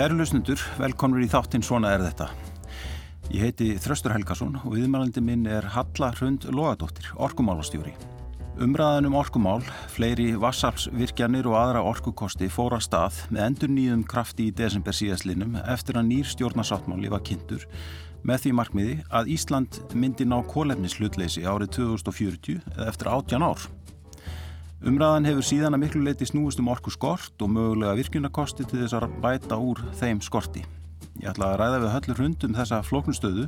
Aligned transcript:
Kæru 0.00 0.16
lusnundur, 0.16 0.56
velkomnur 0.80 1.20
í 1.20 1.26
þáttinn 1.28 1.60
Svona 1.60 1.90
er 1.92 2.00
þetta. 2.00 2.30
Ég 3.34 3.42
heiti 3.44 3.66
Þröstur 3.84 4.14
Helgason 4.14 4.54
og 4.62 4.70
viðmælandi 4.72 5.20
minn 5.20 5.42
er 5.44 5.66
Halla 5.74 6.08
Hrund 6.14 6.46
Lóadóttir, 6.56 7.10
orkumálastjóri. 7.20 7.92
Umræðan 8.64 9.10
um 9.10 9.18
orkumál, 9.20 9.60
fleiri 9.92 10.30
vassarpsvirkjanir 10.40 11.50
og 11.52 11.58
aðra 11.60 11.84
orkukosti 11.84 12.48
fóra 12.48 12.80
stað 12.80 13.18
með 13.28 13.44
endur 13.44 13.74
nýjum 13.76 14.06
krafti 14.08 14.48
í 14.48 14.54
desember 14.56 14.96
síðaslinum 14.96 15.60
eftir 15.66 16.00
að 16.00 16.08
nýr 16.14 16.32
stjórnarsáttmáli 16.32 17.12
var 17.12 17.20
kynntur 17.28 17.68
með 18.24 18.46
því 18.46 18.54
markmiði 18.56 18.96
að 19.20 19.34
Ísland 19.36 19.82
myndi 19.92 20.24
ná 20.24 20.38
kólefnislutleysi 20.48 21.44
árið 21.44 21.74
2040 21.76 22.60
eða 22.72 22.88
eftir 22.88 23.12
18 23.12 23.44
ár. 23.44 23.68
Umræðan 24.80 25.26
hefur 25.28 25.44
síðan 25.44 25.76
að 25.76 25.82
miklu 25.82 26.00
leiti 26.06 26.24
snúist 26.24 26.60
um 26.62 26.70
orku 26.72 26.88
skort 26.88 27.42
og 27.44 27.50
mögulega 27.52 27.98
virkunarkosti 27.98 28.64
til 28.64 28.78
þess 28.80 28.94
að 28.96 29.10
bæta 29.20 29.58
úr 29.60 29.82
þeim 30.00 30.22
skorti. 30.24 30.62
Ég 31.20 31.28
ætla 31.34 31.50
að 31.50 31.58
ræða 31.60 31.80
við 31.82 31.92
höllur 31.94 32.22
hund 32.22 32.46
um 32.48 32.54
þessa 32.56 32.78
flóknustöðu, 32.88 33.44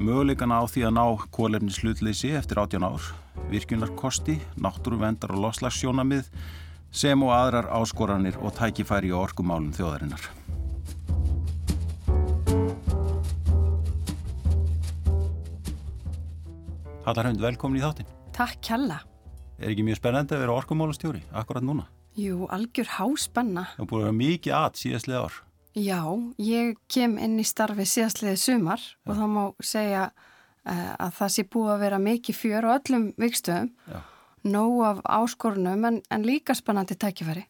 möguleikana 0.00 0.62
á 0.62 0.64
því 0.64 0.86
að 0.88 0.94
ná 0.96 1.04
kólefnislutleysi 1.36 2.32
eftir 2.40 2.62
18 2.62 2.88
ár, 2.88 3.10
virkunarkosti, 3.52 4.38
náttúruvendar 4.56 5.36
og 5.36 5.44
loslagsjónamið 5.44 6.32
sem 6.88 7.20
og 7.20 7.34
aðrar 7.36 7.68
áskoranir 7.76 8.40
og 8.40 8.56
tækifæri 8.56 9.12
á 9.12 9.20
orkumálum 9.20 9.76
þjóðarinnar. 9.76 10.24
Hallarhund, 17.04 17.44
velkomin 17.44 17.84
í 17.84 17.84
þáttin. 17.84 18.12
Takk 18.32 18.64
kjalla. 18.64 19.02
Er 19.60 19.74
ekki 19.74 19.84
mjög 19.84 19.98
spennandi 19.98 20.32
að 20.32 20.40
vera 20.46 20.56
orkumálastjóri 20.56 21.20
akkurat 21.36 21.64
núna? 21.64 21.84
Jú, 22.16 22.46
algjör 22.48 22.88
háspenna. 22.96 23.66
Það 23.76 23.88
búið 23.90 24.00
að 24.00 24.06
vera 24.06 24.16
mikið 24.16 24.54
at 24.56 24.80
síðastlega 24.80 25.20
ár. 25.26 25.34
Já, 25.76 26.00
ég 26.40 26.78
kem 26.90 27.18
inn 27.20 27.36
í 27.38 27.44
starfi 27.46 27.84
síðastlega 27.86 28.40
sumar 28.40 28.80
Já. 28.80 28.96
og 29.04 29.18
þá 29.18 29.26
má 29.30 29.42
segja 29.62 30.06
uh, 30.08 30.94
að 30.96 31.12
það 31.18 31.34
sé 31.36 31.44
búið 31.52 31.74
að 31.74 31.84
vera 31.84 32.00
mikið 32.06 32.38
fjör 32.40 32.66
á 32.66 32.70
öllum 32.78 33.06
vikstöðum, 33.20 33.70
nóg 34.48 34.80
af 34.88 35.04
áskorunum 35.20 35.86
en, 35.90 36.00
en 36.08 36.26
líka 36.26 36.56
spennandi 36.56 36.96
tækifæri. 36.96 37.44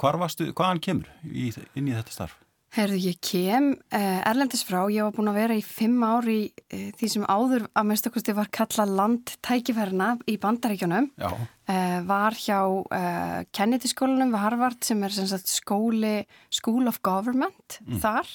Hvar 0.00 0.16
varstu, 0.16 0.48
hvaðan 0.56 0.80
kemur 0.80 1.12
í, 1.28 1.50
inn 1.76 1.92
í 1.92 1.92
þetta 1.92 2.16
starf? 2.16 2.38
Herðu, 2.70 2.98
ég 3.02 3.16
kem 3.18 3.72
eh, 3.90 4.20
erlendis 4.30 4.60
frá, 4.62 4.84
ég 4.94 5.02
var 5.02 5.14
búin 5.16 5.30
að 5.32 5.38
vera 5.40 5.54
í 5.58 5.62
fimm 5.66 6.04
ári 6.06 6.52
eh, 6.70 6.92
því 6.94 7.08
sem 7.10 7.24
áður 7.26 7.64
að 7.66 7.88
mestakosti 7.88 8.34
var 8.36 8.50
kallað 8.54 8.92
landtækifærna 9.00 10.10
í 10.30 10.36
bandaríkjónum, 10.38 11.08
eh, 11.18 11.96
var 12.06 12.38
hjá 12.38 12.60
eh, 12.94 13.40
Kennedy 13.50 13.90
skólanum 13.90 14.30
við 14.30 14.44
Harvard 14.44 14.86
sem 14.86 15.02
er 15.02 15.16
sem 15.16 15.26
sagt, 15.32 15.50
skóli 15.50 16.20
School 16.46 16.86
of 16.86 17.00
Government 17.02 17.80
mm. 17.82 17.98
þar, 18.04 18.30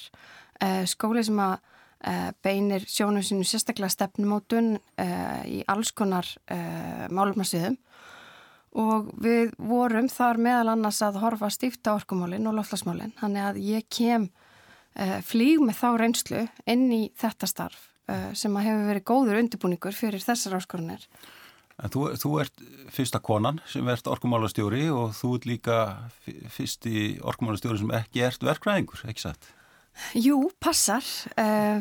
skóli 0.88 1.24
sem 1.24 1.40
að 1.40 1.56
beinir 2.44 2.84
sjónum 2.88 3.24
sinu 3.24 3.44
sérstaklega 3.44 3.90
stefnumótun 3.92 4.76
í 5.48 5.58
alls 5.68 5.90
konar 5.96 6.28
málumnarsviðum 7.12 7.76
og 8.76 9.08
við 9.22 9.54
vorum 9.56 10.08
þar 10.12 10.40
meðal 10.42 10.74
annars 10.74 11.00
að 11.04 11.20
horfa 11.22 11.50
stíft 11.52 11.88
á 11.88 11.96
orkumálinn 11.96 12.48
og 12.48 12.58
loftlasmálinn 12.58 13.14
þannig 13.20 13.48
að 13.48 13.60
ég 13.64 13.88
kem 13.92 14.28
uh, 14.28 15.18
flíg 15.24 15.62
með 15.64 15.80
þá 15.80 15.88
reynslu 16.02 16.44
inn 16.68 16.86
í 16.92 17.02
þetta 17.16 17.48
starf 17.50 17.88
uh, 18.10 18.30
sem 18.36 18.56
að 18.56 18.68
hefur 18.68 18.86
verið 18.92 19.08
góður 19.12 19.40
undirbúningur 19.42 19.96
fyrir 19.96 20.24
þessar 20.24 20.58
áskorunir 20.60 21.08
þú, 21.92 22.06
þú 22.20 22.32
ert 22.44 22.64
fyrsta 22.92 23.20
konan 23.24 23.60
sem 23.68 23.88
ert 23.92 24.08
orkumálastjóri 24.12 24.86
og 24.92 25.12
þú 25.16 25.34
ert 25.38 25.48
líka 25.50 25.78
fyrsti 26.52 27.06
orkumálastjóri 27.24 27.82
sem 27.82 27.94
ekki 27.96 28.24
ert 28.28 28.44
verkvæðingur, 28.44 29.06
ekki 29.08 29.28
satt? 29.28 29.52
Jú, 30.16 30.50
passar. 30.60 31.04
Eh, 31.40 31.80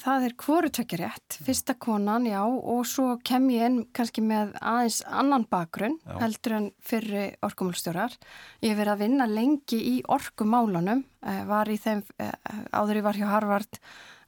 það 0.00 0.26
er 0.26 0.34
hvorutökja 0.40 0.98
rétt. 1.02 1.36
Fyrsta 1.44 1.74
konan, 1.80 2.24
já, 2.26 2.40
og 2.44 2.86
svo 2.88 3.18
kem 3.24 3.50
ég 3.52 3.66
inn 3.68 3.78
kannski 3.92 4.24
með 4.24 4.54
aðeins 4.60 5.02
annan 5.06 5.44
bakgrunn 5.50 5.98
já. 6.00 6.16
heldur 6.22 6.56
en 6.56 6.70
fyrri 6.80 7.26
orkumálstjórar. 7.44 8.16
Ég 8.62 8.72
hef 8.72 8.78
verið 8.78 8.94
að 8.94 9.04
vinna 9.04 9.26
lengi 9.28 9.80
í 9.92 10.02
orkumálunum, 10.08 11.04
eh, 11.22 11.44
var 11.44 11.66
í 11.66 11.78
þeim, 11.78 12.02
eh, 12.18 12.32
áður 12.72 12.96
ég 12.96 13.02
var 13.02 13.14
hjá 13.14 13.28
Harvard, 13.28 13.78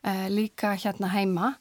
líka 0.04 0.76
hérna 0.76 1.08
heima 1.08 1.56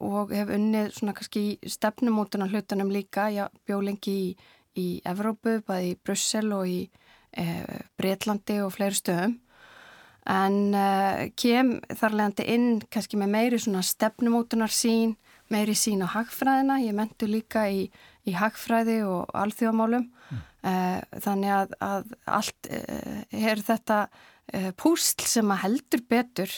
og 0.00 0.30
hef 0.32 0.48
unnið 0.48 0.94
svona 0.94 1.12
kannski 1.12 1.58
stefnumótuna 1.60 2.48
hlutunum 2.48 2.88
líka. 2.88 3.28
Ég 3.28 3.50
bjó 3.66 3.82
lengi 3.84 4.32
í, 4.32 4.36
í 4.74 5.02
Evrópu, 5.04 5.62
bæði 5.62 5.92
í 5.92 5.98
Brussel 6.02 6.50
og 6.54 6.64
í 6.64 6.88
Breitlandi 7.98 8.64
og 8.64 8.72
fleiri 8.72 8.96
stöðum 8.96 9.43
en 10.30 10.56
uh, 10.72 11.26
kem 11.36 11.76
þarlegandi 11.92 12.46
inn 12.54 12.68
kannski 12.92 13.18
með 13.20 13.32
meiri 13.34 13.60
svona 13.60 13.84
stefnumótunar 13.84 14.72
sín, 14.72 15.16
meiri 15.52 15.76
sín 15.76 16.04
á 16.04 16.08
hagfræðina, 16.14 16.80
ég 16.80 16.96
mentu 16.96 17.28
líka 17.28 17.66
í, 17.68 17.86
í 18.24 18.36
hagfræði 18.36 19.02
og 19.04 19.32
alþjóðamálum. 19.36 20.06
Mm. 20.08 20.44
uh, 20.70 21.18
þannig 21.26 21.52
að, 21.52 21.74
að 21.84 22.14
allt 22.38 22.70
uh, 22.72 23.18
er 23.28 23.64
þetta 23.64 24.06
púsl 24.76 25.24
sem 25.24 25.48
að 25.54 25.62
heldur 25.62 26.02
betur 26.04 26.50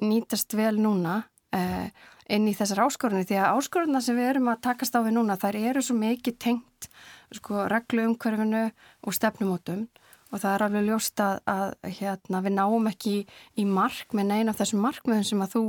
nýtast 0.00 0.54
vel 0.56 0.78
núna 0.80 1.18
inn 1.52 2.46
í 2.48 2.54
þessar 2.56 2.86
áskorunni 2.86 3.26
því 3.28 3.36
að 3.36 3.58
áskorunna 3.58 4.00
sem 4.00 4.16
við 4.16 4.30
erum 4.30 4.48
að 4.48 4.62
takast 4.64 4.96
á 4.96 5.04
við 5.04 5.12
núna 5.18 5.36
þær 5.36 5.58
eru 5.60 5.82
svo 5.84 5.98
mikið 6.00 6.38
tengt 6.40 6.88
sko, 7.36 7.66
reglu 7.68 8.06
umhverfinu 8.08 8.64
og 9.04 9.16
stefnumótum 9.18 9.84
og 10.34 10.42
það 10.42 10.54
er 10.54 10.64
alveg 10.66 10.86
ljóst 10.88 11.22
að, 11.22 11.40
að 11.46 11.74
hérna, 12.00 12.40
við 12.44 12.56
náum 12.58 12.88
ekki 12.90 13.12
í, 13.14 13.26
í 13.62 13.66
mark 13.68 14.14
með 14.16 14.30
neina 14.32 14.54
af 14.54 14.60
þessum 14.60 14.82
markmiðum 14.84 15.28
sem 15.28 15.44
að 15.44 15.52
þú 15.54 15.64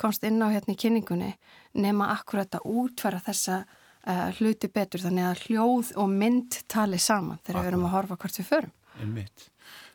komst 0.00 0.24
inn 0.28 0.40
á 0.40 0.48
hérna 0.52 0.74
í 0.76 0.80
kynningunni 0.80 1.32
nema 1.76 2.10
akkurat 2.14 2.56
að 2.56 2.68
útfæra 2.82 3.20
þessa 3.24 3.62
uh, 3.64 4.28
hluti 4.38 4.70
betur 4.72 5.04
þannig 5.04 5.28
að 5.28 5.42
hljóð 5.46 5.92
og 6.00 6.12
mynd 6.12 6.60
tali 6.72 7.00
saman 7.00 7.40
þegar 7.42 7.60
Akkur. 7.60 7.66
við 7.66 7.72
erum 7.72 7.88
að 7.88 7.94
horfa 7.96 8.18
hvort 8.22 8.40
við 8.40 8.48
förum. 8.50 8.74
Einmitt. 8.96 9.50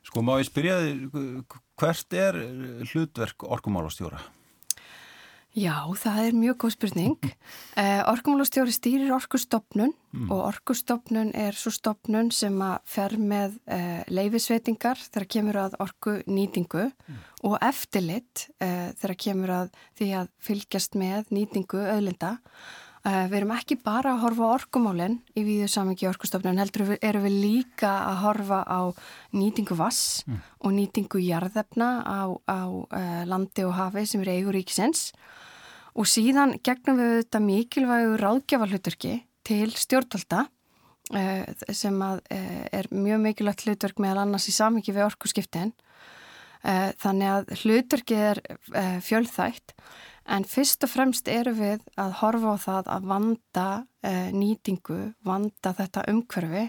Sko 0.06 0.22
má 0.26 0.36
ég 0.42 0.48
spyrja 0.50 0.78
þig, 0.82 1.58
hvert 1.82 2.18
er 2.18 2.38
hlutverk 2.92 3.46
orkumálastjóra? 3.46 4.22
Já, 5.52 5.84
það 6.00 6.20
er 6.24 6.36
mjög 6.40 6.58
góð 6.64 6.72
spurning. 6.78 7.26
Uh, 7.76 8.02
Orkumálastjóri 8.14 8.72
stýrir 8.72 9.12
orkustofnun 9.12 9.92
mm. 9.92 10.30
og 10.32 10.46
orkustofnun 10.48 11.34
er 11.36 11.58
svo 11.60 11.74
stofnun 11.76 12.32
sem 12.32 12.56
að 12.64 12.78
fer 12.88 13.18
með 13.20 13.58
uh, 13.66 14.00
leifisveitingar 14.08 15.02
þegar 15.10 15.28
kemur 15.36 15.60
að 15.66 15.76
orkunýtingu 15.84 16.86
mm. 16.88 17.20
og 17.50 17.58
eftirlit 17.68 18.46
uh, 18.64 18.96
þegar 19.02 19.18
kemur 19.26 19.54
að 19.58 19.76
því 20.00 20.10
að 20.22 20.32
fylgjast 20.48 20.96
með 21.04 21.36
nýtingu 21.36 21.84
öðlinda. 21.84 22.38
Við 23.02 23.34
erum 23.40 23.52
ekki 23.56 23.80
bara 23.82 24.12
að 24.14 24.20
horfa 24.28 24.46
á 24.46 24.56
orkumálinn 24.60 25.16
í 25.34 25.42
víðu 25.42 25.66
samingi 25.74 26.06
orkustofnun, 26.06 26.60
heldur 26.62 26.92
erum 27.02 27.24
við 27.26 27.38
líka 27.42 27.90
að 28.12 28.20
horfa 28.22 28.60
á 28.62 28.82
nýtingu 29.34 29.74
vass 29.80 30.22
mm. 30.28 30.38
og 30.62 30.76
nýtingu 30.76 31.22
jarðefna 31.26 31.90
á, 32.06 32.22
á 32.46 32.62
landi 33.26 33.66
og 33.66 33.74
hafi 33.80 34.06
sem 34.06 34.22
er 34.22 34.36
eigur 34.36 34.54
ríkisins 34.54 35.10
og 35.98 36.06
síðan 36.06 36.60
gegnum 36.62 37.02
við 37.02 37.14
þetta 37.24 37.42
mikilvægu 37.48 38.20
ráðgjafalhuturki 38.22 39.16
til 39.50 39.74
stjórnvalda 39.74 40.46
uh, 40.46 41.74
sem 41.74 41.98
að, 42.06 42.22
er 42.30 42.92
mjög 42.94 43.26
mikilvægt 43.26 43.66
hlutverk 43.66 44.04
meðal 44.04 44.28
annars 44.28 44.46
í 44.46 44.54
samhengi 44.54 44.94
við 44.94 45.10
orkusskiptin 45.10 45.74
uh, 45.74 45.91
þannig 46.62 47.30
að 47.32 47.52
hlutverki 47.64 48.18
er 48.22 48.40
fjölþægt 49.02 49.72
en 50.30 50.44
fyrst 50.46 50.86
og 50.86 50.92
fremst 50.92 51.32
eru 51.32 51.56
við 51.58 51.88
að 51.98 52.12
horfa 52.20 52.54
á 52.54 52.58
það 52.62 52.92
að 52.96 53.08
vanda 53.10 53.68
nýtingu, 54.30 55.00
vanda 55.26 55.74
þetta 55.74 56.06
umhverfi 56.12 56.68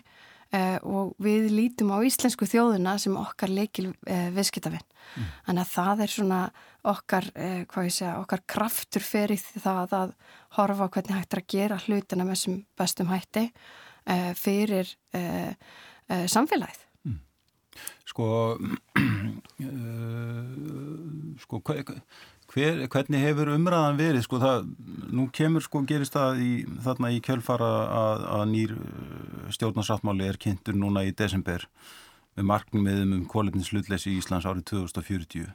Eh, 0.52 0.76
og 0.84 1.14
við 1.22 1.46
lítum 1.48 1.94
á 1.96 2.04
íslensku 2.04 2.44
þjóðuna 2.44 2.98
sem 3.00 3.14
okkar 3.16 3.48
leikil 3.48 3.86
eh, 4.04 4.26
viðskiptavinn. 4.36 4.84
Mm. 5.16 5.30
Þannig 5.46 5.62
að 5.62 5.70
það 5.72 6.02
er 6.04 6.12
svona 6.12 6.40
okkar, 6.92 7.28
eh, 7.32 7.62
hvað 7.70 7.86
ég 7.88 7.94
segja, 7.96 8.18
okkar 8.20 8.42
kraftur 8.52 9.06
fyrir 9.06 9.40
það 9.40 9.94
að 9.96 10.12
horfa 10.58 10.84
á 10.84 10.92
hvernig 10.92 11.16
hægt 11.16 11.32
er 11.32 11.40
að 11.40 11.48
gera 11.54 11.80
hlutina 11.86 12.26
með 12.28 12.36
þessum 12.36 12.58
bestum 12.82 13.08
hætti 13.08 13.46
eh, 13.48 14.28
fyrir 14.36 14.92
eh, 15.16 15.56
eh, 16.12 16.26
samfélagið. 16.28 16.84
Sko, 18.08 18.26
sko, 21.44 21.62
hvað 21.62 21.94
Hver, 22.52 22.82
hvernig 22.92 23.22
hefur 23.22 23.48
umræðan 23.54 23.96
verið? 23.96 24.26
Sko, 24.26 24.36
það, 24.42 24.66
nú 25.16 25.24
kemur 25.32 25.64
sko 25.64 25.80
gerist 25.88 26.12
það 26.12 26.40
í, 26.44 26.50
þarna 26.84 27.08
í 27.14 27.20
kjölfara 27.24 27.68
að, 27.96 28.24
að 28.36 28.42
nýr 28.50 28.74
uh, 28.76 29.46
stjórnarsáttmáli 29.56 30.26
er 30.28 30.38
kynntur 30.40 30.76
núna 30.76 31.06
í 31.08 31.14
desember 31.16 31.64
með 32.36 32.48
markmiðum 32.50 33.14
um 33.16 33.22
kólefninslutleysi 33.32 34.12
í 34.12 34.18
Íslands 34.20 34.44
árið 34.48 34.66
2040 34.68 35.48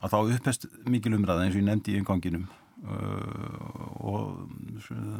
að 0.00 0.14
þá 0.14 0.18
upphest 0.36 0.64
mikil 0.88 1.12
umræða 1.18 1.44
eins 1.44 1.58
og 1.58 1.60
ég 1.60 1.68
nefndi 1.68 1.92
í 1.92 2.00
enganginum 2.00 2.48
uh, 2.48 3.68
og 4.00 4.24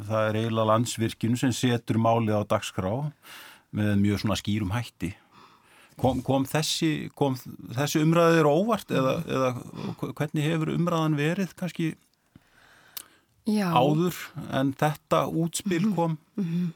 það 0.08 0.30
er 0.30 0.40
eiginlega 0.40 0.70
landsvirkinu 0.72 1.36
sem 1.40 1.52
setur 1.52 2.00
málið 2.00 2.40
á 2.40 2.48
dagskrá 2.56 2.94
með 3.76 3.92
mjög 4.00 4.24
svona 4.24 4.40
skýrum 4.40 4.72
hætti 4.72 5.12
Kom, 6.00 6.22
kom 6.26 6.46
þessi, 6.48 7.08
þessi 7.76 8.02
umræðir 8.02 8.48
óvart 8.50 8.90
eða, 8.90 9.18
eða 9.30 9.50
hvernig 10.16 10.46
hefur 10.48 10.72
umræðan 10.74 11.18
verið 11.18 11.52
kannski 11.58 11.92
Já. 13.46 13.68
áður 13.70 14.16
en 14.56 14.72
þetta 14.80 15.26
útspil 15.28 15.84
mhm. 15.84 15.94
kom? 15.94 16.16
Mm 16.38 16.48
-hmm. 16.48 16.72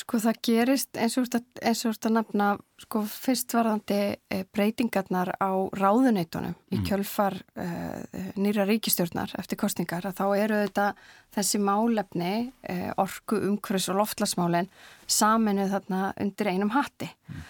Sko 0.00 0.20
það 0.22 0.36
gerist 0.46 0.96
eins 0.96 1.16
og 1.18 1.26
þetta 1.26 2.10
nafna 2.14 2.58
sko 2.78 3.02
fyrstvarðandi 3.04 4.16
eh, 4.30 4.44
breytingarnar 4.54 5.34
á 5.42 5.50
ráðuneytunum 5.76 6.54
mm. 6.54 6.76
í 6.76 6.78
kjölfar 6.86 7.34
uh, 7.58 7.98
nýra 8.38 8.64
ríkistjórnar 8.64 9.34
eftir 9.38 9.58
kostningar 9.58 10.06
að 10.06 10.16
þá 10.22 10.26
eru 10.38 10.60
þetta 10.62 10.94
þessi 11.34 11.58
málefni, 11.58 12.52
uh, 12.70 12.92
orku, 12.96 13.42
umhverfis 13.50 13.90
og 13.90 13.98
loftlasmálinn 13.98 14.70
saminuð 15.06 15.74
þarna 15.74 16.12
undir 16.16 16.52
einum 16.54 16.70
hatti. 16.70 17.10
Mm 17.28 17.42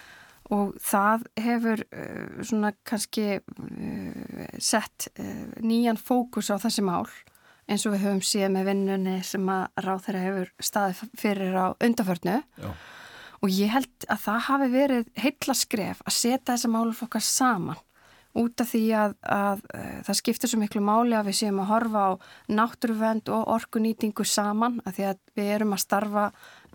og 0.51 0.73
það 0.83 1.27
hefur 1.39 1.83
uh, 1.87 2.39
svona 2.43 2.73
kannski 2.87 3.27
uh, 3.39 4.47
sett 4.59 5.11
uh, 5.15 5.51
nýjan 5.63 5.99
fókus 5.99 6.51
á 6.51 6.59
þessi 6.61 6.83
mál 6.85 7.05
eins 7.71 7.85
og 7.87 7.95
við 7.95 8.05
höfum 8.05 8.23
síðan 8.25 8.57
með 8.57 8.71
vinnunni 8.71 9.19
sem 9.23 9.51
að 9.51 9.85
ráð 9.85 10.07
þeirra 10.07 10.25
hefur 10.25 10.49
staðið 10.59 11.03
fyrir 11.21 11.55
á 11.55 11.67
undaförnu 11.77 12.41
og 13.41 13.53
ég 13.53 13.71
held 13.71 14.07
að 14.09 14.25
það 14.25 14.41
hafi 14.47 14.67
verið 14.73 15.07
heilla 15.23 15.55
skref 15.55 16.03
að 16.03 16.17
setja 16.17 16.51
þessa 16.51 16.71
máluflokkar 16.73 17.23
saman 17.25 17.79
út 18.37 18.63
af 18.63 18.69
því 18.71 18.83
að, 18.95 19.15
að, 19.27 19.63
að 19.75 20.03
það 20.07 20.17
skiptir 20.21 20.51
svo 20.51 20.59
miklu 20.61 20.81
máli 20.85 21.15
að 21.17 21.29
við 21.29 21.37
séum 21.41 21.59
að 21.63 21.71
horfa 21.73 22.03
á 22.07 22.11
náttúruvend 22.55 23.31
og 23.35 23.49
orkunýtingu 23.57 24.25
saman 24.27 24.79
að 24.85 24.97
því 24.97 25.07
að 25.09 25.21
við 25.39 25.51
erum 25.57 25.75
að 25.75 25.83
starfa 25.83 26.25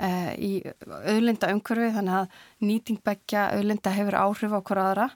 uh, 0.02 0.32
í 0.36 0.52
auðlinda 0.86 1.52
umhverfi 1.54 1.92
þannig 1.96 2.20
að 2.20 2.40
nýtingbeggja 2.68 3.50
auðlinda 3.56 3.94
hefur 3.96 4.20
áhrif 4.22 4.56
á 4.56 4.60
hverja 4.60 4.86
aðra 4.90 5.08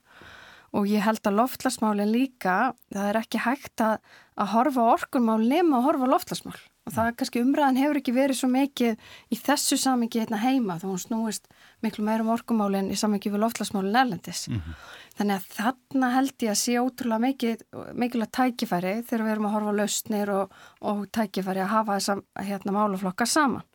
og 0.70 0.86
ég 0.86 1.02
held 1.02 1.24
að 1.26 1.38
loftlasmálinn 1.40 2.12
líka, 2.12 2.72
það 2.94 3.08
er 3.08 3.20
ekki 3.24 3.40
hægt 3.42 3.82
að, 3.82 3.96
að 4.38 4.52
horfa 4.54 4.90
orkunmál 4.92 5.40
nema 5.42 5.80
að 5.80 5.88
horfa 5.88 6.10
loftlasmál 6.12 6.58
og 6.86 6.94
það 6.94 7.08
er 7.08 7.16
kannski 7.18 7.42
umræðan 7.44 7.78
hefur 7.78 7.98
ekki 8.00 8.14
verið 8.14 8.38
svo 8.40 8.48
mikið 8.50 9.10
í 9.30 9.38
þessu 9.38 9.78
samingi 9.80 10.22
hérna 10.22 10.40
heima 10.40 10.78
þá 10.80 10.86
hún 10.88 11.02
snúist 11.02 11.50
miklu 11.84 12.04
meirum 12.06 12.32
orkumálinn 12.34 12.90
í 12.90 12.98
samingi 12.98 13.30
við 13.30 13.44
loftlasmálinn 13.44 13.98
erlendis. 14.00 14.46
Mm 14.48 14.58
-hmm. 14.58 14.78
Þannig 15.18 15.36
að 15.36 15.48
þarna 15.56 16.10
held 16.16 16.34
ég 16.42 16.50
að 16.50 16.60
sé 16.62 16.74
ótrúlega 16.80 17.24
mikið, 17.26 17.64
mikilvægt 17.94 18.32
tækifæri 18.32 18.94
þegar 19.02 19.24
við 19.24 19.32
erum 19.32 19.46
að 19.46 19.54
horfa 19.56 19.76
lausnir 19.80 20.30
og, 20.30 20.54
og 20.80 21.06
tækifæri 21.12 21.60
að 21.60 21.74
hafa 21.74 21.98
þessa 21.98 22.16
hérna, 22.48 22.72
máluflokka 22.72 23.26
saman. 23.26 23.66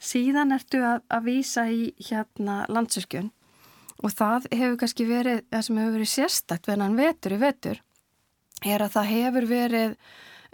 Síðan 0.00 0.54
ertu 0.56 0.80
að, 0.86 1.04
að 1.12 1.26
vísa 1.28 1.66
í 1.68 1.90
hérna 2.00 2.62
landsyrkjun 2.72 3.30
og 4.00 4.14
það 4.16 4.48
hefur 4.54 4.78
kannski 4.80 5.06
verið, 5.08 5.42
það 5.52 5.64
sem 5.66 5.80
hefur 5.80 5.96
verið 5.98 6.12
sérstakt 6.14 6.68
vennan 6.70 6.96
vetur 6.96 7.36
í 7.36 7.40
vetur 7.40 7.82
er 8.64 8.84
að 8.84 8.96
það 8.96 9.10
hefur 9.10 9.46
verið 9.50 9.94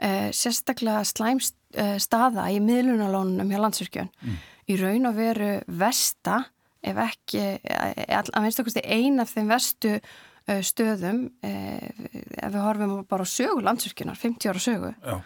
eh, 0.03 0.29
sérstaklega 0.35 1.05
slæm 1.07 1.41
eh, 1.79 1.97
staða 2.03 2.49
í 2.55 2.61
miðlunalónunum 2.63 3.51
hjá 3.51 3.63
landsyrkjun. 3.63 4.11
Mm. 4.23 4.37
Í 4.67 4.79
raun 4.81 5.11
og 5.11 5.19
veru 5.19 5.53
vesta 5.79 6.41
ef 6.87 7.01
ekki, 7.07 7.45
eh, 7.63 8.15
að 8.19 8.31
minnst 8.43 8.63
okkurst 8.63 8.83
eina 8.83 9.27
af 9.27 9.33
þeim 9.35 9.51
vestu 9.51 9.97
uh, 9.97 10.61
stöðum 10.63 11.25
uh, 11.43 11.89
ef 12.37 12.53
við 12.53 12.63
horfum 12.63 12.95
bara 13.11 13.27
á 13.27 13.29
sögu 13.31 13.65
landsvirkjunar, 13.67 14.19
50 14.19 14.53
ára 14.53 14.63
sögu 14.63 14.93
Já. 14.95 15.17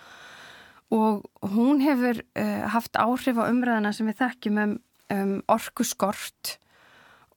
Og 0.91 1.25
hún 1.55 1.83
hefur 1.85 2.23
uh, 2.23 2.67
haft 2.75 2.99
áhrif 2.99 3.39
á 3.39 3.45
umræðina 3.47 3.93
sem 3.95 4.11
við 4.11 4.21
þekkjum 4.25 4.63
um, 4.65 4.77
um 5.15 5.35
orku 5.51 5.87
skort 5.87 6.57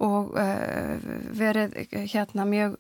og 0.04 0.34
verið 1.38 1.76
hérna 2.12 2.44
mjög 2.50 2.74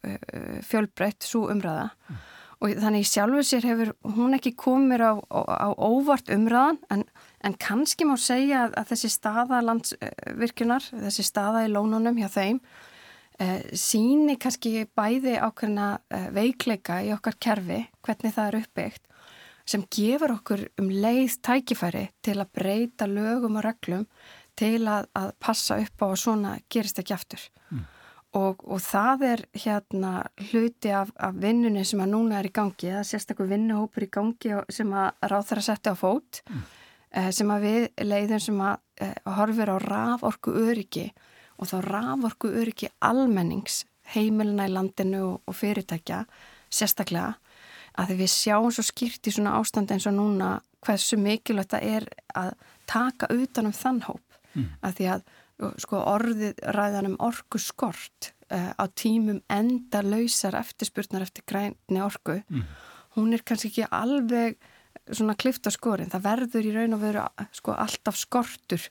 fjölbreytt 0.65 1.23
svo 1.23 1.45
umræða 1.53 1.85
mm. 1.93 2.17
og 2.57 2.73
þannig 2.81 3.05
sjálfur 3.07 3.45
sér 3.47 3.67
hefur 3.69 3.91
hún 4.17 4.33
ekki 4.35 4.51
komið 4.59 5.05
á, 5.07 5.13
á, 5.31 5.39
á 5.39 5.69
óvart 5.77 6.33
umræðan 6.33 6.81
en 6.91 7.05
En 7.43 7.55
kannski 7.59 8.07
má 8.07 8.15
segja 8.19 8.63
að, 8.67 8.77
að 8.79 8.89
þessi 8.93 9.09
staða 9.11 9.59
landsvirkjunar, 9.67 10.85
þessi 11.03 11.25
staða 11.27 11.65
í 11.67 11.71
lónunum 11.73 12.15
hjá 12.21 12.29
þeim, 12.31 12.59
eh, 13.43 13.65
síni 13.75 14.37
kannski 14.39 14.85
bæði 14.95 15.35
ákveðna 15.43 15.89
eh, 16.07 16.29
veikleika 16.35 17.01
í 17.03 17.11
okkar 17.15 17.35
kerfi, 17.43 17.81
hvernig 18.07 18.35
það 18.37 18.47
er 18.47 18.59
uppbyggt, 18.61 19.03
sem 19.65 19.85
gefur 19.95 20.35
okkur 20.37 20.65
um 20.81 20.91
leið 20.91 21.39
tækifæri 21.45 22.07
til 22.25 22.37
að 22.39 22.51
breyta 22.57 23.07
lögum 23.07 23.59
og 23.61 23.65
reglum 23.67 24.05
til 24.59 24.83
að, 24.85 25.09
að 25.17 25.31
passa 25.39 25.79
upp 25.81 26.03
á 26.03 26.07
að 26.09 26.19
svona 26.21 26.53
gerist 26.69 26.99
ekki 27.01 27.15
aftur. 27.15 27.47
Mm. 27.71 27.83
Og, 28.37 28.61
og 28.65 28.79
það 28.81 29.25
er 29.29 29.43
hérna 29.63 30.13
hluti 30.49 30.91
af, 30.93 31.11
af 31.15 31.35
vinnunni 31.41 31.85
sem 31.85 32.01
að 32.01 32.13
núna 32.15 32.39
er 32.39 32.49
í 32.49 32.53
gangi, 32.53 32.89
það 32.89 33.01
er 33.01 33.09
sérstaklega 33.09 33.53
vinnuhópur 33.53 34.05
í 34.05 34.13
gangi 34.13 34.55
sem 34.73 34.93
að 34.97 35.27
ráð 35.31 35.51
þar 35.51 35.61
að 35.61 35.67
setja 35.69 35.93
á 35.93 35.97
fót. 35.97 36.41
Mm 36.49 36.63
Eh, 37.13 37.29
sem 37.29 37.49
að 37.53 37.67
við 37.67 37.83
leiðum 38.09 38.41
sem 38.41 38.61
að 38.65 38.79
uh, 39.05 39.33
horfir 39.37 39.69
á 39.69 39.77
raforku 39.83 40.53
öryggi 40.63 41.11
og 41.61 41.69
þá 41.69 41.75
raforku 41.85 42.49
öryggi 42.49 42.89
almennings 43.05 43.83
heimilina 44.15 44.65
í 44.65 44.73
landinu 44.73 45.19
og, 45.27 45.35
og 45.45 45.57
fyrirtækja 45.59 46.23
sérstaklega 46.73 47.35
að 47.99 48.15
við 48.21 48.31
sjáum 48.33 48.71
svo 48.73 48.85
skýrt 48.85 49.29
í 49.29 49.33
svona 49.35 49.55
ástand 49.59 49.91
eins 49.93 50.07
og 50.09 50.15
núna 50.17 50.55
hversu 50.83 51.17
mikilvægt 51.19 51.75
það 51.75 51.89
er 51.97 52.07
að 52.35 52.53
taka 52.89 53.29
utanum 53.33 53.75
þann 53.75 54.01
hóp 54.07 54.39
mm. 54.53 54.69
að 54.83 54.99
því 54.99 55.09
að 55.15 55.25
sko 55.83 55.99
orðið 56.11 56.61
ræðanum 56.75 57.17
orku 57.23 57.61
skort 57.61 58.33
uh, 58.51 58.73
á 58.75 58.83
tímum 58.97 59.41
enda 59.51 60.01
lausar 60.03 60.57
eftirspurnar 60.59 61.25
eftir 61.25 61.45
grænni 61.47 62.01
orku 62.03 62.39
mm. 62.41 62.65
hún 63.17 63.35
er 63.35 63.45
kannski 63.45 63.71
ekki 63.71 63.89
alveg 63.89 64.57
svona 65.11 65.35
klifta 65.35 65.71
skorin, 65.73 66.11
það 66.11 66.23
verður 66.23 66.67
í 66.67 66.73
raun 66.75 66.95
og 66.95 67.01
veru 67.01 67.23
sko 67.55 67.73
alltaf 67.75 68.15
skortur 68.19 68.83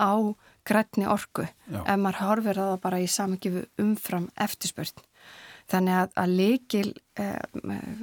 á 0.00 0.16
grætni 0.68 1.08
orku 1.10 1.44
Já. 1.44 1.82
ef 1.82 1.98
maður 2.00 2.20
horfir 2.22 2.60
að 2.60 2.70
það 2.72 2.80
bara 2.84 3.00
í 3.02 3.08
samengjöfu 3.10 3.64
umfram 3.82 4.28
eftirspörn 4.46 5.04
þannig 5.68 5.98
að, 6.02 6.12
að 6.22 6.34
leikil 6.40 6.90
eh, 7.20 7.40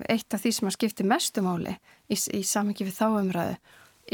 eitt 0.09 0.35
af 0.35 0.43
því 0.43 0.53
sem 0.57 0.69
að 0.69 0.75
skipti 0.77 1.07
mestumáli 1.07 1.75
í, 1.75 2.17
í 2.17 2.41
samengjöfu 2.45 2.95
þá 2.95 3.07
umræðu 3.21 3.55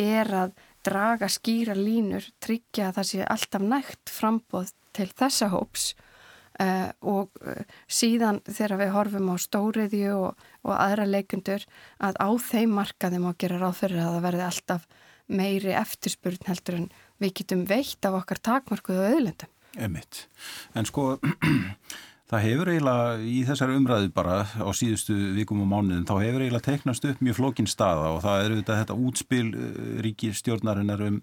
er 0.01 0.31
að 0.43 0.53
draga 0.85 1.27
skýra 1.29 1.75
línur, 1.77 2.25
tryggja 2.41 2.89
að 2.89 2.95
það 2.99 3.09
sé 3.09 3.25
alltaf 3.27 3.65
nægt 3.65 4.13
frambóð 4.13 4.71
til 4.95 5.11
þessa 5.13 5.51
hóps 5.53 5.91
Uh, 6.59 6.91
og 7.07 7.31
uh, 7.47 7.61
síðan 7.89 8.41
þegar 8.43 8.75
við 8.81 8.89
horfum 8.93 9.29
á 9.33 9.35
stóriðju 9.39 10.09
og, 10.13 10.41
og 10.67 10.73
aðra 10.75 11.05
leikundur 11.07 11.63
að 12.03 12.19
á 12.19 12.29
þeim 12.43 12.75
markaðum 12.75 13.29
og 13.29 13.37
gera 13.39 13.57
ráð 13.61 13.79
fyrir 13.79 14.01
að 14.03 14.17
það 14.17 14.25
verði 14.25 14.43
alltaf 14.45 14.83
meiri 15.31 15.73
eftirspurn 15.79 16.45
heldur 16.45 16.77
en 16.77 16.89
við 17.23 17.33
getum 17.39 17.63
veitt 17.69 18.05
af 18.05 18.19
okkar 18.19 18.43
takmarkuðu 18.43 19.07
auðlendum. 19.07 19.53
Emitt. 19.79 20.25
En 20.75 20.85
sko 20.85 21.15
það 22.31 22.45
hefur 22.47 22.71
eiginlega 22.71 23.17
í 23.27 23.39
þessari 23.47 23.79
umræðu 23.79 24.13
bara 24.15 24.37
á 24.47 24.69
síðustu 24.75 25.15
vikum 25.35 25.63
og 25.65 25.71
mánuðin 25.71 26.07
þá 26.07 26.15
hefur 26.21 26.45
eiginlega 26.45 26.67
teiknast 26.69 27.09
upp 27.09 27.25
mjög 27.25 27.39
flókin 27.41 27.69
staða 27.69 28.13
og 28.15 28.23
það 28.23 28.45
er 28.45 28.55
þetta 28.69 28.97
útspil 28.97 29.49
uh, 29.51 29.67
ríkistjórnarinnar 30.05 31.05
um 31.09 31.19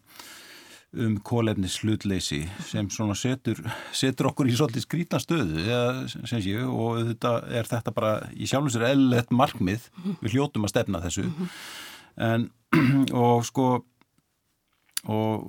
um 0.96 1.18
kólefnis 1.20 1.76
hlutleysi 1.82 2.46
sem 2.64 2.86
svona 2.90 3.12
setur, 3.18 3.58
setur 3.92 4.30
okkur 4.30 4.48
í 4.48 4.54
svolítið 4.56 4.84
skrítna 4.86 5.20
stöðu 5.20 5.60
eða, 5.60 6.06
sé, 6.08 6.54
og 6.64 7.02
þetta 7.10 7.32
er 7.60 7.68
þetta 7.68 7.92
bara 7.96 8.12
í 8.32 8.48
sjálfum 8.48 8.72
sér 8.72 8.86
eðlert 8.94 9.34
markmið. 9.34 9.90
Við 10.22 10.38
hljótum 10.38 10.64
að 10.64 10.72
stefna 10.72 11.02
þessu. 11.04 11.26
En 12.16 12.48
og 13.24 13.44
sko 13.48 13.68
og, 15.06 15.44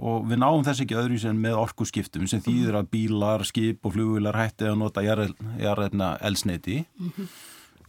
og 0.00 0.28
við 0.30 0.38
náum 0.40 0.64
þess 0.64 0.84
ekki 0.84 0.96
öðru 0.96 1.18
sem 1.20 1.36
með 1.36 1.58
orkuskiptum 1.60 2.28
sem 2.30 2.40
þýðir 2.40 2.78
að 2.80 2.88
bílar, 2.94 3.44
skip 3.44 3.84
og 3.84 3.92
flugvilar 3.96 4.38
hætti 4.38 4.70
að 4.70 4.78
nota 4.80 5.04
jarðefna 5.04 6.16
elsneiti 6.24 6.84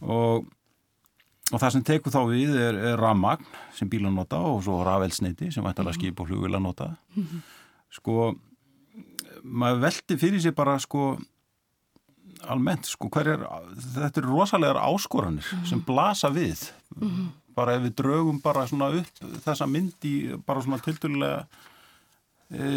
og 0.00 0.44
og 1.52 1.60
það 1.60 1.74
sem 1.74 1.84
tekur 1.84 2.12
þá 2.14 2.22
við 2.30 2.54
er, 2.56 2.78
er 2.92 3.00
rammagn 3.00 3.44
sem 3.76 3.88
bílan 3.90 4.16
nota 4.16 4.38
og 4.40 4.62
svo 4.64 4.80
rafelsneiti 4.86 5.50
sem 5.52 5.66
ættalega 5.68 5.98
skip 5.98 6.22
og 6.22 6.30
flugvila 6.30 6.60
nota 6.62 6.94
sko 7.92 8.32
maður 9.44 9.82
veldi 9.84 10.16
fyrir 10.20 10.40
sig 10.40 10.54
bara 10.56 10.78
sko 10.80 11.14
almennt 12.48 12.88
sko 12.88 13.10
er 13.20 13.44
þetta 13.94 14.22
eru 14.22 14.32
rosalega 14.38 14.80
áskoranir 14.88 15.44
mm 15.44 15.58
-hmm. 15.58 15.68
sem 15.68 15.80
blasa 15.84 16.28
við 16.28 16.72
mm 16.96 17.08
-hmm. 17.08 17.28
Bara 17.54 17.76
ef 17.76 17.86
við 17.86 17.94
draugum 18.02 18.40
bara 18.42 18.66
svona 18.70 18.90
upp 19.00 19.22
þessa 19.46 19.68
myndi 19.70 20.14
bara 20.46 20.62
svona 20.64 20.82
tildulega 20.84 21.46
e, 22.50 22.68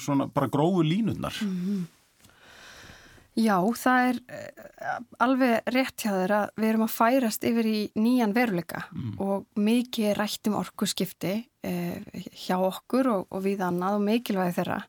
svona 0.00 0.28
bara 0.34 0.50
grófu 0.52 0.82
línutnar 0.82 1.34
mm 1.42 1.56
-hmm. 1.56 1.88
Já, 3.38 3.62
það 3.78 4.06
er 4.08 4.16
eh, 4.34 4.96
alveg 5.22 5.68
rétt 5.70 6.02
hjá 6.02 6.10
þeirra 6.10 6.40
við 6.58 6.68
erum 6.72 6.82
að 6.84 6.94
færast 6.96 7.44
yfir 7.46 7.68
í 7.70 7.78
nýjan 7.94 8.34
veruleika 8.34 8.82
mm. 8.90 9.12
og 9.22 9.46
mikið 9.54 10.16
rættum 10.18 10.56
orku 10.58 10.88
skipti 10.90 11.36
eh, 11.62 12.00
hjá 12.34 12.58
okkur 12.58 13.10
og, 13.12 13.28
og 13.30 13.44
við 13.44 13.62
annað 13.62 14.00
og 14.00 14.04
mikilvægi 14.08 14.56
þeirra 14.58 14.80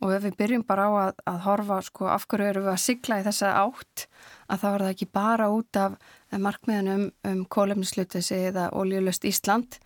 og 0.00 0.14
ef 0.16 0.24
við 0.24 0.38
byrjum 0.40 0.64
bara 0.66 0.88
á 0.88 0.92
að, 1.02 1.20
að 1.28 1.38
horfa 1.44 1.80
sko 1.84 2.08
af 2.08 2.24
hverju 2.30 2.48
eru 2.54 2.64
við 2.64 2.72
að 2.72 2.82
sigla 2.86 3.20
í 3.20 3.26
þessa 3.28 3.52
átt 3.60 4.06
að 4.48 4.64
þá 4.64 4.66
er 4.70 4.84
það 4.84 4.94
ekki 4.94 5.10
bara 5.12 5.50
út 5.52 5.80
af 5.80 5.94
markmiðunum 6.34 7.06
um 7.30 7.44
kólefnislutesi 7.46 8.40
eða 8.50 8.70
oljulust 8.76 9.24
Ísland 9.28 9.78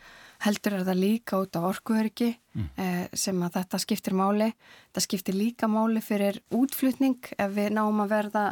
heldur 0.45 0.77
er 0.79 0.87
það 0.87 1.01
líka 1.03 1.39
út 1.43 1.57
af 1.59 1.67
orkuöryggi 1.73 2.31
mm. 2.31 2.67
eh, 2.79 3.05
sem 3.17 3.39
að 3.43 3.59
þetta 3.59 3.81
skiptir 3.83 4.17
máli. 4.19 4.53
Það 4.95 5.07
skiptir 5.07 5.39
líka 5.39 5.69
máli 5.71 6.03
fyrir 6.05 6.41
útflutning 6.55 7.33
ef 7.35 7.55
við 7.57 7.73
náum 7.75 8.05
að 8.05 8.13
verða 8.15 8.45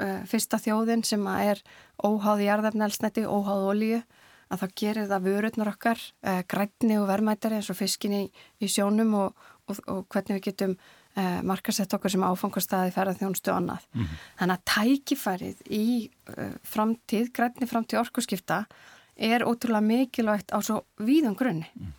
eh, 0.00 0.20
fyrsta 0.30 0.60
þjóðin 0.62 1.02
sem 1.06 1.26
að 1.26 1.54
er 1.54 1.64
óháð 2.02 2.44
í 2.44 2.48
jarðarnælsnætti, 2.48 3.26
óháð 3.26 3.66
olju 3.72 4.02
að 4.52 4.62
þá 4.62 4.66
gerir 4.78 5.10
það 5.10 5.26
vörurnar 5.26 5.72
okkar 5.72 6.06
eh, 6.22 6.42
grætni 6.48 6.98
og 7.00 7.08
verðmættari 7.10 7.58
eins 7.58 7.70
og 7.72 7.80
fiskin 7.80 8.18
í, 8.20 8.24
í 8.62 8.70
sjónum 8.70 9.14
og, 9.18 9.46
og, 9.66 9.82
og 9.88 10.04
hvernig 10.12 10.38
við 10.38 10.50
getum 10.50 10.76
markasett 11.44 11.92
okkur 11.92 12.10
sem 12.10 12.24
áfangastæði 12.24 12.92
ferða 12.94 13.18
þjónstu 13.18 13.52
annað. 13.52 13.84
Mm 13.92 14.02
-hmm. 14.02 14.20
Þannig 14.38 14.56
að 14.56 14.64
tækifærið 14.74 15.62
í 15.68 15.86
eh, 16.36 16.54
framtíð, 16.64 17.32
grætni 17.36 17.68
framtíð 17.68 18.00
orkuskipta 18.00 18.64
er 19.16 19.44
ótrúlega 19.44 19.84
mikilvægt 19.84 20.52
á 20.52 20.58
svo 20.64 20.82
víðum 20.98 21.36
grunni 21.36 21.68
mm. 21.74 21.92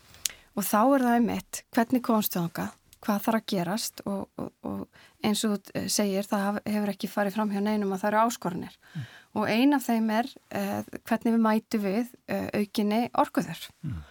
og 0.55 0.63
þá 0.65 0.81
er 0.81 1.05
það 1.05 1.17
einmitt 1.17 1.63
hvernig 1.75 2.03
komstu 2.05 2.39
þánga, 2.39 2.69
hvað 3.03 3.25
þarf 3.25 3.39
að 3.39 3.45
gerast 3.53 4.01
og, 4.05 4.29
og, 4.37 4.49
og 4.63 4.87
eins 5.23 5.43
og 5.45 5.59
þú 5.59 5.83
segir 5.91 6.27
það 6.27 6.61
hefur 6.65 6.93
ekki 6.93 7.11
farið 7.11 7.37
fram 7.37 7.53
hjá 7.53 7.61
neinum 7.61 7.93
að 7.93 8.03
það 8.03 8.09
eru 8.11 8.23
áskorunir 8.23 8.79
mm. 8.79 9.05
og 9.39 9.53
ein 9.53 9.77
af 9.77 9.85
þeim 9.85 10.09
er 10.09 10.31
uh, 10.33 10.81
hvernig 11.03 11.35
við 11.35 11.45
mætu 11.45 11.83
við 11.83 12.11
uh, 12.27 12.49
aukinni 12.53 13.01
orkuður 13.13 13.63
mm. 13.83 14.03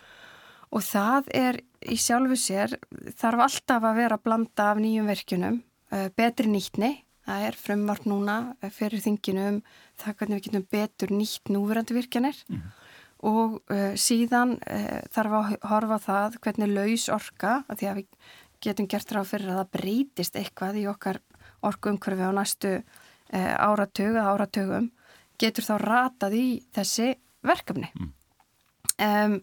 og 0.70 0.86
það 0.86 1.32
er 1.42 1.60
í 1.90 1.98
sjálfu 2.00 2.38
sér 2.38 2.76
þarf 3.18 3.46
alltaf 3.46 3.86
að 3.88 3.98
vera 4.02 4.18
að 4.18 4.26
blanda 4.26 4.68
af 4.72 4.82
nýjum 4.82 5.08
verkunum, 5.10 5.62
uh, 5.94 6.08
betri 6.16 6.50
nýtni 6.50 6.92
það 7.22 7.48
er 7.48 7.58
frumvart 7.58 8.06
núna 8.10 8.36
fyrir 8.74 9.02
þinginu 9.02 9.48
um 9.48 9.58
það 10.02 10.16
hvernig 10.18 10.38
við 10.38 10.46
getum 10.48 10.68
betur 10.74 11.12
nýtt 11.14 11.52
núverandi 11.54 11.98
virkjanir 11.98 12.38
mm 12.50 12.70
og 13.22 13.60
uh, 13.70 13.92
síðan 13.94 14.56
þarf 15.14 15.34
að 15.38 15.52
horfa 15.70 15.98
það 16.02 16.38
hvernig 16.42 16.72
laus 16.74 17.04
orka, 17.14 17.60
að 17.70 17.78
því 17.78 17.86
að 17.86 18.00
við 18.00 18.32
getum 18.66 18.88
gert 18.90 19.12
ráð 19.14 19.28
fyrir 19.30 19.52
að 19.52 19.60
það 19.60 19.70
breytist 19.76 20.38
eitthvað 20.40 20.78
í 20.80 20.82
okkar 20.90 21.20
orkuumkörfi 21.62 22.26
á 22.26 22.32
næstu 22.34 22.72
áratug 23.32 24.18
að 24.18 24.30
áratugum, 24.32 24.88
getur 25.40 25.66
þá 25.66 25.74
ratað 25.82 26.36
í 26.36 26.46
þessi 26.74 27.12
verkefni. 27.46 27.88
Mm. 27.96 28.10
Um, 29.02 29.36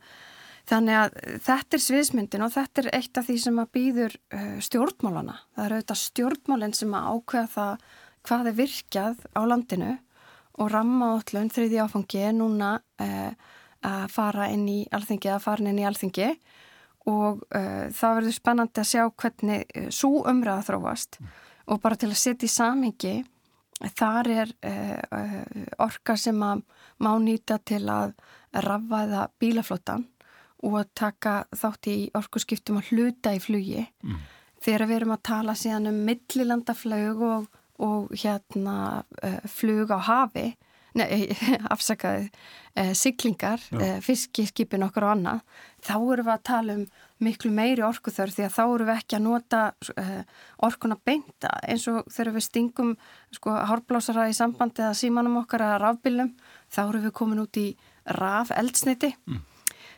þannig 0.70 1.00
að 1.00 1.16
þetta 1.46 1.78
er 1.78 1.84
sviðsmyndin 1.86 2.46
og 2.46 2.54
þetta 2.54 2.84
er 2.84 2.92
eitt 3.00 3.18
af 3.18 3.28
því 3.28 3.38
sem 3.44 3.62
að 3.62 3.72
býður 3.76 4.18
stjórnmálana. 4.66 5.38
Það 5.56 5.66
eru 5.66 5.80
auðvitað 5.80 6.02
stjórnmálinn 6.04 6.76
sem 6.78 6.94
að 6.98 7.08
ákveða 7.10 7.50
það 7.56 7.88
hvað 8.30 8.50
er 8.52 8.58
virkjað 8.60 9.24
á 9.34 9.42
landinu 9.50 9.94
og 10.60 10.72
ramma 10.74 11.14
átlun 11.16 11.50
þriði 11.54 11.80
áfangi 11.82 12.22
er 12.28 12.36
núna 12.36 12.74
að 13.86 14.06
fara 14.12 14.50
inn 14.54 14.68
í 14.68 14.80
alþingi 14.92 15.30
eða 15.30 15.42
farin 15.44 15.72
inn 15.72 15.82
í 15.82 15.88
alþingi. 15.88 16.30
Og 17.10 17.44
uh, 17.56 17.88
það 17.96 18.16
verður 18.20 18.36
spennandi 18.36 18.82
að 18.82 18.90
sjá 18.90 19.04
hvernig 19.08 19.70
uh, 19.72 19.90
svo 19.94 20.24
umræða 20.30 20.66
þróast. 20.68 21.20
Og 21.72 21.82
bara 21.82 21.98
til 22.00 22.12
að 22.12 22.20
setja 22.20 22.50
í 22.50 22.54
samhengi 22.54 23.14
þar 23.96 24.30
er 24.34 24.54
uh, 24.68 25.40
orka 25.80 26.18
sem 26.20 26.40
að 26.44 26.66
má 27.00 27.14
nýta 27.24 27.60
til 27.64 27.86
að 27.90 28.18
rafvaða 28.52 29.30
bílaflottan 29.40 30.08
og 30.66 30.80
að 30.82 30.92
taka 31.02 31.36
þátt 31.56 31.90
í 31.92 31.98
orkuskiptum 32.18 32.80
að 32.82 32.92
hluta 32.94 33.34
í 33.36 33.42
flugi 33.44 33.86
mm. 34.04 34.22
þegar 34.66 34.88
við 34.90 34.98
erum 35.00 35.16
að 35.16 35.26
tala 35.32 35.56
síðan 35.58 35.92
um 35.92 36.02
millilandaflög 36.08 37.22
og, 37.30 37.46
og 37.80 38.10
hérna 38.24 38.78
uh, 39.24 39.40
flug 39.48 39.94
á 39.96 40.00
hafi 40.10 40.50
nei, 40.98 41.30
afsakaði, 41.74 42.30
eh, 42.78 42.94
siglingar, 42.98 43.62
eh, 43.78 44.00
fiskiskipin 44.04 44.86
okkur 44.88 45.06
og 45.08 45.14
annað, 45.16 45.44
þá 45.86 45.96
erum 45.98 46.28
við 46.30 46.34
að 46.34 46.46
tala 46.50 46.78
um 46.80 46.86
miklu 47.24 47.52
meiri 47.52 47.84
orkuþörf 47.84 48.38
því 48.38 48.46
að 48.48 48.56
þá 48.56 48.62
erum 48.64 48.90
við 48.90 48.96
ekki 48.96 49.18
að 49.18 49.26
nota 49.26 49.62
eh, 50.00 50.22
orkuna 50.66 50.98
beinta 51.06 51.52
eins 51.68 51.88
og 51.92 52.08
þegar 52.08 52.36
við 52.38 52.48
stingum 52.48 52.96
sko 53.36 53.58
hárblásara 53.70 54.30
í 54.32 54.38
sambandi 54.38 54.86
eða 54.86 54.98
símanum 54.98 55.40
okkar 55.44 55.66
að 55.68 55.78
rafbílum, 55.84 56.34
þá 56.72 56.82
erum 56.88 57.08
við 57.08 57.16
komin 57.22 57.44
út 57.44 57.60
í 57.62 57.70
raf 58.20 58.54
eldsniti. 58.56 59.14
Mm. 59.30 59.46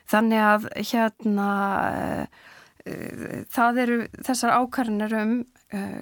Þannig 0.10 0.46
að 0.48 0.68
hérna 0.92 1.48
eh, 2.86 3.46
það 3.54 3.82
eru 3.86 3.98
þessar 4.26 4.58
ákvarðinir 4.62 5.18
um 5.22 5.42
Uh, 5.72 6.02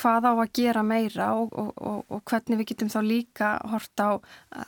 hvað 0.00 0.24
á 0.24 0.32
að 0.32 0.52
gera 0.56 0.80
meira 0.80 1.26
og, 1.36 1.50
og, 1.52 1.74
og, 1.76 1.98
og 2.16 2.22
hvernig 2.30 2.62
við 2.62 2.70
getum 2.70 2.88
þá 2.88 3.02
líka 3.04 3.48
hort 3.68 4.00
á 4.00 4.16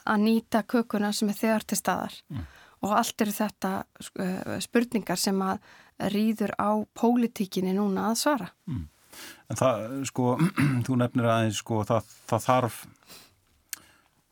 að 0.05 0.19
nýta 0.21 0.61
kökuna 0.69 1.15
sem 1.17 1.31
er 1.33 1.39
þegar 1.39 1.65
til 1.65 1.79
staðar 1.81 2.19
mm. 2.29 2.43
og 2.85 2.93
allt 2.93 3.25
eru 3.25 3.33
þetta 3.33 3.71
spurningar 4.67 5.17
sem 5.23 5.41
að 5.41 5.65
rýður 6.13 6.53
á 6.61 6.77
pólitíkinni 6.93 7.73
núna 7.73 8.11
að 8.11 8.21
svara 8.21 8.51
mm. 8.69 8.85
En 9.49 9.61
það, 9.63 9.97
sko, 10.13 10.35
þú 10.91 11.01
nefnir 11.01 11.31
aðeins 11.31 11.63
sko, 11.65 11.81
það, 11.89 12.13
það 12.29 12.47
þarf 12.51 12.79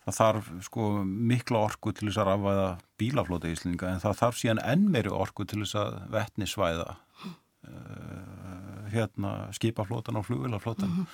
það 0.03 0.19
þarf 0.19 0.51
sko 0.67 0.89
mikla 1.05 1.63
orku 1.69 1.93
til 1.95 2.09
þess 2.09 2.21
að 2.23 2.29
rafvæða 2.31 2.67
bílaflóta 2.99 3.51
í 3.51 3.55
Íslinga 3.57 3.93
en 3.93 4.03
það 4.03 4.19
þarf 4.19 4.41
síðan 4.41 4.63
enn 4.73 4.89
meiri 4.91 5.13
orku 5.15 5.47
til 5.47 5.61
þess 5.63 5.79
að 5.79 5.99
vettnisvæða 6.15 6.89
uh, 6.91 8.89
hérna, 8.93 9.33
skipaflótan 9.55 10.19
og 10.19 10.27
flugvilaflótan 10.27 10.91
mm 10.91 10.97
-hmm. 10.97 11.07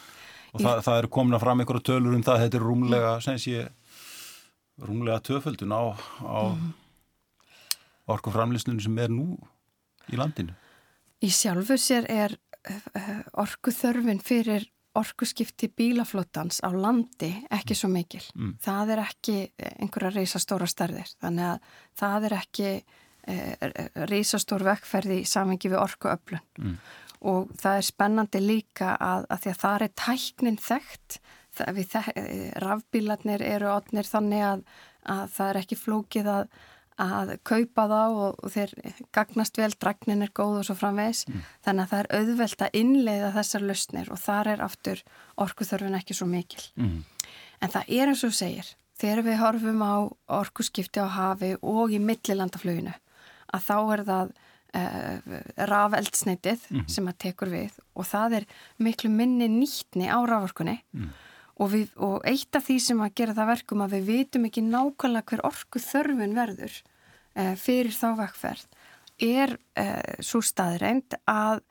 og 0.52 0.61
það, 0.64 0.80
það 0.87 0.99
er 0.99 1.11
komin 1.18 1.37
að 1.37 1.45
fram 1.45 1.61
einhverju 1.61 1.85
tölur 1.90 2.16
um 2.16 2.25
það, 2.25 2.40
þetta 2.45 2.57
er 2.57 2.66
rúmlega 2.71 3.12
sé, 3.21 3.68
rúmlega 4.80 5.21
töföldun 5.21 5.73
á, 5.76 5.83
á 6.25 6.40
mm 6.49 6.57
-hmm. 6.57 6.73
orkuframlistunum 8.07 8.80
sem 8.80 8.99
er 8.99 9.09
nú 9.09 9.38
í 10.09 10.16
landinu. 10.16 10.54
Í 11.21 11.30
sjálfu 11.30 11.76
sér 11.76 12.04
er 12.09 12.38
uh, 12.71 13.23
orkuþörfin 13.33 14.23
fyrir 14.23 14.71
orkuskipti 14.99 15.71
bílaflótans 15.78 16.61
á 16.67 16.71
landi 16.75 17.33
ekki 17.55 17.76
svo 17.78 17.90
mikil. 17.93 18.23
Mm. 18.35 18.55
Það 18.64 18.95
er 18.95 19.05
ekki 19.07 19.37
einhverja 19.78 20.14
reysastóra 20.17 20.69
stærðir, 20.71 21.11
þannig 21.23 21.52
að 21.52 21.75
það 22.02 22.28
er 22.28 22.38
ekki 22.38 22.71
uh, 22.78 23.52
reysastór 24.11 24.67
vekkferði 24.73 25.23
í 25.23 25.28
samhengi 25.28 25.75
við 25.75 25.83
orkuöflun. 25.85 26.49
Mm 26.62 26.81
og 27.26 27.50
það 27.59 27.81
er 27.81 27.87
spennandi 27.87 28.40
líka 28.43 28.95
að, 28.95 29.26
að 29.33 29.40
því 29.43 29.52
að 29.52 29.61
það 29.62 29.85
er 29.85 29.95
tæknin 30.02 30.61
þekkt 30.62 31.21
rafbílarnir 32.62 33.43
eru 33.43 33.73
átnir 33.73 34.07
þannig 34.07 34.45
að, 34.47 34.61
að 35.11 35.25
það 35.35 35.49
er 35.50 35.61
ekki 35.62 35.78
flókið 35.81 36.31
að, 36.31 36.52
að 36.99 37.33
kaupa 37.47 37.87
þá 37.90 38.00
og, 38.02 38.40
og 38.43 38.52
þeir 38.52 38.73
gagnast 39.14 39.59
vel, 39.61 39.71
dragnin 39.78 40.25
er 40.26 40.33
góð 40.35 40.61
og 40.62 40.67
svo 40.69 40.76
framvegs 40.78 41.25
mm. 41.28 41.45
þannig 41.67 41.85
að 41.85 41.93
það 41.93 42.02
er 42.02 42.11
auðvelt 42.19 42.64
að 42.67 42.78
innleiða 42.81 43.31
þessar 43.37 43.67
lausnir 43.69 44.11
og 44.11 44.21
þar 44.23 44.52
er 44.55 44.64
aftur 44.67 45.05
orkuþörfin 45.45 45.99
ekki 46.00 46.19
svo 46.19 46.28
mikil 46.31 46.64
mm. 46.75 46.99
en 47.62 47.75
það 47.75 47.95
er 48.00 48.12
eins 48.12 48.25
og 48.26 48.35
segir 48.35 48.75
þegar 48.99 49.25
við 49.28 49.40
horfum 49.43 49.85
á 49.87 49.95
orkuskipti 50.40 51.02
á 51.02 51.07
hafi 51.07 51.55
og 51.62 51.95
í 51.95 52.02
millilandaflöginu 52.02 52.95
að 53.55 53.64
þá 53.64 53.76
er 53.78 54.05
það 54.09 54.35
uh, 54.81 55.38
rafeldsneitið 55.71 56.67
mm 56.69 56.81
-hmm. 56.81 56.90
sem 56.90 57.09
að 57.09 57.19
tekur 57.25 57.52
við 57.52 57.78
og 57.95 58.07
það 58.07 58.40
er 58.40 58.49
miklu 58.76 59.11
minni 59.11 59.49
nýtni 59.49 60.11
á 60.11 60.19
raforkunni 60.26 60.81
mm. 60.93 61.11
Og, 61.58 61.70
við, 61.72 61.88
og 61.96 62.20
eitt 62.28 62.58
af 62.58 62.66
því 62.68 62.78
sem 62.82 63.00
að 63.04 63.14
gera 63.20 63.36
það 63.36 63.50
verkum 63.52 63.84
að 63.84 63.96
við 63.96 64.10
vitum 64.12 64.46
ekki 64.48 64.64
nákvæmlega 64.66 65.32
hver 65.32 65.44
orku 65.48 65.82
þörfun 65.82 66.36
verður 66.38 66.76
uh, 66.78 67.54
fyrir 67.60 67.94
þá 67.94 68.08
vekkferð 68.22 68.66
er 69.28 69.56
uh, 69.56 70.14
svo 70.22 70.44
staðreind 70.44 71.18
að 71.26 71.64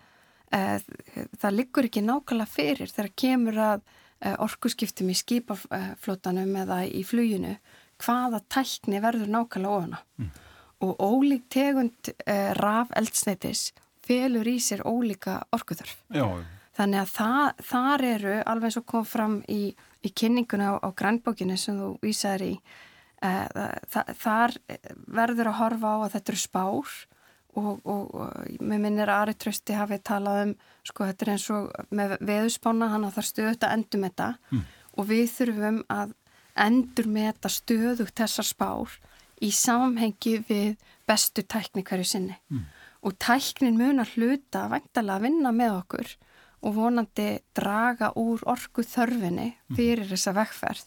það 0.47 1.55
liggur 1.57 1.83
ekki 1.89 1.99
nákvæmlega 2.07 2.47
fyrir 2.47 2.87
þegar 2.87 3.09
kemur 3.19 3.57
að 3.59 3.81
orkuskiptum 4.39 5.09
í 5.11 5.15
skipaflótanum 5.19 6.53
eða 6.61 6.77
í 6.87 7.01
fluginu 7.03 7.57
hvaða 7.99 8.39
tækni 8.47 9.01
verður 9.03 9.27
nákvæmlega 9.27 9.73
ofana. 9.75 9.99
Mm 10.15 10.29
og 10.79 10.99
ólík 11.01 11.47
tegund 11.49 12.11
uh, 12.13 12.51
raf 12.57 12.91
eldsneitis 12.97 13.71
felur 14.07 14.47
í 14.47 14.57
sér 14.61 14.83
ólíka 14.85 15.41
orkuþörf. 15.55 15.97
Já. 16.13 16.27
Þannig 16.77 17.01
að 17.01 17.13
það, 17.15 17.61
þar 17.71 18.05
eru, 18.11 18.33
alveg 18.45 18.69
eins 18.69 18.79
og 18.79 18.87
kom 18.91 19.05
fram 19.07 19.37
í, 19.49 19.61
í 20.05 20.13
kynninguna 20.13 20.73
á, 20.73 20.73
á 20.85 20.89
grænbókinu 20.93 21.57
sem 21.57 21.79
þú 21.79 21.91
vísaður 22.03 22.45
í, 22.45 22.53
uh, 23.25 23.69
það, 23.93 24.11
þar 24.21 24.57
verður 25.19 25.51
að 25.51 25.59
horfa 25.61 25.93
á 25.93 25.97
að 25.97 26.11
þetta 26.17 26.33
eru 26.33 26.41
spár 26.43 26.97
og, 27.57 27.81
og, 27.83 28.13
og 28.13 28.61
með 28.61 28.83
minnir 28.83 29.09
að 29.09 29.23
Ari 29.23 29.35
Trösti 29.41 29.77
hafi 29.77 29.99
talað 30.05 30.43
um, 30.45 30.53
sko 30.85 31.07
þetta 31.07 31.25
er 31.25 31.33
eins 31.33 31.47
og 31.53 31.69
með 31.97 32.15
veðuspána, 32.29 32.91
hann 32.93 33.07
að 33.07 33.17
það 33.17 33.29
stöðut 33.31 33.65
að 33.65 33.75
endur 33.77 34.03
með 34.03 34.13
þetta 34.13 34.29
mm. 34.51 34.63
og 34.93 35.09
við 35.11 35.25
þurfum 35.33 35.79
að 35.93 36.15
endur 36.67 37.11
með 37.13 37.29
þetta 37.31 37.53
stöðugt 37.53 38.21
þessar 38.21 38.49
spár 38.51 38.97
í 39.43 39.51
samhengi 39.53 40.37
við 40.47 40.87
bestu 41.09 41.43
tækni 41.45 41.83
hverju 41.85 42.07
sinni 42.07 42.37
mm. 42.51 42.63
og 43.05 43.17
tæknin 43.21 43.77
mun 43.79 44.03
að 44.03 44.15
hluta 44.17 44.65
væntalega 44.71 45.17
að 45.17 45.27
vinna 45.27 45.53
með 45.55 45.75
okkur 45.81 46.15
og 46.67 46.75
vonandi 46.75 47.29
draga 47.55 48.11
úr 48.19 48.43
orku 48.49 48.83
þörfinni 48.83 49.53
fyrir 49.77 50.09
þessa 50.09 50.35
vekkferð. 50.35 50.85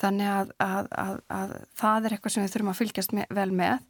Þannig 0.00 0.30
að, 0.32 0.52
að, 0.64 0.86
að, 1.02 1.16
að 1.36 1.54
það 1.76 2.06
er 2.06 2.14
eitthvað 2.16 2.34
sem 2.34 2.44
við 2.44 2.54
þurfum 2.54 2.72
að 2.72 2.78
fylgjast 2.78 3.14
með, 3.16 3.32
vel 3.36 3.50
með. 3.52 3.88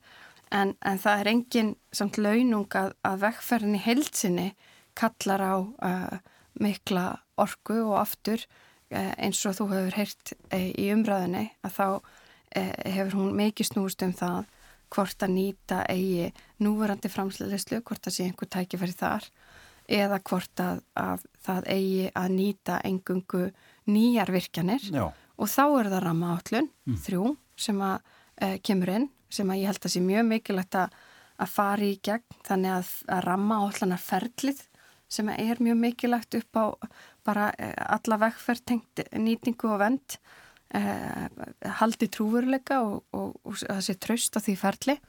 En, 0.50 0.72
en 0.82 0.98
það 0.98 1.20
er 1.20 1.30
engin 1.30 1.74
samt 1.94 2.18
launung 2.18 2.74
að 2.74 3.20
vekkferðinni 3.22 3.82
heilsinni 3.84 4.48
kallar 4.98 5.44
á 5.44 5.54
uh, 5.60 6.16
mikla 6.58 7.04
orku 7.38 7.76
og 7.84 8.00
aftur 8.00 8.42
uh, 8.42 9.12
eins 9.14 9.44
og 9.46 9.54
þú 9.60 9.68
hefur 9.70 9.98
heyrt 10.00 10.32
uh, 10.50 10.58
í 10.58 10.88
umræðinni 10.96 11.46
að 11.62 11.76
þá 11.76 11.86
hefur 12.50 13.14
hún 13.14 13.36
mikið 13.38 13.68
snúst 13.68 14.00
um 14.02 14.10
það 14.10 14.48
hvort 14.90 15.22
að 15.22 15.34
nýta 15.36 15.84
eigi 15.86 16.32
núverandi 16.58 17.06
framsleðislu, 17.12 17.78
hvort 17.86 18.08
að 18.10 18.16
sé 18.16 18.26
einhver 18.26 18.50
tækifæri 18.50 18.96
þar 18.98 19.28
eða 19.90 20.20
hvort 20.22 20.62
að, 20.62 20.80
að 20.98 21.26
það 21.44 21.68
eigi 21.74 22.08
að 22.18 22.32
nýta 22.36 22.78
engungu 22.86 23.44
nýjar 23.90 24.32
virkjanir 24.32 24.86
Já. 24.86 25.04
og 25.10 25.50
þá 25.50 25.62
er 25.66 25.90
það 25.92 26.02
ramma 26.06 26.32
átlun, 26.36 26.68
mm. 26.86 26.98
þrjú 27.06 27.30
sem 27.60 27.84
að 27.84 27.96
uh, 27.98 28.56
kemur 28.66 28.92
inn, 28.94 29.06
sem 29.30 29.50
að 29.50 29.62
ég 29.62 29.70
held 29.70 29.86
að 29.86 29.94
sé 29.94 30.02
mjög 30.04 30.26
mikilvægt 30.30 30.80
að, 30.80 30.98
að 31.40 31.54
fara 31.54 31.86
í 31.86 31.94
gegn 32.06 32.42
þannig 32.46 32.76
að, 32.78 32.92
að 33.16 33.24
ramma 33.26 33.62
átlanar 33.66 34.04
ferlið 34.04 34.66
sem 35.10 35.30
er 35.34 35.62
mjög 35.64 35.80
mikilvægt 35.84 36.38
upp 36.38 36.60
á 36.60 36.66
bara 37.26 37.50
uh, 37.50 37.72
alla 37.98 38.20
vekkferð 38.26 38.66
tengt 38.72 39.04
nýtingu 39.10 39.72
og 39.74 39.80
vend 39.82 40.20
uh, 40.78 41.26
haldi 41.80 42.10
trúveruleika 42.12 42.84
og, 42.86 43.02
og, 43.10 43.34
og 43.42 43.58
það 43.64 43.86
sé 43.88 43.98
tröst 43.98 44.38
á 44.38 44.40
því 44.44 44.60
ferli 44.60 45.00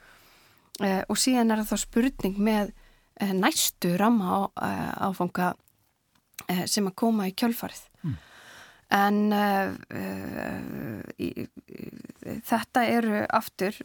og 0.82 1.18
síðan 1.20 1.52
er 1.54 1.60
það 1.60 1.68
þá 1.70 1.82
spurning 1.84 2.38
með 2.42 2.72
Eh, 2.72 2.90
næstu 3.20 3.96
ramma 4.00 4.48
eh, 4.62 4.92
áfanga 5.08 5.54
eh, 6.48 6.66
sem 6.66 6.88
að 6.90 6.98
koma 7.04 7.28
í 7.30 7.36
kjölfarið. 7.38 7.88
Mm. 8.04 8.20
En 8.92 9.20
þetta 12.44 12.82
eru 12.92 13.22
aftur 13.32 13.78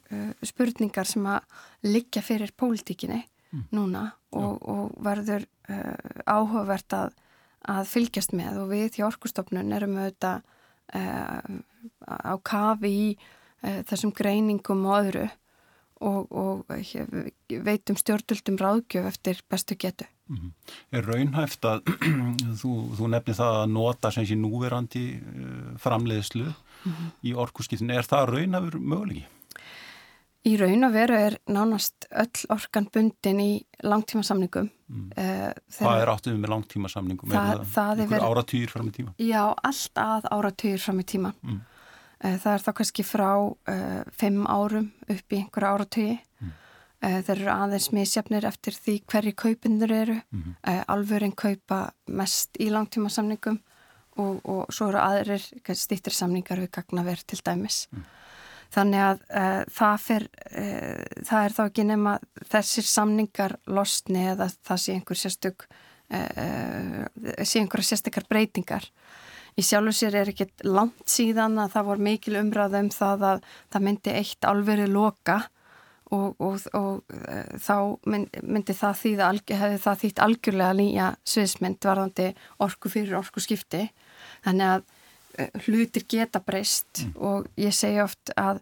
spurningar 0.42 1.06
sem 1.06 1.28
að 1.30 1.44
liggja 1.86 2.24
fyrir 2.26 2.50
pólitíkinni 2.58 3.20
mm. 3.22 3.68
núna 3.70 4.08
og, 4.34 4.66
og 4.66 4.96
verður 5.06 5.46
áhugavert 6.26 6.98
að, 6.98 7.14
að 7.70 7.86
fylgjast 7.92 8.34
með 8.34 8.58
og 8.64 8.72
við 8.74 8.98
hjá 8.98 9.06
Orkustofnun 9.12 9.70
erum 9.78 9.94
auðvitað 10.00 10.42
á 12.02 12.34
kafi 12.42 12.90
í 12.90 13.08
þessum 13.62 14.10
greiningum 14.10 14.88
og 14.90 15.04
öðru 15.04 15.28
og, 16.00 16.32
og 16.32 16.66
veitum 17.64 17.96
stjórnvöldum 17.96 18.58
ráðgjöf 18.60 19.06
eftir 19.12 19.40
bestu 19.50 19.76
getu. 19.78 20.04
-hmm. 20.28 20.50
Er 20.92 21.06
raunhæft 21.06 21.66
að 21.68 21.86
þú, 22.60 22.72
þú 22.98 23.10
nefnir 23.12 23.38
það 23.38 23.60
að 23.62 23.72
nota 23.76 24.12
sem 24.14 24.26
sé 24.28 24.36
núverandi 24.38 25.06
uh, 25.20 25.72
framleiðslu 25.82 26.46
mm 26.46 26.92
-hmm. 26.92 27.10
í 27.22 27.34
orkusskiptinu. 27.34 27.94
Er 27.94 28.06
það 28.06 28.30
raunhafur 28.34 28.78
mögulegi? 28.78 29.26
Í 30.46 30.54
raun 30.60 30.84
og 30.86 30.92
veru 30.92 31.14
er 31.14 31.38
nánast 31.50 32.06
öll 32.10 32.44
orkan 32.54 32.86
bundin 32.94 33.40
í 33.40 33.64
langtímasamningum. 33.82 34.70
Mm. 34.88 35.10
Uh, 35.18 35.50
Hvað 35.78 36.02
er 36.02 36.08
áttuðum 36.12 36.40
með 36.40 36.52
langtímasamningum? 36.54 37.30
Það, 37.30 37.50
er 37.50 37.56
það, 37.56 37.72
það 37.74 38.00
einhver 38.00 38.26
áratýr 38.28 38.70
fram 38.70 38.88
í 38.88 38.92
tíma? 38.92 39.14
Já, 39.18 39.54
allt 39.62 39.98
að 39.98 40.28
áratýr 40.30 40.78
fram 40.78 41.00
í 41.00 41.04
tíma. 41.04 41.32
Mm. 41.42 41.60
Eh, 42.24 42.38
það 42.40 42.54
er 42.54 42.64
þá 42.64 42.70
kannski 42.78 43.04
frá 43.04 43.30
uh, 43.36 44.00
fimm 44.16 44.46
árum 44.48 44.88
upp 45.04 45.34
í 45.34 45.40
einhverja 45.42 45.72
áratögi. 45.74 46.16
Mm. 46.40 46.52
Uh, 46.96 47.16
þeir 47.26 47.34
eru 47.36 47.50
aðeins 47.52 47.88
misjafnir 47.92 48.46
eftir 48.48 48.76
því 48.76 48.94
hverju 49.12 49.32
kaupindur 49.36 49.92
eru. 49.92 50.18
Mm 50.32 50.42
-hmm. 50.42 50.54
uh, 50.64 50.82
alvörinn 50.94 51.36
kaupa 51.36 51.80
mest 52.08 52.56
í 52.56 52.70
langtíma 52.72 53.12
samningum 53.12 53.60
og, 54.16 54.40
og 54.48 54.72
svo 54.72 54.88
eru 54.88 54.98
aðrir 55.02 55.44
stýttir 55.76 56.12
samningar 56.12 56.58
við 56.58 56.70
gagnaver 56.70 57.20
til 57.26 57.40
dæmis. 57.44 57.88
Mm. 57.92 58.04
Þannig 58.66 59.00
að 59.00 59.20
það, 59.70 60.00
fer, 60.02 60.24
það 61.22 61.44
er 61.44 61.52
þá 61.54 61.60
ekki 61.62 61.84
nema 61.86 62.18
þessir 62.50 62.82
samningar 62.82 63.52
losni 63.66 64.24
eða 64.26 64.48
það 64.66 64.80
sé 64.82 64.92
einhver 64.92 65.16
sérstök, 65.16 65.66
sé 66.10 67.60
einhverja 67.60 67.86
sérstakar 67.86 68.26
breytingar. 68.28 68.90
Í 69.56 69.64
sjálfu 69.64 69.94
sér 69.96 70.18
er 70.20 70.28
ekkit 70.28 70.66
langt 70.68 71.06
síðan 71.08 71.54
að 71.62 71.70
það 71.72 71.86
voru 71.88 72.04
mikil 72.04 72.34
umræða 72.42 72.80
um 72.84 72.88
það 72.92 73.22
að 73.24 73.44
það 73.72 73.84
myndi 73.86 74.12
eitt 74.12 74.48
alveri 74.48 74.88
loka 74.90 75.36
og, 76.12 76.34
og, 76.36 76.66
og 76.76 77.14
uh, 77.16 77.54
þá 77.64 77.76
mynd, 78.04 78.36
myndi 78.44 78.74
það 78.76 78.98
þýða, 79.00 79.30
hefði 79.62 79.78
það 79.86 80.02
þýtt 80.02 80.20
algjörlega 80.26 80.76
nýja 80.76 81.06
sviðsmynd 81.32 81.88
varðandi 81.88 82.26
orku 82.66 82.92
fyrir 82.92 83.16
orku 83.16 83.42
skipti. 83.42 83.86
Þannig 84.44 84.74
að 84.74 84.84
uh, 84.84 85.64
hlutir 85.64 86.04
geta 86.04 86.42
breyst 86.44 87.06
mm. 87.06 87.14
og 87.16 87.48
ég 87.60 87.72
segi 87.76 88.02
oft 88.04 88.34
að 88.36 88.60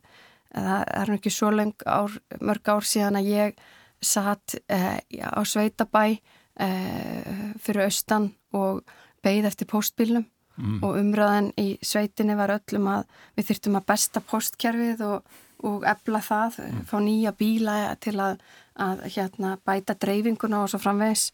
það 0.54 0.84
er 1.00 1.12
ekki 1.16 1.34
svo 1.34 1.50
ár, 1.50 2.14
mörg 2.38 2.70
ár 2.70 2.86
síðan 2.86 3.18
að 3.18 3.32
ég 3.32 3.58
satt 3.98 4.54
uh, 4.70 4.94
á 5.02 5.42
Sveitabæ 5.42 6.06
fyrir 6.54 7.88
austan 7.88 8.28
og 8.54 8.84
beigð 9.26 9.48
eftir 9.48 9.66
postbílnum 9.66 10.22
mm. 10.56 10.78
og 10.84 10.98
umræðan 11.00 11.50
í 11.60 11.66
sveitinni 11.84 12.36
var 12.38 12.54
öllum 12.56 12.90
að 12.92 13.08
við 13.36 13.50
þurftum 13.50 13.80
að 13.80 13.88
besta 13.92 14.22
postkerfið 14.32 15.04
og, 15.08 15.34
og 15.64 15.88
ebla 15.88 16.22
það, 16.24 16.60
mm. 16.62 16.86
fá 16.90 16.96
nýja 17.02 17.34
bíla 17.38 17.76
til 18.04 18.16
að, 18.22 18.40
að 18.74 19.04
hérna, 19.16 19.56
bæta 19.64 19.98
dreifinguna 19.98 20.64
og 20.64 20.72
svo 20.72 20.82
framvegs 20.82 21.30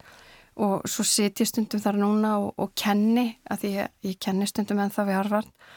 og 0.60 0.88
svo 0.90 1.06
sit 1.06 1.40
ég 1.40 1.48
stundum 1.48 1.80
þar 1.82 2.00
núna 2.00 2.34
og, 2.42 2.50
og 2.60 2.74
kenni, 2.78 3.32
að 3.50 3.68
ég, 3.70 3.94
ég 4.04 4.18
kenni 4.20 4.48
stundum 4.50 4.82
en 4.82 4.92
það 4.92 5.12
við 5.12 5.20
harfart 5.20 5.70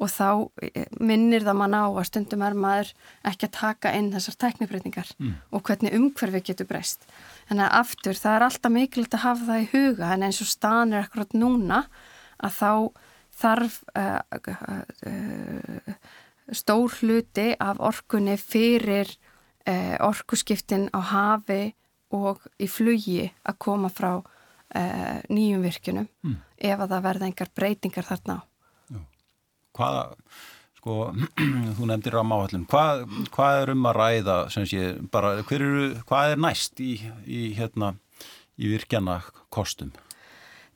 og 0.00 0.08
þá 0.08 0.28
eh, 0.64 0.86
minnir 1.00 1.44
það 1.44 1.58
mann 1.60 1.76
á 1.76 1.84
að 1.84 2.06
stundum 2.08 2.44
er 2.46 2.56
maður 2.56 2.92
ekki 3.28 3.48
að 3.48 3.56
taka 3.58 3.92
inn 3.98 4.08
þessar 4.14 4.38
teknifreytingar 4.46 5.10
mm. 5.18 5.34
og 5.52 5.64
hvernig 5.66 5.96
umhverfi 5.96 6.42
getur 6.46 6.68
breyst. 6.70 7.04
Þannig 7.50 7.66
að 7.66 7.76
aftur 7.82 8.20
það 8.20 8.36
er 8.36 8.46
alltaf 8.46 8.74
mikilvægt 8.76 9.18
að 9.18 9.24
hafa 9.26 9.48
það 9.50 9.64
í 9.64 9.68
huga 9.74 10.14
en 10.14 10.24
eins 10.26 10.40
og 10.40 10.50
stanir 10.50 11.04
akkurat 11.04 11.36
núna 11.36 11.82
að 12.40 12.56
þá 12.56 12.72
þarf 13.40 13.80
uh, 13.96 14.20
uh, 15.06 15.94
stór 16.52 16.94
hluti 17.00 17.52
af 17.60 17.80
orkunni 17.80 18.36
fyrir 18.40 19.10
uh, 19.68 19.96
orkuskiptin 20.06 20.88
á 20.92 21.00
hafi 21.12 21.62
og 22.16 22.42
í 22.58 22.66
flugi 22.66 23.30
að 23.46 23.58
koma 23.62 23.90
frá 23.92 24.20
nýjum 24.70 25.64
virkunum 25.66 26.04
mm. 26.22 26.34
ef 26.62 26.78
að 26.78 26.92
það 26.92 27.00
verða 27.02 27.26
engar 27.26 27.48
breytingar 27.58 28.06
þarna 28.06 28.36
á. 28.38 28.40
Hvaða, 29.74 30.04
sko, 30.78 30.94
þú 31.76 31.88
nefndir 31.90 32.18
á 32.18 32.22
máallum, 32.22 32.66
hvað, 32.70 33.02
hvað 33.34 33.62
er 33.64 33.72
um 33.74 33.88
að 33.90 33.98
ræða, 33.98 34.36
sem 34.54 34.68
sé, 34.70 34.84
bara, 35.10 35.32
eru, 35.42 35.88
hvað 36.06 36.36
er 36.36 36.44
næst 36.46 36.82
í, 36.82 36.92
í, 37.26 37.40
hérna, 37.58 37.96
í 38.62 38.70
virkjana 38.70 39.18
kostum? 39.50 39.90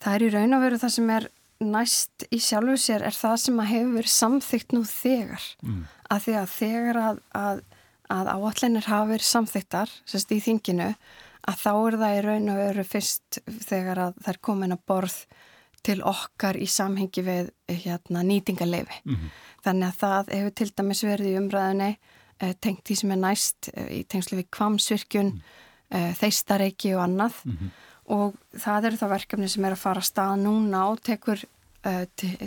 Það 0.02 0.16
er 0.16 0.26
í 0.26 0.32
raun 0.34 0.58
og 0.58 0.66
veru 0.66 0.82
það 0.82 0.94
sem 0.96 1.14
er 1.20 1.30
næst 1.66 2.26
í 2.34 2.40
sjálfu 2.42 2.76
sér 2.80 3.04
er 3.06 3.16
það 3.16 3.36
sem 3.44 3.60
að 3.62 3.70
hefur 3.72 3.94
verið 3.98 4.14
samþygt 4.14 4.74
nú 4.74 4.82
þegar 4.88 5.46
mm. 5.62 5.84
að 6.14 6.26
því 6.26 6.34
að 6.40 6.50
þegar 6.54 7.00
að, 7.02 7.20
að, 7.40 7.62
að 8.16 8.30
áallinir 8.34 8.90
hafa 8.90 9.10
verið 9.12 9.28
samþygtar 9.30 9.94
sérst 10.04 10.34
í 10.34 10.40
þinginu 10.44 10.90
að 11.44 11.58
þá 11.60 11.72
er 11.74 11.98
það 12.02 12.18
í 12.18 12.20
raun 12.24 12.52
og 12.52 12.60
veru 12.62 12.84
fyrst 12.88 13.40
þegar 13.68 14.02
að 14.06 14.20
það 14.20 14.32
er 14.34 14.40
komin 14.48 14.76
að 14.76 14.84
borð 14.88 15.18
til 15.84 15.98
okkar 16.08 16.56
í 16.56 16.66
samhengi 16.70 17.22
við 17.26 17.50
hérna, 17.68 18.22
nýtingaleifi. 18.24 19.02
Mm 19.04 19.16
-hmm. 19.16 19.32
Þannig 19.64 19.88
að 19.88 19.98
það 20.00 20.30
hefur 20.38 20.54
til 20.56 20.70
dæmis 20.78 21.02
verið 21.04 21.26
í 21.28 21.38
umræðinni 21.42 21.90
eh, 22.40 22.54
tengt 22.60 22.86
því 22.88 22.96
sem 22.96 23.12
er 23.12 23.20
næst 23.20 23.68
eh, 23.74 23.90
í 23.98 24.02
tengslu 24.08 24.38
við 24.38 24.48
kvamsvirkjun, 24.56 25.34
mm 25.34 25.40
-hmm. 25.40 25.98
eh, 25.98 26.14
þeistareiki 26.16 26.94
og 26.96 27.02
annað 27.04 27.34
mm 27.44 27.58
-hmm 27.58 27.74
og 28.12 28.36
það 28.60 28.90
eru 28.90 29.00
þá 29.00 29.06
verkefni 29.14 29.48
sem 29.48 29.64
er 29.64 29.74
að 29.74 29.80
fara 29.80 30.02
að 30.02 30.10
staða 30.10 30.36
núna 30.40 30.82
og 30.92 31.00
tekur 31.04 31.40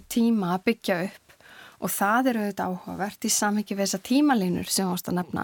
tíma 0.10 0.56
að 0.56 0.64
byggja 0.72 1.00
upp 1.06 1.28
og 1.78 1.94
það 1.94 2.30
eru 2.32 2.44
auðvitað 2.44 2.74
áhugavert 2.74 3.28
í 3.28 3.32
samhengi 3.34 3.76
við 3.76 3.84
þessa 3.86 4.04
tímalínur 4.10 4.70
sem 4.72 4.90
ást 4.90 5.10
að 5.12 5.20
nefna 5.20 5.44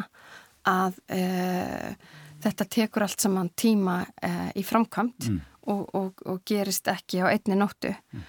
að 0.69 0.99
uh, 1.13 2.13
þetta 2.43 2.69
tekur 2.77 3.05
allt 3.05 3.23
saman 3.23 3.51
tíma 3.59 3.99
uh, 4.03 4.47
í 4.57 4.63
framkvæmt 4.65 5.29
mm. 5.29 5.41
og, 5.73 5.83
og, 5.93 6.23
og 6.25 6.41
gerist 6.47 6.89
ekki 6.91 7.21
á 7.21 7.29
einni 7.29 7.59
nóttu 7.59 7.93
mm. 7.93 8.23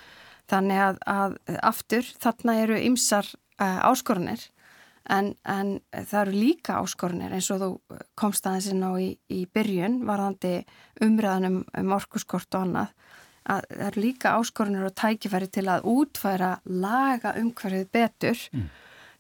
þannig 0.52 0.82
að, 0.88 1.00
að 1.08 1.38
aftur 1.72 2.10
þarna 2.20 2.58
eru 2.64 2.82
ymsar 2.90 3.30
áskorunir 3.58 4.50
En, 5.04 5.34
en 5.44 5.82
það 5.92 6.20
eru 6.22 6.32
líka 6.32 6.78
áskorunir 6.80 7.34
eins 7.36 7.50
og 7.52 7.58
þú 7.60 7.98
komst 8.16 8.46
aðeins 8.48 8.70
inn 8.72 8.86
á 8.88 8.92
í, 8.96 9.10
í 9.28 9.42
byrjun 9.52 9.98
varðandi 10.08 10.62
umræðanum 11.04 11.58
um 11.76 11.92
orkuskort 11.92 12.56
og 12.56 12.64
annað 12.64 12.94
að 13.44 13.66
það 13.68 13.86
eru 13.88 14.04
líka 14.04 14.34
áskorunir 14.38 14.88
og 14.88 14.96
tækifæri 14.96 15.50
til 15.52 15.66
að 15.68 15.88
útfæra 15.90 16.52
laga 16.64 17.34
umhverfið 17.40 17.90
betur 17.92 18.46
mm. 18.52 18.68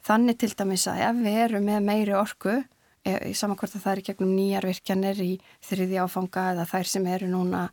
þannig 0.06 0.40
til 0.40 0.52
dæmis 0.56 0.88
að 0.88 1.04
ef 1.08 1.22
við 1.26 1.40
erum 1.44 1.68
með 1.68 1.86
meiri 1.90 2.16
orku 2.16 2.56
e, 2.56 3.14
í 3.30 3.34
samankvort 3.36 3.76
að 3.76 3.86
það 3.86 3.96
er 3.96 4.04
gegnum 4.08 4.34
nýjar 4.36 4.68
virkjanir 4.70 5.22
í 5.24 5.32
þriði 5.68 6.02
áfanga 6.04 6.50
eða 6.54 6.68
þær 6.72 6.92
sem 6.96 7.08
eru 7.12 7.30
núna 7.30 7.68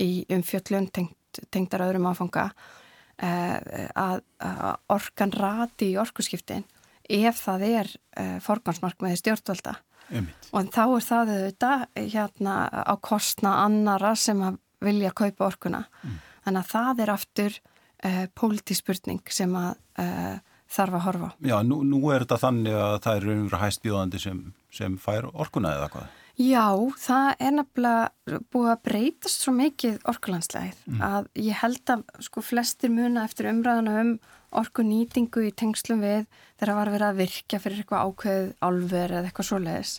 í 0.00 0.12
umfjöllun 0.32 0.88
tengt 0.90 1.18
oft 1.32 1.50
tengdar 1.50 1.86
öðrum 1.86 2.08
áfanga 2.10 2.50
uh, 2.50 3.58
að, 3.94 4.20
að 4.38 4.76
orkan 4.92 5.32
rati 5.32 5.92
í 5.92 5.98
orkuskiptin 6.00 6.64
ef 7.08 7.40
það 7.42 7.64
er 7.68 7.90
uh, 8.18 8.38
forgansmarkmiði 8.40 9.20
stjórnvalda 9.20 9.76
Einmitt. 10.12 10.48
og 10.52 10.68
þá 10.74 10.82
er 10.84 11.06
það 11.06 11.32
auðvitað 11.32 11.86
hérna 12.12 12.56
á 12.68 12.94
kostna 13.00 13.54
annara 13.64 14.14
sem 14.18 14.40
að 14.42 14.58
vilja 14.84 15.12
kaupa 15.16 15.48
orkuna 15.50 15.84
mm. 16.02 16.16
þannig 16.46 16.62
að 16.62 16.72
það 16.72 17.04
er 17.04 17.12
aftur 17.16 17.58
uh, 17.58 18.24
pólitíspurning 18.38 19.22
sem 19.34 19.54
að 19.58 19.76
uh, 20.02 20.40
þarf 20.72 20.98
að 20.98 21.06
horfa. 21.06 21.30
Já, 21.44 21.58
nú, 21.66 21.82
nú 21.84 22.02
er 22.12 22.24
þetta 22.24 22.40
þannig 22.46 22.80
að 22.80 22.98
það 23.04 23.18
er 23.20 23.28
raunverið 23.28 23.64
hæstbjóðandi 23.66 24.20
sem, 24.22 24.42
sem 24.72 24.98
fær 25.00 25.28
orkuna 25.32 25.76
eða 25.76 25.88
hvað? 25.92 26.18
Já, 26.40 26.64
það 26.96 27.26
er 27.44 27.50
nefnilega 27.58 28.38
búið 28.54 28.70
að 28.72 28.84
breytast 28.88 29.42
svo 29.44 29.52
mikið 29.52 29.98
orkulandslegið 30.08 30.78
mm. 30.88 31.02
að 31.04 31.26
ég 31.44 31.58
held 31.60 31.92
að 31.92 32.04
sko 32.24 32.44
flestir 32.44 32.92
muna 32.92 33.26
eftir 33.28 33.50
umræðana 33.50 33.98
um 34.00 34.14
orkunýtingu 34.62 35.44
í 35.48 35.52
tengslum 35.56 36.00
við 36.04 36.24
þegar 36.56 36.72
það 36.72 36.78
var 36.78 36.92
vera 36.94 37.10
að 37.12 37.20
virka 37.20 37.60
fyrir 37.60 37.82
eitthvað 37.82 38.08
ákveð 38.08 38.48
álver 38.64 39.14
eða 39.18 39.28
eitthvað 39.28 39.48
svoleiðis. 39.50 39.92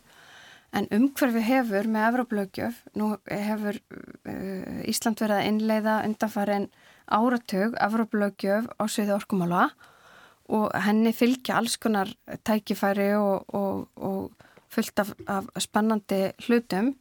En 0.74 0.88
umhverfi 0.90 1.44
hefur 1.46 1.86
með 1.86 2.08
Evróplögjöf, 2.10 2.80
nú 2.98 3.12
hefur 3.30 3.78
uh, 3.78 4.82
Ísland 4.90 5.22
verið 5.22 5.38
að 5.38 5.50
innleiða 5.52 5.98
undanfærin 6.08 6.70
áratug 7.14 7.76
Evróplögjöf 7.78 8.72
á 8.82 8.84
sviði 8.90 9.14
orkumála 9.14 9.68
og 10.54 10.74
henni 10.86 11.14
fylgja 11.16 11.60
alls 11.60 11.78
konar 11.80 12.10
tækifæri 12.44 13.14
og, 13.16 13.46
og, 13.54 13.86
og 13.96 14.50
fullt 14.74 15.00
af, 15.00 15.14
af 15.30 15.62
spennandi 15.62 16.26
hlutum. 16.48 16.96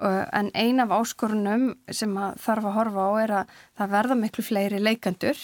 En 0.00 0.48
ein 0.56 0.80
af 0.80 0.92
áskorunum 0.96 1.74
sem 1.92 2.16
þarf 2.16 2.64
að 2.64 2.76
horfa 2.78 3.04
á 3.04 3.10
er 3.20 3.32
að 3.42 3.54
það 3.76 3.94
verða 3.94 4.16
miklu 4.16 4.44
fleiri 4.46 4.80
leikandur 4.80 5.42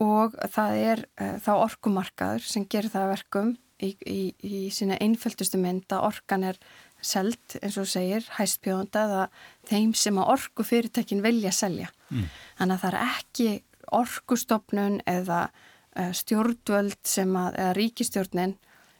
og 0.00 0.36
það 0.52 0.80
er 0.80 1.04
uh, 1.20 1.36
þá 1.44 1.52
orkumarkaður 1.56 2.44
sem 2.44 2.64
gerir 2.68 2.92
það 2.92 3.12
verkum 3.12 3.54
í, 3.80 3.92
í, 4.04 4.20
í 4.44 4.60
sína 4.72 4.98
einföldustu 5.00 5.60
mynd 5.60 5.92
að 5.92 6.08
orkan 6.10 6.44
er 6.52 6.60
selt 7.04 7.56
eins 7.60 7.76
og 7.80 7.88
segir 7.90 8.26
hæstbjóðanda 8.36 9.04
eða 9.06 9.24
þeim 9.68 9.94
sem 9.94 10.18
að 10.18 10.32
orku 10.36 10.66
fyrirtekin 10.66 11.24
vilja 11.24 11.52
selja. 11.54 11.90
Mm. 12.10 12.28
Þannig 12.58 12.76
að 12.76 12.84
það 12.84 12.92
er 12.92 12.98
ekki 13.06 13.48
orkustofnun 13.96 15.00
eða 15.06 15.40
uh, 15.50 16.12
stjórnvöld 16.16 16.98
sem 17.06 17.36
að, 17.38 17.60
eða 17.60 17.76
ríkistjórnin 17.78 18.56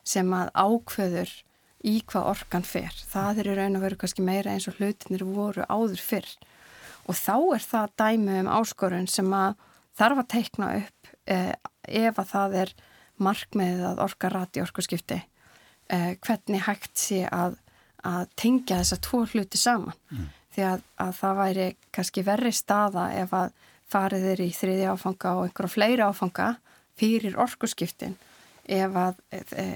sem 0.06 0.32
að 0.36 0.52
ákveður 0.54 1.32
í 1.86 1.96
hvað 2.06 2.28
orkan 2.32 2.66
fer. 2.66 2.94
Það 3.10 3.40
er 3.42 3.50
í 3.50 3.56
raun 3.58 3.78
og 3.78 3.86
veru 3.86 3.98
kannski 4.00 4.24
meira 4.26 4.54
eins 4.54 4.68
og 4.70 4.78
hlutinir 4.78 5.24
voru 5.26 5.66
áður 5.70 6.02
fyrr 6.02 6.30
og 7.06 7.14
þá 7.14 7.36
er 7.54 7.64
það 7.64 7.94
dæmi 8.00 8.40
um 8.42 8.50
áskorun 8.50 9.08
sem 9.10 9.30
að 9.34 9.54
þarf 9.96 10.22
að 10.22 10.30
teikna 10.34 10.70
upp 10.80 11.10
eh, 11.30 11.52
ef 11.86 12.18
að 12.18 12.30
það 12.32 12.56
er 12.62 12.72
markmiðið 13.22 13.84
að 13.90 14.02
orka 14.04 14.30
rati 14.32 14.62
orkuskipti 14.64 15.20
eh, 15.20 16.12
hvernig 16.20 16.66
hægt 16.66 16.98
sé 16.98 17.22
að, 17.30 17.56
að 18.06 18.28
tengja 18.38 18.80
þessa 18.82 19.00
tvo 19.06 19.22
hluti 19.26 19.60
saman 19.60 19.96
mm. 20.12 20.28
því 20.54 20.66
að, 20.70 20.84
að 21.02 21.12
það 21.20 21.40
væri 21.40 21.66
kannski 21.94 22.24
verri 22.26 22.52
staða 22.54 23.08
ef 23.22 23.34
að 23.36 23.50
farið 23.90 24.30
er 24.32 24.42
í 24.42 24.48
þriði 24.54 24.88
áfanga 24.92 25.34
og 25.38 25.46
einhverja 25.46 25.74
fleiri 25.74 26.06
áfanga 26.06 26.48
fyrir 26.98 27.36
orkuskiptin 27.42 28.16
ef 28.66 28.96
að 28.98 29.20
e, 29.30 29.66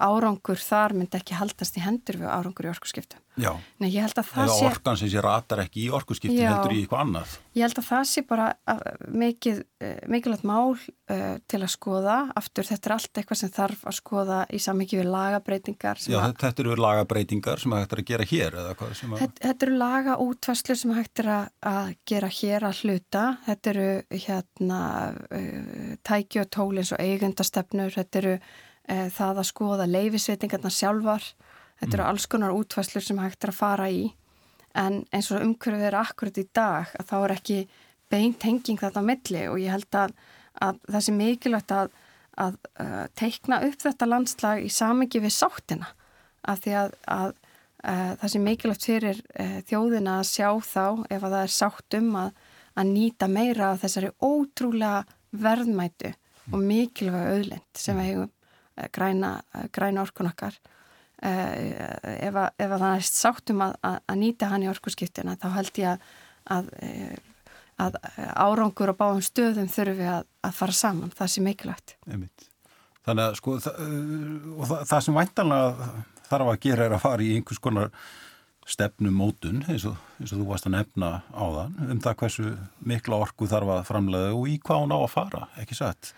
árangur 0.00 0.60
þar 0.62 0.94
myndi 0.96 1.18
ekki 1.18 1.36
haldast 1.36 1.76
í 1.76 1.82
hendur 1.84 2.22
við 2.22 2.30
árangur 2.32 2.68
í 2.68 2.72
orkusskiptum. 2.72 3.20
Já, 3.38 3.52
Nei, 3.78 3.92
eða 3.94 4.24
sé... 4.50 4.64
orkan 4.66 4.96
sem 4.98 5.08
sé 5.12 5.20
ratar 5.22 5.62
ekki 5.62 5.84
í 5.84 5.90
orkusskiptum 5.94 6.40
heldur 6.42 6.72
í 6.74 6.80
eitthvað 6.82 7.02
annað. 7.04 7.34
Ég 7.54 7.62
held 7.62 7.78
að 7.78 7.86
það 7.86 8.06
sé 8.10 8.22
bara 8.26 8.46
mikið, 9.22 9.60
e, 9.78 9.90
mikilvægt 10.10 10.46
mál 10.48 10.74
uh, 10.74 11.36
til 11.46 11.60
að 11.60 11.70
skoða. 11.70 12.16
Aftur 12.38 12.66
þetta 12.66 12.90
er 12.90 12.94
allt 12.96 13.20
eitthvað 13.20 13.40
sem 13.40 13.52
þarf 13.54 13.84
að 13.86 13.96
skoða 14.00 14.38
í 14.50 14.60
samvikið 14.62 15.02
við 15.02 15.10
lagabreitingar. 15.14 16.02
Já, 16.10 16.18
að... 16.18 16.34
þetta 16.42 16.64
eru 16.64 16.76
lagabreitingar 16.82 17.62
sem 17.62 17.76
hægt 17.76 17.94
er 17.94 18.02
að 18.02 18.10
gera 18.10 18.26
hér 18.32 18.58
eða 18.64 18.74
hvað 18.80 18.96
sem 18.98 19.14
að... 19.14 19.22
Þetta, 19.22 19.44
þetta 19.46 19.68
eru 19.68 19.78
lagaútvæslu 19.84 20.76
sem 20.82 20.96
hægt 20.98 21.22
er 21.22 21.30
að 21.36 21.92
gera 22.12 22.32
hér 22.40 22.66
að 22.66 22.82
hluta. 22.82 23.24
Þetta 23.46 23.72
eru 23.74 23.88
hérna 24.26 24.80
uh, 25.30 25.94
tæki 26.10 26.42
og 26.42 26.50
tól 26.50 26.74
eins 26.82 26.90
og 26.96 27.06
eigundastefnur, 27.06 27.94
þetta 27.94 28.22
eru 28.24 28.34
e, 28.90 29.06
það 29.14 29.40
að 29.40 29.48
skoða 29.48 29.88
leifisveitingarna 29.90 30.72
sjálfar 30.74 31.30
þetta 31.80 31.94
eru 31.96 32.04
mm. 32.04 32.10
alls 32.10 32.26
konar 32.30 32.56
útfæslur 32.56 33.04
sem 33.04 33.20
hægt 33.22 33.44
er 33.44 33.52
að 33.52 33.60
fara 33.60 33.88
í. 33.90 34.04
En 34.78 35.00
eins 35.14 35.30
og 35.34 35.42
umhverfið 35.42 35.88
er 35.88 35.98
akkurat 35.98 36.38
í 36.38 36.46
dag 36.54 36.92
að 36.98 37.08
þá 37.10 37.16
er 37.18 37.34
ekki 37.34 37.58
beint 38.10 38.46
henging 38.46 38.78
þetta 38.78 39.02
á 39.02 39.08
milli 39.08 39.42
og 39.50 39.58
ég 39.62 39.74
held 39.74 39.98
að, 39.98 40.14
að 40.62 40.80
það 40.86 41.06
sé 41.06 41.14
mikilvægt 41.16 41.74
að, 41.74 41.92
að 42.46 42.58
uh, 42.82 43.04
teikna 43.18 43.60
upp 43.66 43.82
þetta 43.82 44.10
landslag 44.10 44.62
í 44.66 44.70
samengi 44.74 45.22
við 45.22 45.34
sáttina. 45.34 45.90
Af 46.50 46.62
því 46.64 46.76
að, 46.84 46.94
að 47.10 47.34
uh, 47.34 48.12
það 48.22 48.32
sé 48.32 48.42
mikilvægt 48.44 48.88
fyrir 48.88 49.22
uh, 49.34 49.58
þjóðina 49.70 50.20
að 50.20 50.30
sjá 50.30 50.48
þá 50.66 50.86
ef 51.10 51.20
að 51.20 51.30
það 51.34 51.42
er 51.42 51.54
sáttum 51.58 52.12
að 52.20 52.90
nýta 52.90 53.28
meira 53.28 53.72
af 53.74 53.82
þessari 53.82 54.12
ótrúlega 54.22 55.04
verðmætu 55.30 56.12
og 56.50 56.62
mikilvæg 56.64 57.34
auðlind 57.34 57.78
sem 57.78 57.98
við 57.98 58.08
hefum 58.10 58.28
eh, 58.30 58.88
græna, 58.92 59.32
eh, 59.54 59.66
græna 59.72 60.04
orkun 60.04 60.30
okkar 60.30 60.56
ef, 61.20 62.34
að, 62.34 62.46
ef 62.56 62.70
að 62.70 62.84
það 62.84 62.94
er 62.94 63.08
sáttum 63.08 63.64
að, 63.64 63.74
að 63.84 64.20
nýta 64.20 64.50
hann 64.52 64.64
í 64.64 64.70
orkuskiptina 64.70 65.36
þá 65.40 65.48
held 65.56 65.80
ég 65.82 66.06
að, 66.50 66.70
að 67.80 67.98
árangur 68.34 68.94
og 68.94 69.00
báðum 69.00 69.24
stöðum 69.24 69.68
þurfum 69.72 70.00
við 70.00 70.14
að 70.14 70.56
fara 70.56 70.76
saman, 70.76 71.12
það 71.16 71.34
sé 71.34 71.44
mikilvægt. 71.44 71.96
Einmitt. 72.08 72.48
Þannig 73.06 73.26
að 73.26 73.38
sko 73.40 73.58
það, 73.64 73.84
það, 74.70 74.82
það 74.90 75.04
sem 75.06 75.20
væntanlega 75.20 75.92
þarf 76.30 76.50
að 76.52 76.60
gera 76.66 76.86
er 76.86 76.96
að 76.96 77.04
fara 77.04 77.24
í 77.24 77.30
einhvers 77.36 77.62
konar 77.62 77.94
stefnumótun 78.70 79.64
eins 79.70 79.86
og, 79.88 79.96
eins 80.20 80.34
og 80.34 80.42
þú 80.42 80.46
varst 80.50 80.68
að 80.68 80.76
nefna 80.76 81.08
á 81.32 81.44
þann 81.56 81.94
um 81.94 82.02
það 82.04 82.18
hversu 82.20 82.50
mikla 82.86 83.18
orku 83.24 83.48
þarf 83.50 83.72
að 83.74 83.88
framlega 83.88 84.36
og 84.36 84.46
í 84.46 84.58
hvað 84.62 84.84
hún 84.84 84.94
á 84.94 84.98
að 85.00 85.10
fara, 85.14 85.48
ekki 85.60 85.78
satt? 85.78 86.12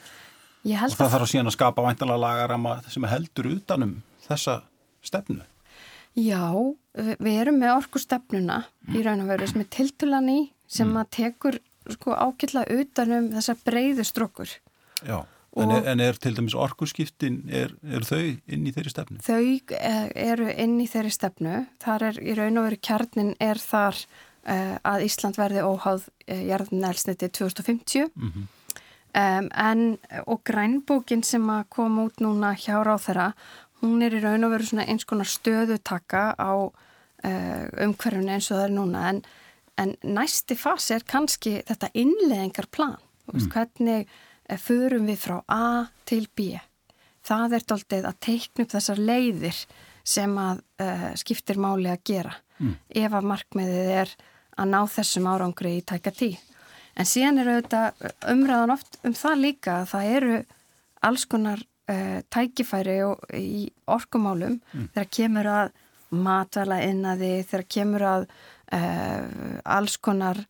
Og 0.62 0.98
það 0.98 1.14
þarf 1.14 1.30
síðan 1.30 1.50
að 1.50 1.56
skapa 1.56 1.86
væntalega 1.86 2.22
lagarama 2.22 2.74
sem 2.92 3.06
heldur 3.08 3.48
utanum 3.54 3.96
þessa 4.26 4.60
stefnu 5.02 5.42
Já, 6.12 6.52
við 6.92 7.36
erum 7.40 7.56
með 7.62 7.76
orkustefnuna 7.78 8.58
mm. 8.66 8.96
í 8.96 9.04
raun 9.06 9.22
og 9.24 9.30
veru 9.32 9.46
sem 9.48 9.62
er 9.64 9.70
tiltulan 9.72 10.28
í 10.28 10.40
sem 10.68 10.90
mm. 10.90 10.98
að 11.00 11.12
tekur 11.16 11.60
sko 11.94 12.12
ákveðla 12.14 12.66
utanum 12.74 13.30
þessa 13.32 13.56
breyðu 13.64 14.04
strókur 14.04 14.58
Já 15.02 15.22
En 15.60 15.68
er, 15.68 15.84
en 15.84 16.00
er 16.00 16.16
til 16.16 16.32
dæmis 16.32 16.54
orkurskiptin, 16.56 17.42
er, 17.52 17.74
er 17.84 18.04
þau 18.08 18.22
inn 18.24 18.64
í 18.64 18.72
þeirri 18.72 18.92
stefnu? 18.92 19.18
Þau 19.20 19.42
eh, 19.76 20.06
eru 20.30 20.46
inn 20.48 20.78
í 20.80 20.86
þeirri 20.88 21.12
stefnu. 21.12 21.58
Þar 21.82 22.06
er 22.08 22.20
í 22.24 22.36
raun 22.38 22.60
og 22.60 22.68
veru 22.70 22.78
kjarnin 22.88 23.34
er 23.36 23.60
þar 23.60 23.98
uh, 24.00 24.78
að 24.88 25.04
Ísland 25.10 25.36
verði 25.36 25.66
óháð 25.66 26.06
uh, 26.08 26.40
jarðnælsniti 26.48 27.28
2050 27.36 28.08
mm 28.08 28.30
-hmm. 28.30 28.46
um, 29.12 29.50
en 29.52 29.98
og 30.24 30.40
grænbókin 30.48 31.24
sem 31.24 31.44
að 31.50 31.68
koma 31.68 32.08
út 32.08 32.24
núna 32.24 32.54
hjá 32.56 32.80
ráð 32.80 33.04
þeirra, 33.10 33.28
hún 33.82 34.02
er 34.06 34.16
í 34.16 34.22
raun 34.22 34.46
og 34.46 34.54
veru 34.54 34.82
eins 34.82 35.06
konar 35.08 35.28
stöðutaka 35.28 36.24
á 36.38 36.52
uh, 36.54 37.64
umhverfunu 37.84 38.32
eins 38.34 38.50
og 38.50 38.58
það 38.58 38.66
er 38.66 38.76
núna 38.76 39.06
en, 39.10 39.22
en 39.82 39.96
næsti 40.02 40.56
fasi 40.58 40.96
er 40.96 41.06
kannski 41.08 41.58
þetta 41.68 41.90
innleðingarplan, 41.98 42.98
mm. 43.32 43.48
hvernig 43.52 44.06
Eh, 44.52 44.58
förum 44.58 45.06
við 45.08 45.22
frá 45.22 45.40
A 45.48 45.88
til 46.08 46.26
B. 46.36 46.52
Það 47.22 47.56
er 47.56 47.66
doldið 47.70 48.06
að 48.08 48.20
teikna 48.26 48.64
upp 48.64 48.72
þessar 48.74 49.00
leiðir 49.00 49.58
sem 50.02 50.32
að 50.42 50.62
uh, 50.82 51.10
skiptir 51.14 51.60
máli 51.62 51.86
að 51.86 52.00
gera 52.10 52.32
mm. 52.58 52.72
ef 53.04 53.12
að 53.14 53.28
markmiðið 53.30 53.90
er 54.00 54.14
að 54.58 54.72
ná 54.72 54.80
þessum 54.90 55.28
árangri 55.30 55.76
í 55.78 55.84
tæka 55.86 56.10
tí. 56.10 56.32
En 56.98 57.06
síðan 57.06 57.38
eru 57.44 57.54
þetta 57.60 58.10
umræðan 58.32 58.74
oft 58.74 58.98
um 59.06 59.14
það 59.14 59.44
líka 59.44 59.76
að 59.76 59.92
það 59.92 60.08
eru 60.16 60.40
alls 61.06 61.26
konar 61.30 61.62
uh, 61.90 62.20
tækifæri 62.32 62.98
í 63.38 63.66
orkumálum 63.90 64.58
mm. 64.60 64.88
þegar 64.94 65.10
kemur 65.18 65.50
að 65.56 65.74
matvala 66.12 66.82
innaði, 66.84 67.34
þegar 67.48 67.68
kemur 67.72 68.06
að 68.08 68.26
uh, 68.28 69.60
alls 69.64 69.96
konar 69.98 70.44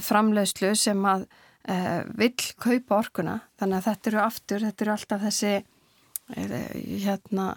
framleiðslu 0.00 0.70
sem 0.78 1.02
að 1.04 1.26
uh, 1.68 2.02
vill 2.18 2.34
kaupa 2.60 2.98
orkuna 3.02 3.38
þannig 3.60 3.78
að 3.78 3.86
þetta 3.88 4.10
eru 4.10 4.20
aftur, 4.22 4.66
þetta 4.66 4.84
eru 4.84 4.94
alltaf 4.94 5.24
þessi 5.26 5.54
uh, 5.58 6.68
hérna, 7.04 7.48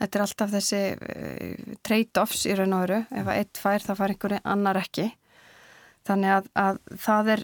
þetta 0.00 0.18
er 0.18 0.26
alltaf 0.26 0.54
þessi 0.56 0.82
uh, 0.96 1.72
trade-offs 1.86 2.46
í 2.48 2.56
raun 2.58 2.76
og 2.76 2.84
veru 2.86 3.00
ef 3.10 3.26
að 3.26 3.34
eitt 3.38 3.62
fær 3.62 3.86
það 3.86 4.00
fær 4.00 4.14
einhverju 4.14 4.42
annar 4.54 4.82
ekki 4.82 5.08
þannig 6.08 6.36
að, 6.36 6.46
að 6.58 6.78
það 6.98 7.32
er 7.36 7.42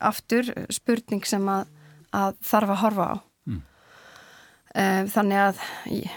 aftur 0.00 0.46
spurning 0.72 1.26
sem 1.28 1.44
að, 1.52 1.66
að 2.16 2.38
þarf 2.48 2.72
að 2.72 2.80
horfa 2.80 3.08
á. 3.12 3.16
Þannig 4.76 5.38
að 5.40 5.60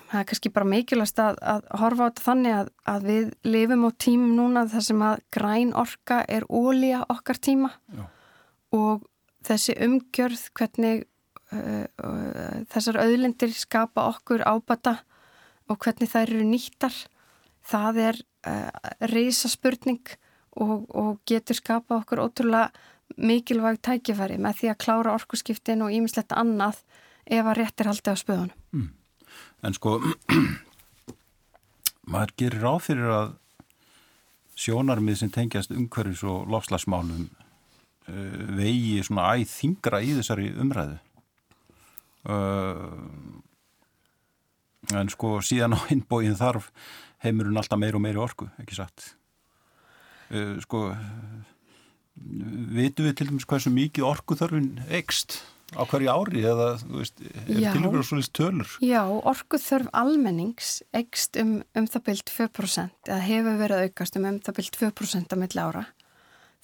það 0.10 0.15
er 0.19 0.26
kannski 0.28 0.50
bara 0.52 0.67
mikilvægast 0.67 1.19
að, 1.24 1.38
að 1.48 1.67
horfa 1.80 2.04
á 2.04 2.08
þetta 2.10 2.24
þannig 2.26 2.72
að 2.91 3.06
við 3.08 3.30
lifum 3.48 3.86
á 3.88 3.91
tímum 4.04 4.34
núna 4.36 4.63
þar 4.67 4.84
sem 4.84 5.04
að 5.08 5.22
græn 5.32 5.72
orka 5.80 6.17
er 6.28 6.43
ólíja 6.52 7.06
okkar 7.08 7.39
tíma. 7.39 7.69
Já. 7.95 8.04
Og 8.76 9.06
þessi 9.48 9.78
umgjörð 9.86 10.43
hvernig 10.60 11.06
uh, 11.54 11.86
uh, 12.04 12.60
þessar 12.74 13.00
auðlindir 13.06 13.56
skapa 13.56 14.10
okkur 14.12 14.43
ábata 14.43 14.98
og 15.69 15.80
hvernig 15.80 16.12
þær 16.12 16.34
eru 16.34 16.48
nýttar 16.50 16.95
það 17.69 18.02
er 18.10 18.22
uh, 18.50 18.69
reysaspurning 19.12 20.04
og, 20.60 20.88
og 20.89 21.19
getur 21.30 21.58
skapa 21.58 22.02
okkur 22.02 22.24
ótrúlega 22.26 22.69
mikilvæg 23.17 23.80
tækifæri 23.86 24.38
með 24.41 24.60
því 24.60 24.72
að 24.72 24.82
klára 24.84 25.15
orkuskiptin 25.17 25.84
og 25.86 25.93
ímislegt 25.93 26.36
annað 26.38 26.84
ef 27.30 27.46
að 27.46 27.60
rétt 27.60 27.82
er 27.82 27.92
haldið 27.92 28.15
á 28.15 28.22
spöðunum. 28.24 28.56
Mm. 28.74 28.89
En 29.65 29.76
sko, 29.76 29.98
maður 32.12 32.34
gerir 32.42 32.63
ráð 32.63 32.80
fyrir 32.88 33.12
að 33.13 33.36
sjónarmið 34.60 35.22
sem 35.22 35.34
tengjast 35.34 35.74
umhverfis 35.76 36.24
og 36.28 36.50
lofslagsmálum 36.52 37.28
uh, 37.28 38.39
vegi 38.58 38.98
svona 39.06 39.30
æð 39.38 39.54
þingra 39.54 40.02
í 40.04 40.15
þessari 40.18 40.50
umræðu. 40.60 40.98
Uh, 42.30 43.39
en 45.00 45.12
sko 45.12 45.38
síðan 45.46 45.78
á 45.78 45.80
innbóin 45.94 46.36
þarf 46.39 46.72
heimurinn 47.24 47.60
alltaf 47.60 47.80
meir 47.80 47.96
og 47.96 48.04
meiri 48.04 48.20
orku, 48.20 48.50
ekki 48.60 48.80
satt. 48.80 49.13
Uh, 50.30 50.58
sko, 50.63 50.89
vitum 52.15 53.08
við 53.08 53.15
til 53.15 53.30
dæmis 53.30 53.48
hversu 53.48 53.72
mikið 53.74 54.08
orku 54.10 54.38
þarfinn 54.39 54.76
ekst? 55.00 55.39
Á 55.75 55.82
hverju 55.86 56.10
ári 56.10 56.41
eða 56.47 56.69
veist, 56.89 57.19
er 57.21 57.60
til 57.73 57.84
ykkur 57.86 58.05
svona 58.05 58.25
tölur? 58.36 58.71
Já, 58.84 59.01
orkuð 59.05 59.65
þörf 59.65 59.91
almennings 60.01 60.79
ekst 60.97 61.38
um, 61.41 61.60
um 61.77 61.88
það 61.89 62.05
byrjt 62.10 62.34
2% 62.34 63.12
eða 63.12 63.19
hefur 63.25 63.60
verið 63.62 63.86
aukast 63.88 64.17
um 64.19 64.27
um 64.29 64.39
það 64.45 64.60
byrjt 64.60 64.79
2% 64.82 65.36
á 65.36 65.41
milli 65.41 65.63
ára. 65.63 65.86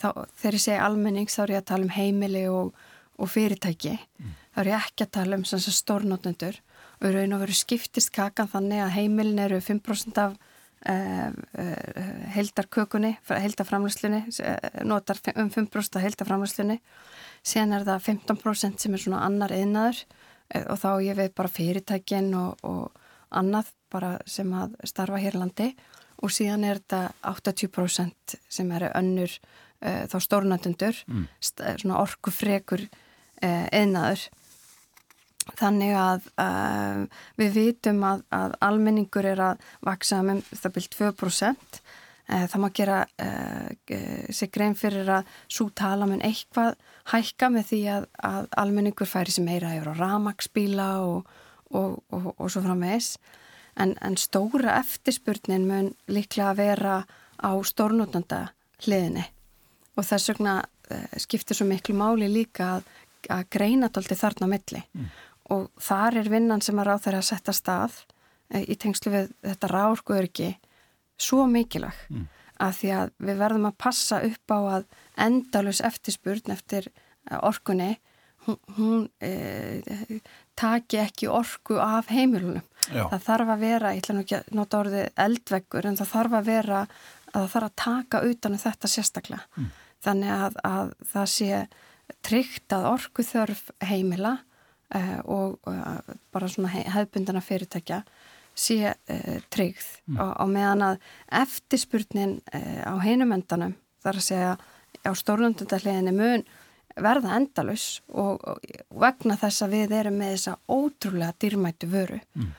Þá, 0.02 0.08
þegar 0.42 0.58
ég 0.58 0.66
segi 0.66 0.82
almennings 0.88 1.38
þá 1.38 1.44
er 1.46 1.54
ég 1.56 1.62
að 1.62 1.70
tala 1.72 1.88
um 1.88 1.94
heimili 1.96 2.44
og, 2.52 2.74
og 3.16 3.32
fyrirtæki. 3.32 3.96
Mm. 4.20 4.34
Þá 4.56 4.60
er 4.64 4.72
ég 4.72 4.90
ekki 4.90 5.06
að 5.06 5.14
tala 5.20 5.40
um 5.40 5.46
stórnótnendur 5.46 6.60
og 7.02 7.14
raun 7.14 7.38
og 7.38 7.46
veru 7.46 7.56
skiptist 7.56 8.14
kakan 8.16 8.50
þannig 8.52 8.84
að 8.84 8.94
heimilin 8.98 9.42
eru 9.46 9.62
5% 9.64 10.22
af 10.24 10.36
uh, 10.36 11.30
uh, 11.30 12.26
heldarkökunni, 12.36 13.16
heldarframlöslunni, 13.30 14.24
uh, 14.40 14.82
notar 14.88 15.20
um 15.36 15.52
5% 15.52 16.00
af 16.00 16.06
heldarframlöslunni 16.06 16.80
síðan 17.46 17.78
er 17.78 17.88
það 17.88 18.06
15% 18.10 18.86
sem 18.86 18.96
er 18.96 19.04
svona 19.04 19.24
annar 19.26 19.54
einaður 19.54 20.02
eh, 20.50 20.64
og 20.64 20.80
þá 20.82 20.90
ég 21.06 21.20
veið 21.20 21.36
bara 21.38 21.52
fyrirtækin 21.52 22.32
og, 22.40 22.66
og 22.66 23.36
annað 23.36 23.72
bara 23.94 24.16
sem 24.30 24.50
að 24.56 24.76
starfa 24.88 25.22
hér 25.22 25.38
landi. 25.40 25.70
Og 26.24 26.32
síðan 26.32 26.64
er 26.66 26.80
þetta 26.80 27.02
80% 27.28 28.38
sem 28.50 28.72
eru 28.72 28.90
önnur 28.96 29.32
uh, 29.84 30.06
þá 30.10 30.18
stórnandundur 30.24 31.04
mm. 31.12 31.28
Eh, 31.44 31.78
svona 31.82 32.00
orkufrekur 32.02 32.86
uh, 32.88 33.66
einaður 33.76 34.24
þannig 35.60 35.94
að 36.00 36.30
uh, 36.42 37.04
við 37.38 37.60
vitum 37.60 38.02
að, 38.08 38.24
að 38.34 38.56
almenningur 38.66 39.28
er 39.30 39.44
að 39.52 39.68
vaksa 39.86 40.24
með 40.26 40.42
það 40.56 40.76
byrjt 40.78 40.98
2% 41.02 41.82
það 42.26 42.62
má 42.62 42.68
gera 42.74 43.00
sig 44.34 44.50
grein 44.50 44.74
fyrir 44.74 45.10
að 45.20 45.28
svo 45.46 45.68
tala 45.70 46.08
mun 46.10 46.24
eitthvað 46.26 46.74
hækka 47.12 47.50
með 47.54 47.68
því 47.70 47.82
að, 47.94 48.08
að 48.18 48.48
almenningur 48.58 49.10
færi 49.10 49.36
sem 49.36 49.46
meira 49.46 49.76
yfir 49.78 49.92
á 49.94 50.00
ramagsbíla 50.00 50.88
og, 51.06 51.30
og, 51.70 52.00
og, 52.10 52.32
og 52.34 52.50
svo 52.50 52.64
framvegs 52.66 53.12
en, 53.76 53.96
en 54.02 54.18
stóra 54.18 54.80
eftirspurnin 54.80 55.68
mun 55.70 55.92
líklega 56.10 56.52
að 56.54 56.60
vera 56.62 56.98
á 57.38 57.52
stórnótanda 57.68 58.42
hliðinni 58.86 59.26
og 59.96 60.08
þess 60.08 60.32
vegna 60.32 60.58
uh, 60.64 61.16
skiptir 61.22 61.58
svo 61.58 61.68
miklu 61.70 61.96
máli 61.98 62.30
líka 62.32 62.76
að, 62.78 62.90
að 63.32 63.48
greina 63.56 63.90
tólti 63.90 64.18
þarna 64.18 64.50
á 64.50 64.54
milli. 64.56 64.84
Mm. 64.94 65.10
og 65.56 65.70
þar 65.82 66.20
er 66.22 66.32
vinnan 66.32 66.64
sem 66.66 66.80
að 66.80 66.90
ráð 66.90 67.06
þeirra 67.06 67.24
að 67.24 67.30
setja 67.30 67.56
stað 67.56 68.00
uh, 68.02 68.64
í 68.64 68.76
tengslu 68.76 69.14
við 69.14 69.34
þetta 69.44 69.72
ráðurku 69.72 70.18
örgi 70.18 70.52
svo 71.22 71.46
mikilvæg 71.50 72.02
mm. 72.10 72.26
að 72.66 72.78
því 72.80 72.92
að 73.00 73.14
við 73.28 73.40
verðum 73.44 73.70
að 73.70 73.80
passa 73.86 74.22
upp 74.26 74.56
á 74.56 74.60
að 74.78 74.90
endalus 75.28 75.82
eftirspurn 75.86 76.56
eftir 76.56 76.90
eh, 76.92 77.40
orkunni 77.40 77.96
hún, 78.46 78.58
hún 78.78 79.10
e, 79.20 80.22
taki 80.56 81.00
ekki 81.02 81.30
orku 81.32 81.80
af 81.82 82.10
heimilunum. 82.14 82.64
Já. 82.92 83.08
Það 83.12 83.26
þarf 83.28 83.54
að 83.54 83.64
vera, 83.64 83.94
ég 83.96 84.04
ætla 84.04 84.16
nú 84.16 84.24
ekki 84.26 84.38
að 84.38 84.52
nota 84.60 84.82
orðið 84.84 85.22
eldveggur, 85.26 85.88
en 85.90 86.00
það 86.00 86.12
þarf 86.12 86.38
að 86.40 86.50
vera 86.52 86.82
að 86.86 87.40
það 87.40 87.50
þarf 87.54 87.70
að 87.70 87.78
taka 87.84 88.24
utanum 88.30 88.64
þetta 88.64 88.92
sérstaklega. 88.92 89.48
Mm. 89.58 89.72
Þannig 90.06 90.34
að, 90.36 90.60
að 90.70 90.92
það 91.14 91.32
sé 91.34 91.64
tryggt 92.26 92.76
að 92.76 92.90
orku 92.92 93.26
þörf 93.26 93.64
heimila 93.84 94.36
e, 94.94 95.02
og 95.26 95.58
e, 95.72 95.78
bara 96.36 96.52
svona 96.52 96.74
hefðbundana 96.76 97.44
fyrirtækja 97.44 98.04
sé 98.56 98.94
e, 98.94 99.18
tryggð 99.52 99.88
mm. 100.08 100.20
og, 100.20 100.32
og 100.44 100.52
meðan 100.54 100.86
að 100.90 101.10
eftirspurnin 101.44 102.38
á 102.50 102.96
heinumendanum 103.04 103.76
þarf 104.06 104.22
að 104.22 104.28
segja 104.30 104.54
á 105.06 105.12
stórlundundahliðinni 105.16 106.14
mun 106.16 106.46
verða 106.96 107.36
endalus 107.36 108.00
og, 108.08 108.40
og 108.48 108.62
vegna 109.02 109.36
þess 109.40 109.66
að 109.66 109.76
við 109.76 109.96
erum 110.00 110.20
með 110.22 110.32
þessa 110.36 110.56
ótrúlega 110.72 111.36
dýrmættu 111.44 111.90
vöru 111.92 112.22
mm. 112.38 112.50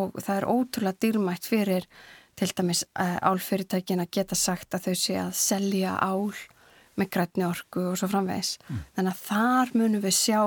og 0.00 0.18
það 0.18 0.36
er 0.36 0.48
ótrúlega 0.50 1.02
dýrmætt 1.04 1.48
fyrir 1.48 1.86
til 2.34 2.50
dæmis 2.58 2.82
uh, 2.98 3.18
álfyrirtækin 3.22 4.02
að 4.02 4.10
geta 4.18 4.38
sagt 4.38 4.74
að 4.74 4.88
þau 4.88 4.98
sé 4.98 5.18
að 5.22 5.32
selja 5.38 5.94
ál 6.02 6.34
með 6.98 7.10
grætni 7.14 7.46
orku 7.46 7.82
og 7.90 7.98
svo 7.98 8.08
framvegs. 8.10 8.56
Mm. 8.66 8.82
Þannig 8.96 9.14
að 9.14 9.22
þar 9.28 9.72
munum 9.78 10.02
við 10.02 10.16
sjá 10.18 10.40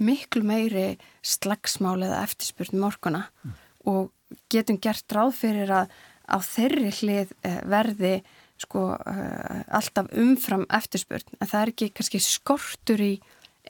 miklu 0.00 0.44
meiri 0.48 0.86
slagsmál 1.24 1.98
eða 1.98 2.22
eftirspurning 2.24 2.86
orkuna 2.88 3.26
mm. 3.28 3.56
og 3.92 4.12
getum 4.52 4.78
gert 4.82 5.16
ráð 5.16 5.34
fyrir 5.40 5.72
að 5.74 5.92
á 6.30 6.36
þeirri 6.44 6.92
hlið 7.00 7.34
uh, 7.42 7.58
verði 7.70 8.14
sko 8.60 8.86
uh, 8.94 9.60
alltaf 9.72 10.10
umfram 10.16 10.66
eftirspurn 10.70 11.38
en 11.38 11.48
það 11.48 11.62
er 11.62 11.72
ekki 11.72 11.90
kannski 11.96 12.20
skortur 12.22 13.02
í 13.02 13.14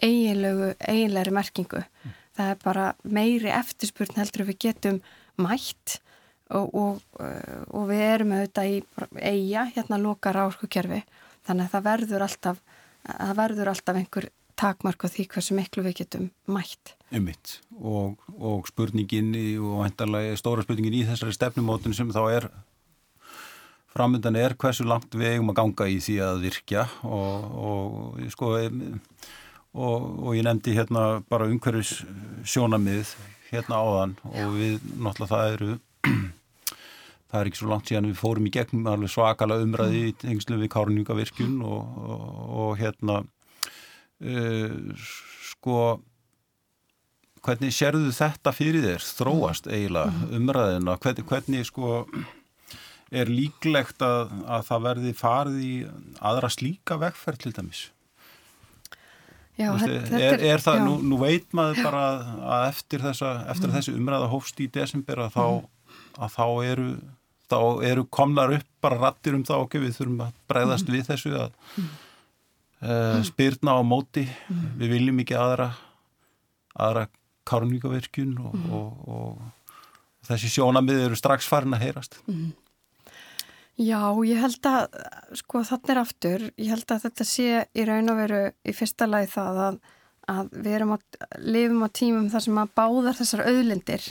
eiginlegu, 0.00 0.74
eiginlegri 0.88 1.34
merkingu. 1.34 1.82
Mm. 1.82 2.16
Það 2.36 2.52
er 2.52 2.60
bara 2.64 2.86
meiri 3.04 3.50
eftirspurn 3.52 4.18
heldur 4.18 4.46
við 4.48 4.60
getum 4.66 5.00
mætt 5.40 5.98
og, 6.50 6.68
og, 6.74 7.00
uh, 7.22 7.62
og 7.70 7.88
við 7.90 8.04
erum 8.08 8.36
auðvitað 8.36 8.70
í 8.72 8.82
eiga 9.20 9.66
hérna 9.74 10.00
lokar 10.02 10.40
árkukerfi 10.44 11.02
þannig 11.46 11.66
að 11.66 11.74
það 11.74 11.86
verður 11.88 12.26
alltaf, 12.26 12.60
það 13.06 13.34
verður 13.40 13.72
alltaf 13.72 14.00
einhver 14.00 14.28
takmark 14.60 15.04
á 15.04 15.08
því 15.08 15.26
hversu 15.32 15.56
miklu 15.56 15.84
við 15.86 16.02
getum 16.02 16.30
mætt. 16.50 16.94
Ummitt 17.16 17.58
og, 17.80 18.20
og 18.36 18.68
spurningin 18.68 19.32
og 19.64 19.86
stóra 20.38 20.64
spurningin 20.66 21.00
í 21.00 21.06
þessari 21.08 21.34
stefnumótun 21.34 21.96
sem 21.96 22.12
þá 22.12 22.22
er 22.28 22.48
framöndan 23.90 24.38
er 24.38 24.54
hversu 24.60 24.86
langt 24.86 25.14
við 25.16 25.34
eigum 25.34 25.52
að 25.52 25.60
ganga 25.62 25.88
í 25.90 25.98
því 26.02 26.18
að 26.26 26.42
virkja. 26.46 26.86
Og, 27.02 27.46
og, 27.66 28.20
sko, 28.34 28.52
og, 29.74 30.10
og 30.26 30.36
ég 30.38 30.46
nefndi 30.46 30.76
hérna 30.76 31.06
bara 31.30 31.48
umhverfis 31.50 32.04
sjónamið 32.44 33.16
hérna 33.50 33.80
áðan. 33.80 34.18
Og 34.30 34.54
við 34.58 34.92
náttúrulega 34.94 35.32
það 35.32 35.56
eru 35.56 35.72
það 37.30 37.40
er 37.40 37.50
ekki 37.50 37.62
svo 37.62 37.72
langt 37.72 37.90
síðan 37.90 38.10
við 38.10 38.20
fórum 38.20 38.46
í 38.46 38.54
gegnum 38.54 39.10
svakala 39.10 39.60
umræði 39.62 40.06
í 40.10 40.16
tengslu 40.22 40.58
við 40.60 40.72
kárnjúkavirkjun 40.74 41.60
og 41.66 42.72
hérna 42.80 43.22
uh, 44.20 45.06
sko 45.50 45.80
hvernig 47.40 47.72
sérðu 47.72 48.10
þetta 48.12 48.52
fyrir 48.52 48.84
þér 48.84 49.06
þróast 49.20 49.70
eiginlega 49.70 50.12
mhm. 50.12 50.34
umræðina 50.36 50.98
hvernig, 51.00 51.28
hvernig 51.30 51.68
sko 51.68 52.02
er 53.10 53.30
líklegt 53.30 54.02
að, 54.06 54.34
að 54.46 54.66
það 54.68 54.84
verði 54.84 55.14
farið 55.18 55.62
í 55.64 55.72
aðra 56.30 56.50
slíka 56.52 56.98
vegferð 57.00 57.42
til 57.42 57.54
dæmis? 57.56 57.86
Já, 59.58 59.72
Vistu, 59.74 59.96
þetta 60.08 60.20
er, 60.24 60.44
er 60.54 60.62
það, 60.62 60.82
nú, 60.86 60.92
nú 61.10 61.16
veit 61.20 61.50
maður 61.56 61.82
bara 61.84 62.04
að 62.54 62.66
eftir, 62.70 63.02
þessa, 63.04 63.32
eftir 63.50 63.68
mm. 63.68 63.74
þessi 63.76 63.96
umræða 63.98 64.28
hófst 64.32 64.62
í 64.62 64.68
desember 64.72 65.24
að 65.26 65.34
þá, 65.34 65.42
mm. 65.48 65.96
að 66.16 66.36
þá 66.36 66.46
eru 66.70 66.86
þá 67.50 67.58
eru 67.90 68.06
komnar 68.14 68.54
upp 68.54 68.68
bara 68.80 69.00
rattir 69.00 69.34
um 69.36 69.42
það 69.46 69.64
okkur, 69.66 69.82
við 69.84 69.98
þurfum 69.98 70.22
að 70.24 70.38
breyðast 70.50 70.86
mm. 70.86 70.94
við 70.94 71.10
þessu 71.10 71.34
að 71.34 71.50
mm. 71.50 71.90
Uh, 72.82 73.20
spyrna 73.26 73.76
á 73.76 73.80
móti, 73.86 74.26
mm. 74.26 74.66
við 74.80 74.94
viljum 74.96 75.22
ekki 75.24 75.38
aðra 75.38 75.70
aðra 76.80 77.06
kárnvíkaverkjun 77.48 78.34
og, 78.40 78.56
mm. 78.56 78.72
og, 78.76 79.06
og, 79.08 79.78
og 80.20 80.28
þessi 80.30 80.52
sjónamið 80.54 81.06
eru 81.06 81.18
strax 81.18 81.48
farin 81.50 81.76
að 81.76 81.86
heyrast 81.86 82.20
Já, 83.80 84.12
ég 84.28 84.36
held 84.42 84.66
að, 84.68 84.98
sko 85.40 85.62
þannig 85.64 85.92
er 85.94 85.98
aftur, 86.02 86.42
ég 86.60 86.72
held 86.74 86.92
að 86.92 87.06
þetta 87.06 87.24
sé 87.24 87.62
í 87.72 87.84
raun 87.88 88.12
og 88.12 88.18
veru 88.18 88.40
í 88.68 88.74
fyrsta 88.76 89.08
lagi 89.08 89.30
það 89.32 89.60
að, 89.64 89.78
að 90.28 90.50
við 90.52 90.74
erum 90.76 90.92
að 90.98 91.22
lifum 91.46 91.86
á 91.86 91.88
tímum 91.88 92.26
þar 92.32 92.44
sem 92.44 92.60
að 92.60 92.74
báðar 92.76 93.16
þessar 93.16 93.46
auðlindir, 93.46 94.10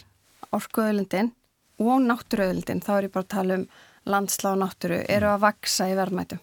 orkuauðlindin 0.58 1.30
og 1.86 2.02
náttúruauðlindin, 2.08 2.82
þá 2.82 2.92
er 2.96 3.08
ég 3.08 3.14
bara 3.14 3.28
að 3.28 3.34
tala 3.36 3.60
um 3.60 3.68
landslá 4.10 4.56
og 4.56 4.62
náttúru, 4.64 5.04
eru 5.06 5.30
að 5.30 5.44
vaksa 5.46 5.90
í 5.92 5.96
verðmætum. 6.00 6.42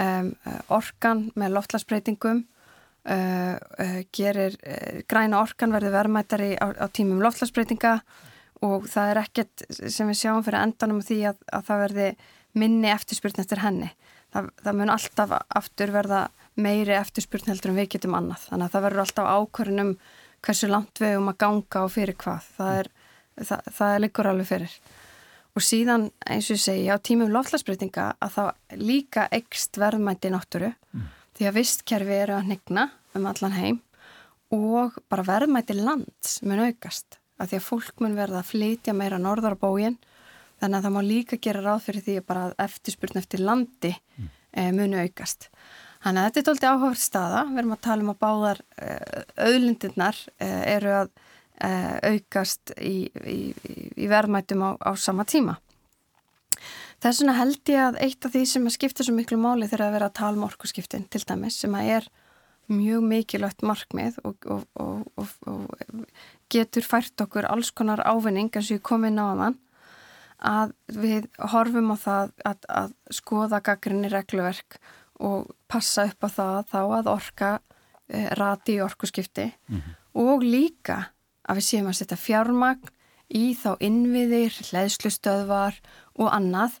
Um, 0.00 0.32
orkan 0.74 1.28
með 1.38 1.52
loftlagsbreytingum 1.54 2.40
uh, 2.42 3.54
uh, 3.54 4.00
gerir 4.10 4.56
uh, 4.66 5.02
græna 5.06 5.38
orkan 5.44 5.74
verður 5.74 5.94
verðmættari 5.94 6.56
á, 6.58 6.66
á 6.74 6.86
tímum 6.90 7.22
loftlagsbreytinga 7.22 8.00
og 8.66 8.88
það 8.90 9.12
er 9.12 9.20
ekkert 9.22 9.66
sem 9.70 10.08
við 10.10 10.18
sjáum 10.18 10.42
fyrir 10.42 10.64
endanum 10.64 11.02
því 11.04 11.20
að, 11.30 11.44
að 11.52 11.68
það 11.68 11.84
verði 11.84 12.08
minni 12.58 12.90
eftirspurn 12.90 13.42
eftir 13.42 13.62
henni. 13.62 13.92
Það, 14.34 14.50
það 14.64 14.78
mun 14.80 14.92
alltaf 14.94 15.36
aftur 15.60 15.94
verða 15.94 16.20
meiri 16.58 16.94
eftirspurn 16.98 17.50
heldur 17.52 17.72
en 17.72 17.78
við 17.78 17.90
getum 17.94 18.16
annað. 18.18 18.48
Þannig 18.48 18.66
að 18.66 18.74
það 18.74 18.86
verður 18.86 19.04
alltaf 19.04 19.30
ákvörðunum 19.30 19.94
hversu 20.44 20.70
langt 20.70 21.02
við 21.02 21.16
um 21.18 21.30
að 21.30 21.40
ganga 21.44 21.86
og 21.86 21.94
fyrir 21.94 22.18
hvað. 22.20 22.50
Það 22.58 22.80
er, 22.80 22.92
það, 23.40 23.72
það 23.78 23.94
er 23.94 24.04
líkur 24.04 24.30
alveg 24.30 24.50
fyrir. 24.50 24.76
Og 25.54 25.62
síðan 25.62 26.08
eins 26.26 26.48
og 26.50 26.56
ég 26.56 26.62
segi 26.64 26.86
á 26.90 26.98
tímum 26.98 27.30
loftlagsbreytinga 27.30 28.08
að 28.18 28.36
þá 28.36 28.44
líka 28.80 29.28
ekst 29.34 29.78
verðmætti 29.78 30.32
náttúru 30.34 30.72
mm. 30.74 31.04
því 31.38 31.50
að 31.50 31.58
vistkerfi 31.60 32.16
eru 32.24 32.38
að 32.38 32.48
negna 32.50 32.88
um 33.14 33.28
allan 33.30 33.54
heim 33.54 33.78
og 34.54 34.98
bara 35.10 35.26
verðmætti 35.26 35.76
lands 35.78 36.40
mun 36.42 36.64
aukast 36.66 37.20
að 37.38 37.52
því 37.52 37.60
að 37.60 37.68
fólk 37.68 38.02
mun 38.02 38.18
verða 38.18 38.42
að 38.42 38.50
flytja 38.50 38.94
meira 38.96 39.20
norðar 39.22 39.54
á 39.58 39.62
bógin 39.62 39.96
þannig 40.60 40.78
að 40.78 40.86
það 40.86 40.94
má 40.94 41.02
líka 41.06 41.38
gera 41.42 41.62
ráð 41.64 41.86
fyrir 41.88 42.04
því 42.06 42.16
að 42.34 42.54
eftirspurn 42.64 43.20
eftir 43.20 43.42
landi 43.44 43.92
mm. 43.94 44.28
e, 44.50 44.66
munu 44.74 45.00
aukast. 45.02 45.48
Þannig 46.04 46.20
að 46.20 46.26
þetta 46.26 46.40
er 46.40 46.46
doldið 46.48 46.68
áhugað 46.70 46.98
staða, 47.00 47.42
við 47.48 47.60
erum 47.62 47.74
að 47.74 47.84
tala 47.86 48.04
um 48.04 48.12
að 48.12 48.20
báðar 48.24 48.60
e, 48.76 48.96
auðlindirnar 49.46 50.20
e, 50.36 50.48
eru 50.74 50.94
að 51.00 51.12
aukast 51.62 52.74
í, 52.82 53.10
í, 53.30 53.54
í 53.96 54.08
verðmætum 54.10 54.64
á, 54.66 54.70
á 54.82 54.90
sama 54.98 55.24
tíma. 55.24 55.58
Þess 57.04 57.20
vegna 57.20 57.36
held 57.36 57.70
ég 57.70 57.80
að 57.84 57.98
eitt 58.00 58.26
af 58.26 58.32
því 58.34 58.44
sem 58.48 58.68
skiptir 58.72 59.06
svo 59.06 59.14
miklu 59.14 59.38
máli 59.38 59.68
þegar 59.68 59.88
að 59.88 59.96
vera 59.98 60.10
að 60.10 60.18
tala 60.18 60.38
um 60.38 60.46
orkusskiptin 60.46 61.06
til 61.12 61.22
dæmis 61.28 61.58
sem 61.60 61.74
að 61.76 61.90
er 61.98 62.06
mjög 62.72 63.04
mikilvægt 63.04 63.64
markmið 63.66 64.16
og, 64.24 64.46
og, 64.48 64.62
og, 64.80 65.26
og 65.44 66.06
getur 66.52 66.86
fært 66.86 67.20
okkur 67.20 67.48
alls 67.50 67.70
konar 67.76 68.00
ávinning 68.08 68.48
eins 68.48 68.70
og 68.70 68.78
ég 68.78 68.84
kom 68.86 69.04
inn 69.04 69.20
á 69.20 69.36
þann 69.36 69.58
að 70.44 70.74
við 70.92 71.28
horfum 71.52 71.92
á 71.92 71.96
það 72.00 72.32
að, 72.44 72.66
að 72.68 72.94
skoða 73.12 73.60
gaggrinni 73.64 74.10
regluverk 74.12 74.78
og 75.24 75.52
passa 75.70 76.08
upp 76.08 76.26
á 76.26 76.28
það 76.28 76.58
þá 76.72 76.80
að 76.82 77.10
orka 77.12 77.50
e, 78.08 78.24
rati 78.38 78.78
í 78.78 78.82
orkuskipti 78.84 79.46
mm 79.46 79.76
-hmm. 79.76 79.94
og 80.24 80.42
líka 80.42 80.98
að 81.48 81.60
við 81.60 81.66
séum 81.68 81.90
að 81.90 81.98
setja 82.00 82.18
fjármagn 82.20 82.92
í 83.34 83.44
þá 83.58 83.70
innviðir, 83.84 84.56
hlæðslustöðvar 84.70 85.78
og 86.20 86.28
annað. 86.32 86.80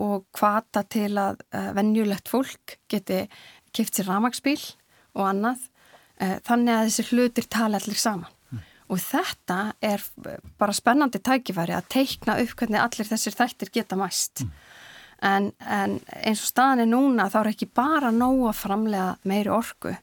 Og 0.00 0.24
kvata 0.32 0.84
til 0.88 1.12
að 1.20 1.42
vennjulegt 1.76 2.30
fólk 2.32 2.78
geti 2.88 3.26
kipt 3.76 3.98
sér 3.98 4.08
ramagsbíl 4.08 4.60
og 5.18 5.26
annað. 5.28 5.66
E, 6.16 6.38
þannig 6.46 6.72
að 6.72 6.86
þessi 6.88 7.04
hlutir 7.10 7.48
tala 7.52 7.80
allir 7.80 8.00
saman. 8.00 8.30
Og 8.88 9.00
þetta 9.00 9.74
er 9.84 10.02
bara 10.60 10.76
spennandi 10.76 11.20
tækifæri 11.24 11.74
að 11.76 11.90
teikna 11.92 12.38
upp 12.40 12.56
hvernig 12.56 12.80
allir 12.80 13.08
þessir 13.08 13.36
þættir 13.36 13.72
geta 13.74 13.98
mæst. 14.00 14.44
Mm. 14.44 14.56
en, 15.24 15.50
en 15.60 15.98
eins 16.24 16.42
og 16.42 16.50
staðin 16.50 16.84
er 16.84 16.90
núna 16.90 17.28
þá 17.32 17.38
er 17.40 17.50
ekki 17.54 17.68
bara 17.72 18.10
nóg 18.14 18.42
að 18.50 18.58
framlega 18.60 19.06
meiri 19.28 19.52
orgu 19.54 19.94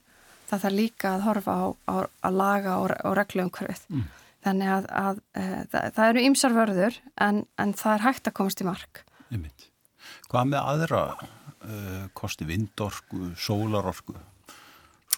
það 0.51 0.63
þarf 0.65 0.77
líka 0.77 1.13
að 1.15 1.27
horfa 1.27 1.55
á, 1.55 1.65
á 1.87 1.95
að 2.27 2.39
laga 2.41 2.79
og, 2.81 2.95
og 3.07 3.15
reglu 3.19 3.45
um 3.45 3.53
hverfið 3.55 3.85
mm. 3.89 4.07
þannig 4.47 4.73
að, 4.77 4.89
að, 5.01 5.21
e, 5.33 5.45
það, 5.71 5.87
það 5.97 6.09
eru 6.13 6.25
ymsar 6.29 6.57
vörður 6.57 6.99
en, 7.27 7.45
en 7.61 7.75
það 7.81 7.95
er 7.95 8.05
hægt 8.07 8.31
að 8.31 8.37
komast 8.41 8.63
í 8.63 8.67
mark 8.67 9.05
Einmitt. 9.31 9.69
Hvað 10.27 10.49
með 10.51 10.65
aðra 10.73 11.01
uh, 11.15 12.03
kosti 12.17 12.47
vindorgu, 12.49 13.31
sólarorgu 13.39 14.17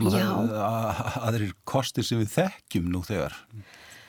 aðrir 0.02 1.54
kostir 1.69 2.06
sem 2.06 2.22
við 2.24 2.32
þekkjum 2.34 2.88
nú 2.89 3.04
þegar 3.06 3.36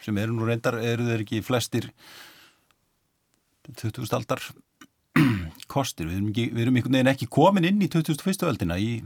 sem 0.04 0.16
eru 0.20 0.36
nú 0.36 0.46
reyndar, 0.48 0.78
eru 0.80 1.08
þeir 1.08 1.24
ekki 1.24 1.42
flestir 1.44 1.90
20. 3.68 4.08
aldar 4.16 4.40
kostir, 5.74 6.08
við 6.08 6.16
erum, 6.16 6.30
ekki, 6.32 6.46
við 6.52 6.64
erum 6.64 6.78
einhvern 6.78 6.98
veginn 6.98 7.12
ekki 7.12 7.28
komin 7.32 7.68
inn 7.68 7.84
í 7.84 7.90
2001. 7.92 8.46
öldina 8.48 8.78
í 8.80 8.96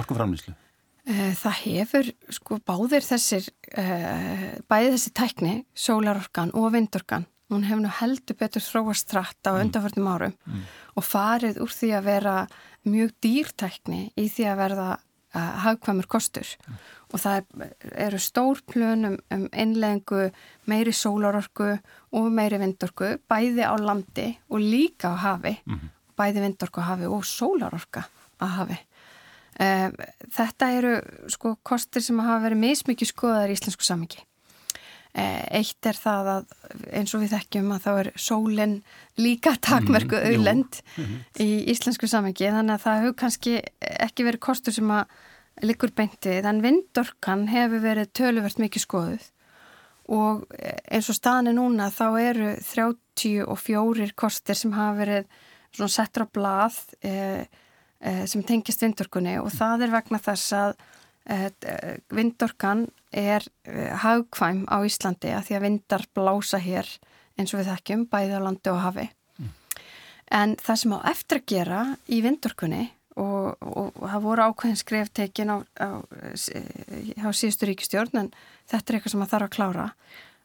orkuframlýslu 0.00 0.54
eh, 0.54 0.63
Það 1.04 1.56
hefur 1.60 2.10
sko 2.32 2.56
báðir 2.64 3.04
þessir 3.04 3.46
uh, 3.76 4.44
bæði 4.70 4.92
þessi 4.94 5.10
tækni, 5.12 5.54
sólarorkan 5.76 6.54
og 6.56 6.70
vindorkan, 6.72 7.26
hún 7.52 7.66
hefur 7.68 7.82
nú 7.84 7.90
heldur 7.98 8.38
betur 8.40 8.64
þróast 8.64 9.10
trætt 9.10 9.44
á 9.44 9.52
mm. 9.52 9.58
undanförnum 9.66 10.08
árum 10.08 10.36
mm. 10.48 10.62
og 10.96 11.04
farið 11.04 11.60
úr 11.60 11.74
því 11.76 11.90
að 11.98 12.08
vera 12.08 12.36
mjög 12.88 13.12
dýrtækni 13.26 14.00
í 14.16 14.28
því 14.32 14.48
að 14.48 14.62
verða 14.62 14.88
hagkvæmur 15.34 16.08
kostur 16.08 16.46
mm. 16.46 16.80
og 17.10 17.20
það 17.20 17.68
eru 18.06 18.20
stór 18.22 18.62
plönum 18.70 19.18
um 19.34 19.48
innlengu 19.50 20.28
meiri 20.70 20.94
sólarorku 20.94 21.74
og 22.14 22.30
meiri 22.32 22.62
vindorku 22.62 23.16
bæði 23.28 23.66
á 23.66 23.74
landi 23.76 24.30
og 24.48 24.62
líka 24.62 25.12
á 25.12 25.16
hafi 25.26 25.58
mm 25.66 25.90
bæði 26.18 26.44
vindorku 26.44 26.82
á 26.82 26.94
hafi 26.94 27.08
og 27.10 27.24
sólarorka 27.26 28.06
á 28.38 28.46
hafi 28.58 28.76
um, 28.78 28.86
þetta 29.54 30.70
eru 30.74 30.94
sko 31.30 31.56
kostur 31.62 32.02
sem 32.02 32.18
hafa 32.18 32.42
verið 32.48 32.62
mismikið 32.64 33.10
skoðar 33.12 33.52
í 33.52 33.54
íslensku 33.54 33.86
samingi 33.86 34.24
e, 35.14 35.26
eitt 35.60 35.86
er 35.86 35.98
það 35.98 36.30
að 36.32 36.56
eins 36.98 37.14
og 37.14 37.22
við 37.22 37.36
þekkjum 37.36 37.70
að 37.76 37.84
þá 37.84 37.90
er 37.92 38.10
sólinn 38.18 38.74
líka 39.20 39.54
takmerku 39.62 40.18
mm, 40.18 40.26
auðlend 40.30 40.80
mm, 40.96 41.14
í 41.44 41.50
íslensku 41.74 42.10
samingi 42.10 42.50
þannig 42.50 42.76
að 42.76 42.84
það 42.86 43.00
hefur 43.00 43.16
kannski 43.22 43.54
ekki 44.08 44.26
verið 44.26 44.44
kostur 44.48 44.76
sem 44.76 44.90
að 44.90 45.14
likur 45.62 45.94
beintið 45.94 46.48
en 46.50 46.62
vindorkan 46.64 47.46
hefur 47.52 47.82
verið 47.84 48.10
töluvert 48.16 48.58
mikið 48.58 48.84
skoðuð. 48.84 49.26
Og 50.14 50.42
eins 50.92 51.08
og 51.08 51.16
staðinu 51.16 51.54
núna 51.56 51.88
þá 51.94 52.06
eru 52.20 52.48
34 52.60 54.10
kostir 54.18 54.58
sem 54.58 54.74
hafa 54.74 54.98
verið 54.98 55.30
settur 55.90 56.26
á 56.26 56.34
blað 56.34 56.76
e, 57.00 57.14
e, 57.14 57.62
sem 58.28 58.42
tengist 58.44 58.82
vindorkunni 58.84 59.38
og 59.40 59.48
það 59.54 59.86
er 59.86 59.92
vegna 59.94 60.18
þess 60.20 60.52
að 60.58 60.72
e, 61.24 61.36
vindorkan 62.12 62.82
er 63.14 63.46
hagkvæm 64.02 64.66
á 64.68 64.76
Íslandi 64.84 65.30
að 65.32 65.46
því 65.46 65.56
að 65.56 65.64
vindar 65.64 66.04
blása 66.12 66.60
hér 66.60 66.90
eins 67.38 67.54
og 67.54 67.62
við 67.62 67.70
þekkjum 67.72 68.04
bæði 68.12 68.36
á 68.36 68.44
landi 68.44 68.72
og 68.72 68.82
hafi 68.82 69.06
mm. 69.40 69.54
en 70.40 70.54
það 70.60 70.80
sem 70.82 70.94
á 70.94 70.98
eftir 71.14 71.40
að 71.40 71.48
gera 71.54 71.80
í 72.06 72.20
vindorkunni 72.26 72.84
og, 73.14 73.54
og, 73.62 73.90
og 73.94 74.06
það 74.10 74.24
voru 74.26 74.46
ákveðin 74.48 74.80
skreftekin 74.80 75.54
á, 75.54 75.56
á, 75.78 75.88
á 76.02 77.28
síðustu 77.30 77.70
ríkistjórn 77.70 78.24
en 78.24 78.30
þetta 78.70 78.84
er 78.84 78.98
eitthvað 78.98 79.14
sem 79.14 79.24
það 79.24 79.34
þarf 79.34 79.48
að 79.48 79.54
klára 79.56 79.88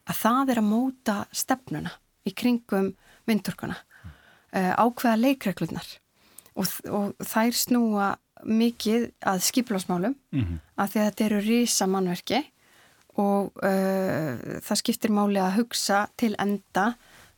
að 0.09 0.21
það 0.23 0.53
er 0.53 0.61
að 0.61 0.69
móta 0.69 1.17
stefnuna 1.35 1.95
í 2.25 2.33
kringum 2.37 2.91
vindurkuna 3.29 3.77
mm. 3.77 4.13
uh, 4.57 4.73
ákveða 4.85 5.17
leikreglunar 5.23 5.89
og, 6.59 6.73
og 6.91 7.25
þær 7.25 7.55
snúa 7.55 8.09
mikið 8.47 9.09
að 9.27 9.41
skiplásmálum 9.43 10.15
mm 10.15 10.43
-hmm. 10.43 10.59
að 10.79 10.91
því 10.91 10.99
að 10.99 11.07
þetta 11.09 11.25
eru 11.25 11.39
rísa 11.43 11.87
mannverki 11.87 12.43
og 13.19 13.51
uh, 13.63 14.59
það 14.63 14.79
skiptir 14.79 15.11
máli 15.11 15.39
að 15.43 15.57
hugsa 15.59 16.07
til 16.15 16.35
enda 16.39 16.93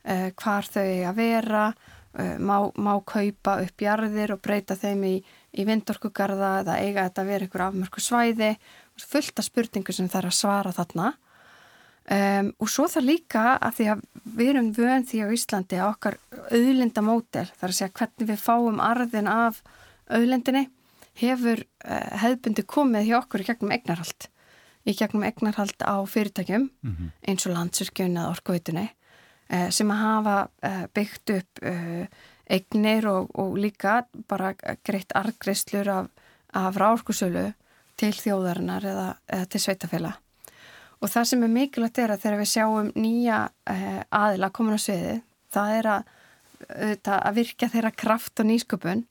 uh, 0.05 0.29
hvar 0.35 0.65
þau 0.65 0.89
að 1.09 1.15
vera 1.15 1.73
Uh, 2.11 2.35
má, 2.43 2.67
má 2.75 2.99
kaupa 3.07 3.61
upp 3.63 3.81
jarðir 3.81 4.33
og 4.33 4.41
breyta 4.43 4.75
þeim 4.75 5.03
í, 5.07 5.13
í 5.55 5.63
vindorkugarða 5.63 6.49
eða 6.59 6.73
eiga 6.83 7.05
þetta 7.05 7.21
að 7.21 7.29
vera 7.29 7.45
ykkur 7.47 7.61
afmörku 7.63 8.03
svæði 8.03 8.49
fullt 8.99 9.39
af 9.39 9.47
spurningu 9.47 9.95
sem 9.95 10.09
er 10.11 10.27
að 10.27 10.35
svara 10.35 10.73
þarna 10.75 11.13
um, 12.09 12.51
og 12.59 12.71
svo 12.71 12.87
það 12.91 13.07
líka 13.09 13.45
að 13.57 13.77
því 13.77 13.87
að 13.93 14.03
við 14.23 14.51
erum 14.53 14.69
vöðan 14.77 15.07
því 15.09 15.23
á 15.23 15.27
Íslandi 15.37 15.79
að 15.79 15.89
okkar 15.91 16.19
auðlindamótel 16.51 17.47
þar 17.51 17.69
að 17.69 17.77
segja 17.79 17.95
hvernig 17.99 18.31
við 18.31 18.45
fáum 18.45 18.79
arðin 18.83 19.31
af 19.31 19.61
auðlindinni 20.11 20.67
hefur 21.21 21.65
uh, 21.85 22.07
hefðbundi 22.23 22.65
komið 22.65 23.09
hjá 23.09 23.17
okkur 23.21 23.43
í 23.43 23.49
gegnum 23.51 23.75
egnarhald 23.75 24.29
í 24.81 24.95
gegnum 24.97 25.27
egnarhald 25.27 25.83
á 25.85 26.01
fyrirtækjum 26.09 26.69
mm 26.71 26.95
-hmm. 26.95 27.13
eins 27.27 27.45
og 27.45 27.53
landsyrkjun 27.53 28.17
eða 28.17 28.33
orkuvitunni 28.33 28.89
Eh, 29.51 29.67
sem 29.73 29.89
að 29.91 29.99
hafa 29.99 30.35
eh, 30.63 30.83
byggt 30.95 31.33
upp 31.35 31.63
eh, 31.67 32.05
eignir 32.51 33.07
og, 33.11 33.31
og 33.39 33.57
líka 33.59 34.05
bara 34.31 34.53
greitt 34.85 35.11
argreifslur 35.15 35.89
af, 35.91 36.07
af 36.55 36.77
ráðskusölu 36.79 37.49
til 37.99 38.13
þjóðarinnar 38.15 38.87
eða, 38.87 39.07
eða 39.27 39.49
til 39.51 39.63
sveitafélag. 39.65 40.19
Og 41.01 41.09
það 41.09 41.27
sem 41.31 41.43
er 41.45 41.53
mikilvægt 41.55 41.99
er 42.01 42.13
að 42.13 42.23
þegar 42.23 42.41
við 42.41 42.49
sjáum 42.51 42.89
nýja 42.93 43.37
aðila 44.13 44.51
komin 44.53 44.77
á 44.77 44.81
sviði, 44.81 45.15
það 45.51 45.77
er 45.79 45.89
að, 45.95 46.11
að 47.15 47.37
virka 47.39 47.69
þeirra 47.73 47.91
kraft 48.03 48.41
og 48.43 48.49
nýsköpun 48.51 49.05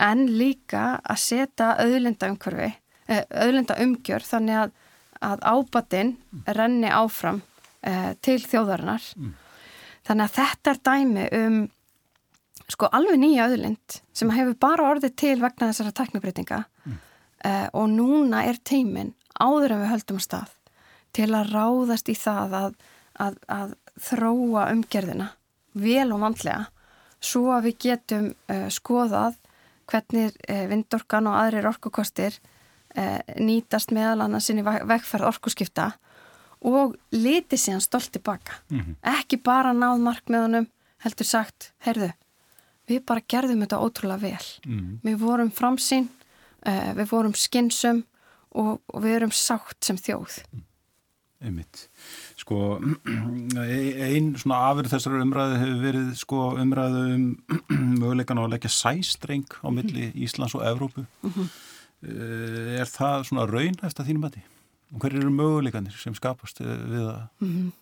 en 0.00 0.24
líka 0.26 0.84
að 1.04 1.20
setja 1.22 1.74
auðlinda 1.78 2.32
umhverfi, 2.32 2.72
auðlinda 3.30 3.76
umgjör 3.84 4.26
þannig 4.26 4.58
að, 4.64 4.74
að 5.30 5.46
ábatinn 5.52 6.16
renni 6.48 6.90
áfram 6.90 7.44
til 8.24 8.40
þjóðarinnar. 8.42 9.06
Mm. 9.16 9.36
Þannig 10.08 10.26
að 10.26 10.36
þetta 10.40 10.72
er 10.72 10.82
dæmi 10.90 11.28
um 11.38 11.60
sko 12.70 12.88
alveg 12.94 13.18
nýja 13.20 13.48
öðlind 13.50 14.00
sem 14.16 14.30
hefur 14.34 14.56
bara 14.60 14.88
orðið 14.92 15.16
til 15.18 15.36
vegna 15.40 15.70
þessara 15.70 15.94
teknibreitinga 16.00 16.62
mm. 16.62 16.96
uh, 17.46 17.66
og 17.76 17.90
núna 17.92 18.44
er 18.48 18.60
tímin 18.62 19.14
áður 19.40 19.76
en 19.76 19.84
við 19.84 19.92
höldum 19.94 20.20
að 20.20 20.26
stað 20.26 20.56
til 21.16 21.30
að 21.34 21.52
ráðast 21.54 22.08
í 22.08 22.16
það 22.18 22.56
að, 22.60 22.74
að, 23.18 23.38
að 23.46 23.74
þróa 24.00 24.68
umgerðina 24.74 25.30
vel 25.72 26.08
og 26.12 26.20
vandlega 26.20 26.66
svo 27.20 27.50
að 27.54 27.68
við 27.68 27.78
getum 27.86 28.30
uh, 28.32 28.68
skoðað 28.72 29.36
hvernig 29.90 30.36
uh, 30.48 30.66
vindorkan 30.70 31.28
og 31.30 31.40
aðrir 31.42 31.70
orkukostir 31.70 32.40
nýtast 33.38 33.92
meðal 33.94 34.24
annars 34.24 34.48
inn 34.50 34.58
í 34.58 34.64
vegferð 34.66 35.28
orkuskipta 35.28 35.84
og 36.66 36.96
liti 37.14 37.56
síðan 37.56 37.80
stolt 37.80 38.12
tilbaka. 38.12 38.52
Mm 38.68 38.80
-hmm. 38.80 38.94
Ekki 39.18 39.36
bara 39.36 39.72
náð 39.72 39.98
markmiðunum, 39.98 40.66
heldur 40.98 41.26
sagt, 41.26 41.72
heyrðu, 41.78 42.12
við 42.88 43.04
bara 43.04 43.20
gerðum 43.28 43.60
þetta 43.60 43.78
ótrúlega 43.78 44.20
vel. 44.20 44.46
Mm 44.66 44.78
-hmm. 44.78 44.98
Við 45.02 45.16
vorum 45.18 45.50
framsýn, 45.50 46.08
uh, 46.66 46.92
við 46.94 47.10
vorum 47.10 47.34
skinsum 47.34 48.04
og, 48.50 48.80
og 48.86 49.02
við 49.02 49.14
erum 49.14 49.30
sátt 49.30 49.84
sem 49.84 49.96
þjóð. 49.96 50.42
Einmitt. 51.40 51.86
Sko, 52.36 52.76
einn 53.08 54.34
svona 54.36 54.58
afur 54.68 54.90
þessar 54.90 55.16
umræðu 55.22 55.56
hefur 55.62 55.78
verið 55.86 56.10
sko 56.20 56.40
umræðu 56.60 57.04
um 57.14 57.24
möguleikan 58.02 58.40
á 58.40 58.44
að 58.44 58.52
leggja 58.54 58.72
sæstreng 58.74 59.48
á 59.64 59.68
milli 59.72 60.10
mm 60.10 60.12
-hmm. 60.12 60.22
Íslands 60.24 60.54
og 60.54 60.66
Evrópu. 60.68 61.06
-hmm. 61.22 61.48
Er 62.80 62.84
það 62.84 63.24
svona 63.24 63.46
raun 63.46 63.76
eftir 63.82 64.04
þínum 64.04 64.26
að 64.28 64.34
því? 64.34 64.42
Og 64.92 65.00
hver 65.00 65.16
eru 65.16 65.30
möguleikanir 65.30 65.96
sem 65.96 66.14
skapast 66.14 66.60
við 66.60 67.08
að 67.08 67.28
-hmm. 67.40 67.72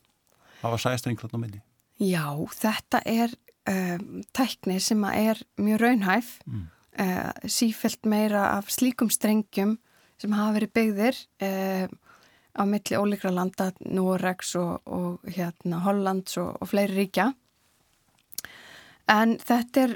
hafa 0.62 0.78
sæstreng 0.78 1.18
þarna 1.18 1.38
á 1.38 1.44
milli? 1.44 1.60
Já, 1.98 2.46
þetta 2.54 3.02
er 3.06 3.34
um, 3.68 4.22
tækni 4.34 4.78
sem 4.80 5.04
er 5.04 5.42
mjög 5.58 5.80
raunhæf 5.80 6.38
mm. 6.46 6.66
uh, 7.00 7.32
sífelt 7.46 8.06
meira 8.06 8.56
af 8.58 8.70
slíkum 8.70 9.10
strengjum 9.10 9.78
sem 10.18 10.32
hafa 10.32 10.58
verið 10.58 10.72
byggðir 10.78 11.18
uh, 11.42 11.88
á 12.56 12.62
milli 12.68 12.96
ólíkra 12.96 13.32
landa, 13.34 13.70
Norex 13.84 14.54
og, 14.60 14.80
og 14.86 15.28
hérna, 15.34 15.82
Hollands 15.84 16.38
og, 16.40 16.56
og 16.62 16.70
fleiri 16.70 17.02
ríkja. 17.02 17.30
En 19.08 19.38
þetta 19.40 19.86
er 19.86 19.94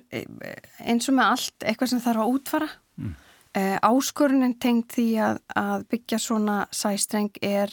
eins 0.80 1.08
og 1.10 1.18
með 1.18 1.30
allt 1.34 1.66
eitthvað 1.66 1.92
sem 1.92 2.00
þarf 2.00 2.24
að 2.24 2.36
útfara. 2.36 2.68
Mm. 2.96 3.14
Eh, 3.52 3.76
áskorunin 3.84 4.54
tengt 4.56 4.94
því 4.96 5.08
að, 5.20 5.40
að 5.60 5.82
byggja 5.92 6.18
svona 6.24 6.54
sæstreng 6.72 7.34
er 7.44 7.72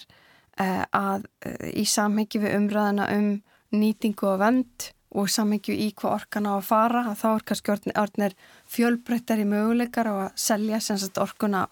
eh, 0.59 0.83
að 0.83 1.29
eh, 1.47 1.69
í 1.79 1.85
samhengi 1.87 2.41
við 2.43 2.57
umræðina 2.57 3.05
um 3.15 3.29
nýtingu 3.71 4.27
og 4.33 4.41
vend 4.41 4.89
og 5.15 5.29
samhengi 5.31 5.77
í 5.85 5.87
hvað 5.95 6.17
orkan 6.17 6.49
á 6.51 6.53
að 6.57 6.67
fara, 6.67 7.05
að 7.07 7.21
þá 7.21 7.29
er 7.29 7.45
kannski 7.47 7.73
orðinir 7.95 8.35
fjölbreyttar 8.69 9.39
í 9.39 9.47
möguleikar 9.47 10.11
og 10.11 10.19
að 10.25 10.35
selja 10.43 10.81
orkuna 11.23 11.63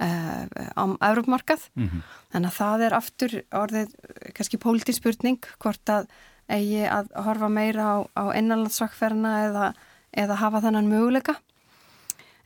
uh, 0.00 0.44
á 0.76 0.84
Európmarkað 1.10 1.68
mm 1.74 1.88
-hmm. 1.88 2.02
þannig 2.32 2.50
að 2.50 2.58
það 2.58 2.84
er 2.86 2.94
aftur 2.94 3.32
orðið 3.50 3.88
kannski 4.34 4.58
pólitíspurning 4.58 5.40
hvort 5.58 5.88
að 5.88 6.06
eigi 6.48 6.84
að 6.88 7.10
horfa 7.24 7.48
meira 7.48 7.84
á, 7.84 7.96
á 8.18 8.24
innanlandsvakferna 8.36 9.32
eða, 9.46 9.72
eða 10.12 10.38
hafa 10.40 10.60
þannan 10.60 10.90
möguleika. 10.90 11.36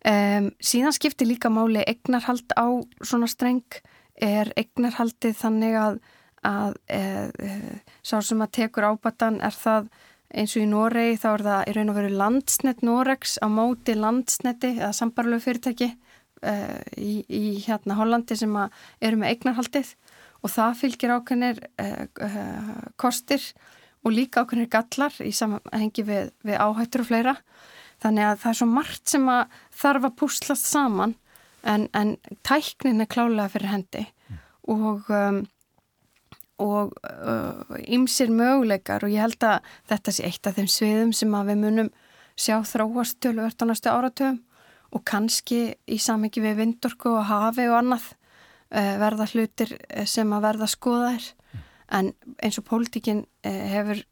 Um, 0.07 0.53
síðan 0.63 0.95
skiptir 0.95 1.27
líka 1.27 1.51
máli 1.51 1.83
egnarhald 1.83 2.53
á 2.55 2.67
svona 3.03 3.27
streng. 3.27 3.65
Er 4.17 4.53
egnarhaldið 4.57 5.35
þannig 5.37 5.75
að, 5.77 5.97
að 6.47 6.77
e, 6.89 7.01
e, 7.43 7.57
sá 8.01 8.23
sem 8.25 8.41
að 8.41 8.53
tekur 8.61 8.87
ábatan 8.89 9.43
er 9.45 9.53
það 9.53 9.91
eins 10.33 10.55
og 10.57 10.63
í 10.63 10.69
Noregi 10.71 11.19
þá 11.21 11.27
er 11.35 11.45
það 11.45 11.69
í 11.69 11.75
raun 11.77 11.91
og 11.93 11.99
veru 11.99 12.13
landsnett 12.23 12.81
Noregs 12.87 13.37
á 13.45 13.47
móti 13.53 13.93
landsnetti 13.93 14.71
eða 14.79 14.95
sambarlegu 14.97 15.45
fyrirtæki 15.45 15.91
uh, 16.43 16.81
í, 16.97 17.23
í 17.29 17.43
hérna 17.65 17.97
Hollandi 17.99 18.37
sem 18.39 18.53
eru 18.57 19.21
með 19.21 19.33
eignarhaldið 19.33 19.95
og 20.43 20.53
það 20.53 20.79
fylgir 20.83 21.15
ákveðnir 21.17 21.63
uh, 21.83 22.05
uh, 22.27 22.71
kostir 23.01 23.43
og 24.07 24.15
líka 24.15 24.45
ákveðnir 24.45 24.71
gallar 24.73 25.17
í 25.25 25.33
samhengi 25.35 26.07
við, 26.07 26.31
við 26.47 26.61
áhættur 26.63 27.05
og 27.05 27.11
fleira. 27.11 27.37
Þannig 28.03 28.29
að 28.29 28.41
það 28.43 28.53
er 28.53 28.61
svo 28.61 28.71
margt 28.71 29.13
sem 29.15 29.29
að 29.33 29.61
þarf 29.83 30.09
að 30.09 30.17
púslast 30.21 30.69
saman 30.69 31.17
en, 31.67 31.89
en 31.97 32.17
tæknin 32.47 33.03
er 33.03 33.11
klálega 33.11 33.51
fyrir 33.55 33.73
hendi 33.73 34.07
og 34.69 35.07
um, 35.13 35.45
og 36.57 36.95
ymsir 37.85 38.31
möguleikar 38.33 39.05
og 39.05 39.13
ég 39.13 39.21
held 39.27 39.45
að 39.45 39.67
þetta 39.91 40.15
sé 40.17 40.25
eitt 40.25 40.49
af 40.49 40.57
þeim 40.57 40.69
sviðum 40.73 41.11
sem 41.13 41.35
að 41.37 41.51
við 41.51 41.59
munum 41.61 41.91
sjá 42.37 42.57
þróast 42.65 43.19
tölvört 43.21 43.61
á 43.61 43.65
næstu 43.69 43.93
áratöfum 43.93 44.39
og 44.97 45.05
kannski 45.05 45.61
í 45.89 45.99
samhengi 46.01 46.43
við 46.45 46.61
vindorku 46.63 47.13
og 47.13 47.27
hafi 47.29 47.67
og 47.69 47.79
annað 47.81 48.07
uh, 48.13 48.95
verða 49.03 49.29
hlutir 49.33 49.75
eh, 49.89 50.07
sem 50.09 50.33
að 50.33 50.47
verða 50.49 50.71
skoðaðir 50.73 51.27
en 51.97 52.11
eins 52.43 52.59
og 52.59 52.67
pólitíkin 52.67 53.23
uh, 53.23 53.65
hefur 53.73 54.03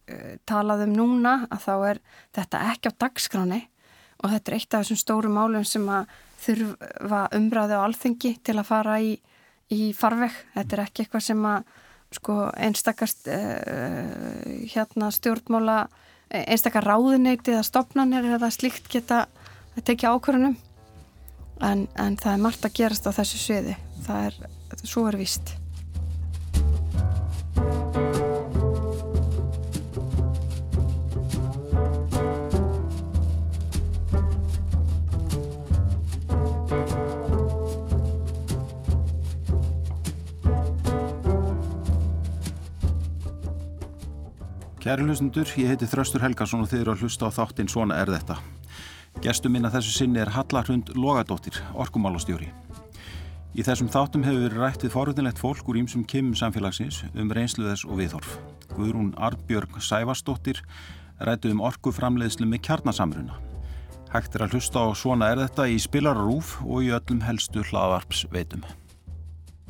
talað 0.46 0.84
um 0.86 0.96
núna 0.98 1.36
að 1.48 1.64
þá 1.64 1.74
er 1.90 2.02
þetta 2.36 2.64
ekki 2.72 2.92
á 2.92 2.98
dagskráni 3.06 3.60
og 4.20 4.30
þetta 4.30 4.50
er 4.50 4.58
eitt 4.58 4.76
af 4.76 4.84
þessum 4.84 5.00
stóru 5.00 5.32
málum 5.32 5.64
sem 5.68 5.88
að 5.90 6.12
þurfa 6.44 7.22
umræði 7.36 7.80
á 7.80 7.84
alþengi 7.84 8.34
til 8.44 8.58
að 8.60 8.68
fara 8.68 8.98
í, 9.00 9.14
í 9.72 9.92
farveg. 9.96 10.32
Þetta 10.54 10.76
er 10.76 10.82
ekki 10.84 11.04
eitthvað 11.04 11.24
sem 11.24 11.46
að 11.48 11.72
sko 12.14 12.34
einstakast 12.52 13.28
hérna 14.70 15.08
stjórnmála 15.12 15.78
einstakar 16.30 16.86
ráðuneyti 16.86 17.52
eða 17.54 17.64
stopnarnir 17.66 18.28
eða 18.36 18.52
slíkt 18.54 18.88
geta 18.92 19.24
að 19.74 19.86
tekja 19.88 20.12
ákvörunum 20.14 20.56
en, 21.60 21.86
en 21.94 22.16
það 22.16 22.32
er 22.32 22.46
margt 22.46 22.64
að 22.66 22.78
gerast 22.80 23.06
á 23.06 23.16
þessu 23.16 23.42
sviði 23.42 23.76
það 24.06 24.30
er, 24.30 24.40
svo 24.82 25.06
er 25.10 25.20
vist 25.20 25.54
Kæri 44.84 45.00
hlustundur, 45.08 45.48
ég 45.56 45.70
heiti 45.72 45.86
Þraustur 45.88 46.20
Helgarsson 46.20 46.60
og 46.60 46.68
þið 46.68 46.82
eru 46.82 46.92
að 46.92 47.06
hlusta 47.06 47.30
á 47.32 47.32
þáttinn 47.32 47.70
Svona 47.72 47.96
er 48.02 48.10
þetta. 48.12 48.36
Gestur 49.24 49.48
minna 49.48 49.70
þessu 49.72 49.88
sinni 49.88 50.20
er 50.20 50.28
Hallarhund 50.34 50.90
Logadóttir, 51.00 51.56
orkumálastjóri. 51.80 52.50
Í 53.56 53.64
þessum 53.64 53.88
þáttum 53.88 54.24
hefur 54.26 54.42
verið 54.42 54.60
rætt 54.60 54.82
við 54.84 54.90
forveitinlegt 54.92 55.38
fólk 55.40 55.68
úr 55.70 55.78
ímsum 55.80 56.02
kemum 56.04 56.34
samfélagsins 56.36 56.98
um 57.16 57.30
reynsluðes 57.32 57.86
og 57.88 58.02
viðhorf. 58.02 58.34
Guðrún 58.74 59.14
Arbjörg 59.16 59.78
Sævastóttir 59.80 60.60
rætti 61.24 61.54
um 61.54 61.62
orkuframleiðslu 61.64 62.44
með 62.50 62.60
kjarnasamruna. 62.68 63.38
Hægt 64.12 64.36
er 64.36 64.44
að 64.44 64.58
hlusta 64.58 64.82
á 64.84 64.92
Svona 64.92 65.30
er 65.32 65.40
þetta 65.46 65.70
í 65.72 65.78
spilararúf 65.80 66.58
og 66.66 66.84
í 66.84 66.90
öllum 66.92 67.22
helstu 67.24 67.64
hlaðvarps 67.70 68.26
veitum. 68.34 68.66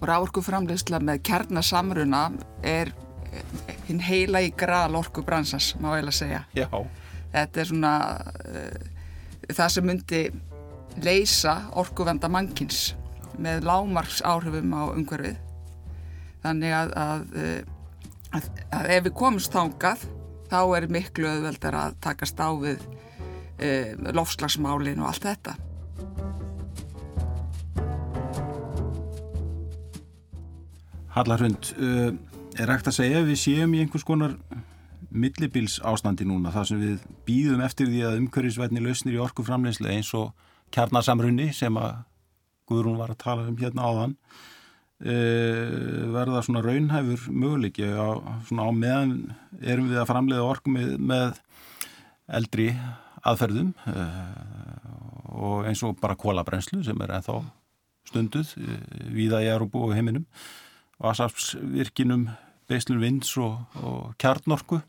Ráorkuframleiðsla 0.03 0.99
með 0.99 1.21
kjarnasamruna 1.31 2.25
er 2.67 2.91
hinn 3.87 4.03
heila 4.03 4.43
í 4.43 4.51
gral 4.51 4.99
orkubransas, 4.99 5.77
má 5.79 5.93
ég 5.93 6.03
vel 6.03 6.11
að 6.11 6.19
segja. 6.19 6.43
Já. 6.59 6.67
Þetta 7.31 7.63
er 7.63 7.71
svona... 7.71 7.95
Það 9.51 9.73
sem 9.75 9.89
myndi 9.89 10.23
leysa 11.05 11.55
orkuvenda 11.77 12.31
mannkins 12.31 12.95
með 13.41 13.67
lámarks 13.67 14.23
áhrifum 14.25 14.75
á 14.79 14.83
umhverfið. 14.95 15.41
Þannig 16.45 16.75
að, 16.77 16.93
að, 17.01 17.23
að, 18.37 18.49
að 18.79 18.91
ef 18.97 19.07
við 19.09 19.17
komumst 19.19 19.55
þángað 19.55 20.05
þá 20.51 20.61
er 20.79 20.89
miklu 20.93 21.29
öðveldar 21.31 21.79
að 21.81 21.97
takast 22.05 22.41
á 22.41 22.49
við 22.53 22.83
e, 23.59 23.95
lofslagsmálin 24.15 25.01
og 25.03 25.11
allt 25.11 25.29
þetta. 25.29 25.57
Hallarhund 31.15 31.71
uh, 31.79 32.11
er 32.59 32.71
ekkert 32.73 32.91
að 32.91 32.97
segja 32.97 33.21
við 33.23 33.39
séum 33.39 33.75
í 33.77 33.85
einhvers 33.85 34.07
konar 34.07 34.35
millibils 35.15 35.79
ástandi 35.87 36.27
núna 36.27 36.53
þar 36.55 36.67
sem 36.69 36.81
við 36.83 37.05
býðum 37.29 37.63
eftir 37.65 37.91
því 37.91 38.03
að 38.09 38.19
umhverfisvætni 38.23 38.83
lausnir 38.83 39.17
í 39.17 39.23
orkuframleyslu 39.23 39.91
eins 39.93 40.11
og 40.19 40.33
kjarnasamrunni 40.75 41.53
sem 41.55 41.79
að 41.79 42.03
Guðrún 42.65 42.97
var 42.97 43.13
að 43.13 43.21
tala 43.21 43.43
um 43.45 43.57
hérna 43.61 43.85
áðan 43.85 44.13
e, 45.05 45.15
verða 46.15 46.41
svona 46.47 46.63
raunhæfur 46.65 47.27
möguleiki 47.29 47.85
á, 47.93 48.17
svona 48.49 48.65
á 48.65 48.73
meðan 48.73 49.13
erum 49.61 49.91
við 49.91 50.01
að 50.01 50.09
framleiða 50.09 50.47
orku 50.49 50.73
með, 50.73 50.95
með 50.97 51.43
eldri 52.41 52.71
aðferðum 53.21 53.75
e, 53.93 54.07
og 55.35 55.69
eins 55.69 55.85
og 55.85 55.99
bara 56.01 56.17
kólabrenslu 56.17 56.81
sem 56.87 57.05
er 57.05 57.15
ennþá 57.19 57.37
stunduð 58.09 58.57
e, 58.57 58.79
viða 59.13 59.45
í 59.45 59.53
Európu 59.53 59.85
og 59.85 59.95
heiminum 59.97 60.25
vasafsvirkinum 61.05 62.31
beislun 62.71 63.03
vinds 63.03 63.37
og, 63.37 63.61
og 63.85 64.17
kjarnorku 64.17 64.81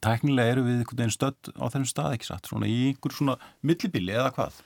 Tæknilega 0.00 0.54
eru 0.54 0.64
við 0.66 0.80
einhvern 0.80 1.02
veginn 1.02 1.14
stödd 1.14 1.52
á 1.58 1.64
þennum 1.72 1.90
stað 1.90 2.16
ekki 2.16 2.28
satt, 2.30 2.48
svona 2.48 2.70
í 2.70 2.78
einhver 2.92 3.14
svona 3.16 3.36
millibili 3.60 4.14
eða 4.14 4.32
hvað? 4.36 4.62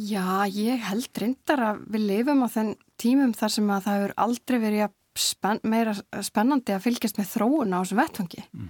Já, 0.00 0.46
ég 0.54 0.86
held 0.86 1.18
reyndar 1.18 1.64
að 1.66 1.82
við 1.90 2.06
lifum 2.12 2.44
á 2.46 2.48
þenn 2.48 2.72
tímum 3.00 3.34
þar 3.36 3.52
sem 3.56 3.72
að 3.74 3.84
það 3.86 3.98
hefur 3.98 4.14
aldrei 4.24 4.58
verið 4.62 4.94
spenn, 5.18 5.60
meira 5.66 5.94
spennandi 6.24 6.74
að 6.74 6.84
fylgjast 6.86 7.18
með 7.18 7.32
þróun 7.34 7.74
á 7.74 7.78
þessum 7.80 8.00
vettfangi 8.00 8.44
mm. 8.46 8.68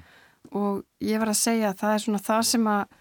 og 0.56 0.82
ég 1.04 1.20
var 1.20 1.32
að 1.32 1.40
segja 1.42 1.70
að 1.70 1.82
það 1.82 1.94
er 1.94 2.04
svona 2.04 2.22
það 2.24 2.42
sem 2.50 2.70
að 2.72 2.96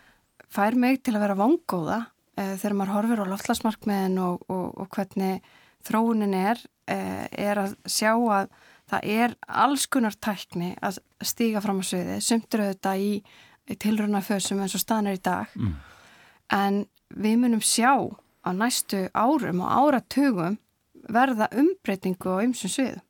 fær 0.50 0.80
mig 0.84 1.00
til 1.04 1.16
að 1.16 1.24
vera 1.24 1.38
vangóða 1.40 2.00
eh, 2.36 2.56
þegar 2.60 2.78
maður 2.80 2.96
horfir 2.98 3.24
á 3.24 3.32
loftlasmarkmiðin 3.32 4.20
og, 4.26 4.44
og, 4.52 4.66
og 4.84 4.92
hvernig 4.96 5.50
þróunin 5.88 6.36
er, 6.36 6.62
eh, 6.92 7.26
er 7.32 7.64
að 7.64 7.78
sjá 7.88 8.12
að 8.12 8.52
það 8.90 9.12
er 9.16 9.36
alls 9.48 9.86
kunnar 9.92 10.16
tækni 10.18 10.74
að 10.82 11.02
stíga 11.26 11.62
fram 11.64 11.82
á 11.82 11.86
sviði, 11.86 12.18
sumtur 12.24 12.66
auðvitað 12.66 13.04
í, 13.06 13.12
í 13.70 13.78
tilrunafösum 13.84 14.64
eins 14.64 14.78
og 14.78 14.84
staðnir 14.84 15.20
í 15.20 15.24
dag 15.26 15.54
mm. 15.58 15.76
en 16.58 16.82
við 17.10 17.38
munum 17.44 17.64
sjá 17.66 17.94
á 18.44 18.50
næstu 18.56 19.06
árum 19.14 19.64
og 19.66 19.70
áratugum 19.70 20.58
verða 21.10 21.50
umbreytingu 21.58 22.38
á 22.38 22.44
ymsum 22.46 22.72
sviðum 22.72 23.06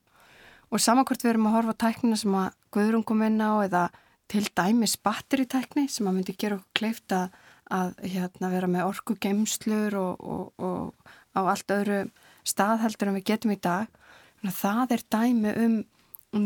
og 0.70 0.84
samankvæmt 0.84 1.26
við 1.26 1.34
erum 1.34 1.50
að 1.50 1.56
horfa 1.58 1.78
tæknina 1.86 2.20
sem 2.20 2.36
að 2.38 2.56
Guðrún 2.70 3.06
kom 3.08 3.24
inn 3.26 3.42
á 3.42 3.66
eða 3.66 3.84
til 4.30 4.46
dæmis 4.54 4.94
batteritækni 5.02 5.88
sem 5.90 6.08
að 6.08 6.20
myndi 6.20 6.36
gera 6.38 6.60
okkur 6.60 6.78
kleift 6.78 7.16
að, 7.16 7.32
að 7.74 7.96
hérna, 8.04 8.52
vera 8.54 8.70
með 8.70 8.90
orku 8.92 9.16
geimslur 9.18 9.98
og, 9.98 10.22
og, 10.22 10.52
og 10.62 11.16
á 11.34 11.42
allt 11.50 11.74
öðru 11.74 12.04
staðheldur 12.48 13.10
en 13.10 13.18
við 13.18 13.28
getum 13.32 13.56
í 13.56 13.60
dag. 13.62 13.90
Það 14.44 14.96
er 14.96 15.06
dæmi 15.16 15.56
um 15.66 15.80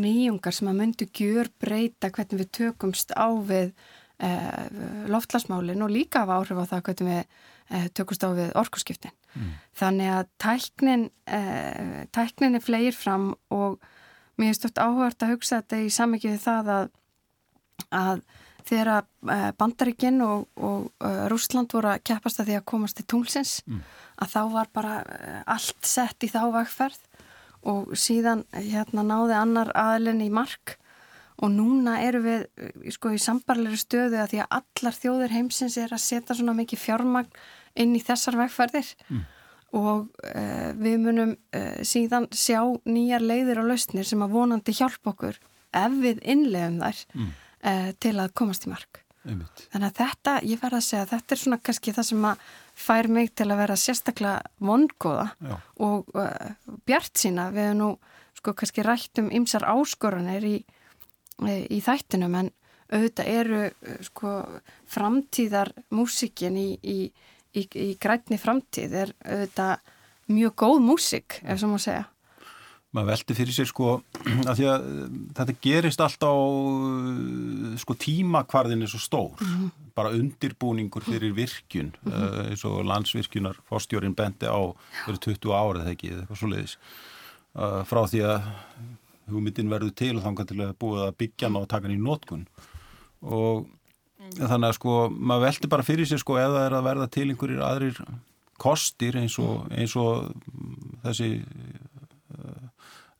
nýjungar 0.00 0.54
sem 0.56 0.70
að 0.70 0.78
myndi 0.80 1.08
gjör 1.12 1.50
breyta 1.60 2.10
hvernig 2.10 2.40
við 2.40 2.52
tökumst 2.58 3.12
á 3.12 3.28
við 3.44 3.74
eh, 4.18 4.64
loftlasmálinn 5.12 5.84
og 5.84 5.92
líka 5.92 6.24
af 6.24 6.32
áhrif 6.32 6.62
á 6.64 6.70
það 6.72 6.84
hvernig 6.88 7.10
við 7.10 7.20
eh, 7.20 7.88
tökumst 7.92 8.24
á 8.24 8.28
við 8.32 8.54
orkuskiptin. 8.62 9.14
Mm. 9.34 9.50
Þannig 9.76 10.14
að 10.14 10.30
tæknin, 10.40 11.04
eh, 11.26 12.06
tæknin 12.16 12.56
er 12.56 12.64
flegir 12.64 12.96
fram 12.96 13.34
og 13.52 13.76
mér 14.40 14.54
er 14.54 14.58
stort 14.58 14.80
áhört 14.80 15.22
að 15.22 15.36
hugsa 15.36 15.60
þetta 15.60 15.82
í 15.84 15.92
samvikið 15.92 16.40
það 16.42 16.72
að, 16.78 16.88
að 17.90 18.24
þegar 18.64 19.04
eh, 19.28 19.50
Bandaríkinn 19.58 20.22
og, 20.24 20.46
og 20.56 20.88
uh, 21.04 21.24
Rúsland 21.30 21.72
voru 21.74 21.92
að 21.92 22.04
keppast 22.08 22.40
að 22.40 22.50
því 22.50 22.58
að 22.58 22.68
komast 22.72 22.98
til 22.98 23.06
tunglsins 23.12 23.58
mm. 23.68 23.82
að 24.24 24.32
þá 24.32 24.40
var 24.54 24.70
bara 24.76 24.94
uh, 25.02 25.40
allt 25.54 25.88
sett 25.88 26.24
í 26.24 26.30
þá 26.32 26.40
vagferð 26.54 27.02
og 27.68 27.92
síðan 27.98 28.44
hérna 28.52 29.04
náði 29.06 29.36
annar 29.38 29.72
aðlinn 29.78 30.24
í 30.24 30.30
mark 30.32 30.78
og 31.42 31.50
núna 31.50 31.98
eru 32.04 32.20
við 32.22 32.92
sko 32.94 33.10
í 33.14 33.20
sambarleiri 33.20 33.78
stöðu 33.80 34.20
að 34.22 34.34
því 34.34 34.42
að 34.44 34.58
allar 34.60 34.98
þjóður 35.00 35.34
heimsins 35.34 35.78
er 35.80 35.94
að 35.94 36.04
setja 36.04 36.36
svona 36.36 36.54
mikið 36.60 36.82
fjármagn 36.84 37.40
inn 37.74 37.96
í 37.98 38.02
þessar 38.04 38.38
vegferðir 38.38 38.92
mm 39.08 39.24
og 39.74 40.10
uh, 40.22 40.70
við 40.78 40.98
munum 41.02 41.32
uh, 41.34 41.80
síðan 41.86 42.28
sjá 42.34 42.60
nýjar 42.86 43.24
leiðir 43.24 43.62
og 43.62 43.72
lausnir 43.72 44.06
sem 44.06 44.22
að 44.22 44.36
vonandi 44.36 44.74
hjálpa 44.76 45.14
okkur 45.14 45.40
ef 45.74 45.96
við 46.02 46.20
innlegum 46.30 46.78
þær 46.82 47.00
mm. 47.14 47.32
uh, 47.70 47.88
til 48.02 48.14
að 48.14 48.34
komast 48.38 48.68
í 48.68 48.72
mark. 48.72 49.00
Einmitt. 49.24 49.64
Þannig 49.72 49.88
að 49.88 49.98
þetta, 50.02 50.34
ég 50.44 50.60
verða 50.60 50.78
að 50.78 50.86
segja, 50.86 51.08
þetta 51.14 51.34
er 51.34 51.40
svona 51.40 51.60
kannski 51.64 51.94
það 51.96 52.08
sem 52.10 52.28
að 52.28 52.48
fær 52.74 53.08
mig 53.08 53.32
til 53.38 53.48
að 53.50 53.60
vera 53.62 53.78
sérstaklega 53.78 54.42
vongóða 54.58 55.28
og 55.82 56.10
bjart 56.86 57.20
sína. 57.20 57.50
Við 57.54 57.68
hefum 57.68 57.80
nú 57.80 57.90
sko 58.38 58.54
kannski 58.54 58.84
rætt 58.84 59.22
um 59.22 59.30
ymsar 59.32 59.66
áskoranir 59.70 60.44
í, 60.44 60.56
í 61.44 61.78
þættinum 61.80 62.34
en 62.42 62.50
auðvitað 62.94 63.30
eru 63.32 63.60
sko 64.04 64.34
framtíðar 64.90 65.72
músikin 65.94 66.58
í, 66.60 66.68
í 66.82 66.98
í, 67.54 67.64
í 67.64 67.88
grænni 68.00 68.38
framtíð 68.40 68.96
er 69.04 69.14
auðvitað 69.22 69.92
mjög 70.34 70.56
góð 70.62 70.82
músik, 70.84 71.38
ef 71.44 71.60
svo 71.60 71.74
má 71.74 71.78
segja. 71.82 72.04
Maður 72.94 73.08
veldi 73.10 73.34
fyrir 73.34 73.56
sér 73.56 73.68
sko 73.70 73.88
að 74.48 74.60
því 74.60 74.66
að 74.70 74.84
þetta 75.38 75.56
gerist 75.66 76.04
alltaf 76.04 77.80
sko 77.82 77.96
tímakvarðin 78.04 78.86
er 78.86 78.92
svo 78.92 79.02
stór, 79.02 79.34
mm 79.40 79.54
-hmm. 79.54 79.72
bara 79.96 80.14
undirbúningur 80.14 81.02
fyrir 81.02 81.34
virkjun 81.34 81.90
mm 81.90 82.12
-hmm. 82.12 82.50
eins 82.50 82.64
og 82.64 82.84
landsvirkjunar 82.86 83.58
fórstjórin 83.68 84.14
bendi 84.14 84.46
á 84.46 84.62
fyrir 85.06 85.18
20 85.18 85.50
árið 85.50 85.82
þegar 85.82 85.94
ekki, 85.96 86.10
eitthvað 86.14 86.38
svo 86.38 86.48
leiðis 86.48 86.76
uh, 87.54 87.82
frá 87.84 88.06
því 88.06 88.20
að 88.30 88.42
hugmyndin 89.30 89.70
verður 89.70 89.94
til 89.96 90.16
og 90.16 90.22
þangar 90.22 90.46
til 90.46 90.60
að 90.60 90.76
búið 90.78 91.02
að 91.06 91.16
byggja 91.18 91.48
ná 91.48 91.58
og 91.62 91.68
taka 91.68 91.88
hann 91.88 91.96
í 91.96 92.02
nótkun 92.02 92.46
og 93.22 93.66
þannig 94.38 94.68
að 94.68 94.76
sko 94.78 94.94
maður 95.10 95.46
veldi 95.46 95.70
bara 95.72 95.86
fyrir 95.86 96.08
sér 96.08 96.22
sko 96.22 96.38
það 96.38 96.60
er 96.66 96.76
að 96.78 96.86
verða 96.88 97.08
til 97.12 97.28
einhverjir 97.28 97.64
aðrir 97.64 98.00
kostir 98.60 99.18
eins 99.18 99.36
og, 99.42 99.66
eins 99.74 99.96
og 99.98 100.30
þessi 101.04 101.30
uh, 101.42 102.62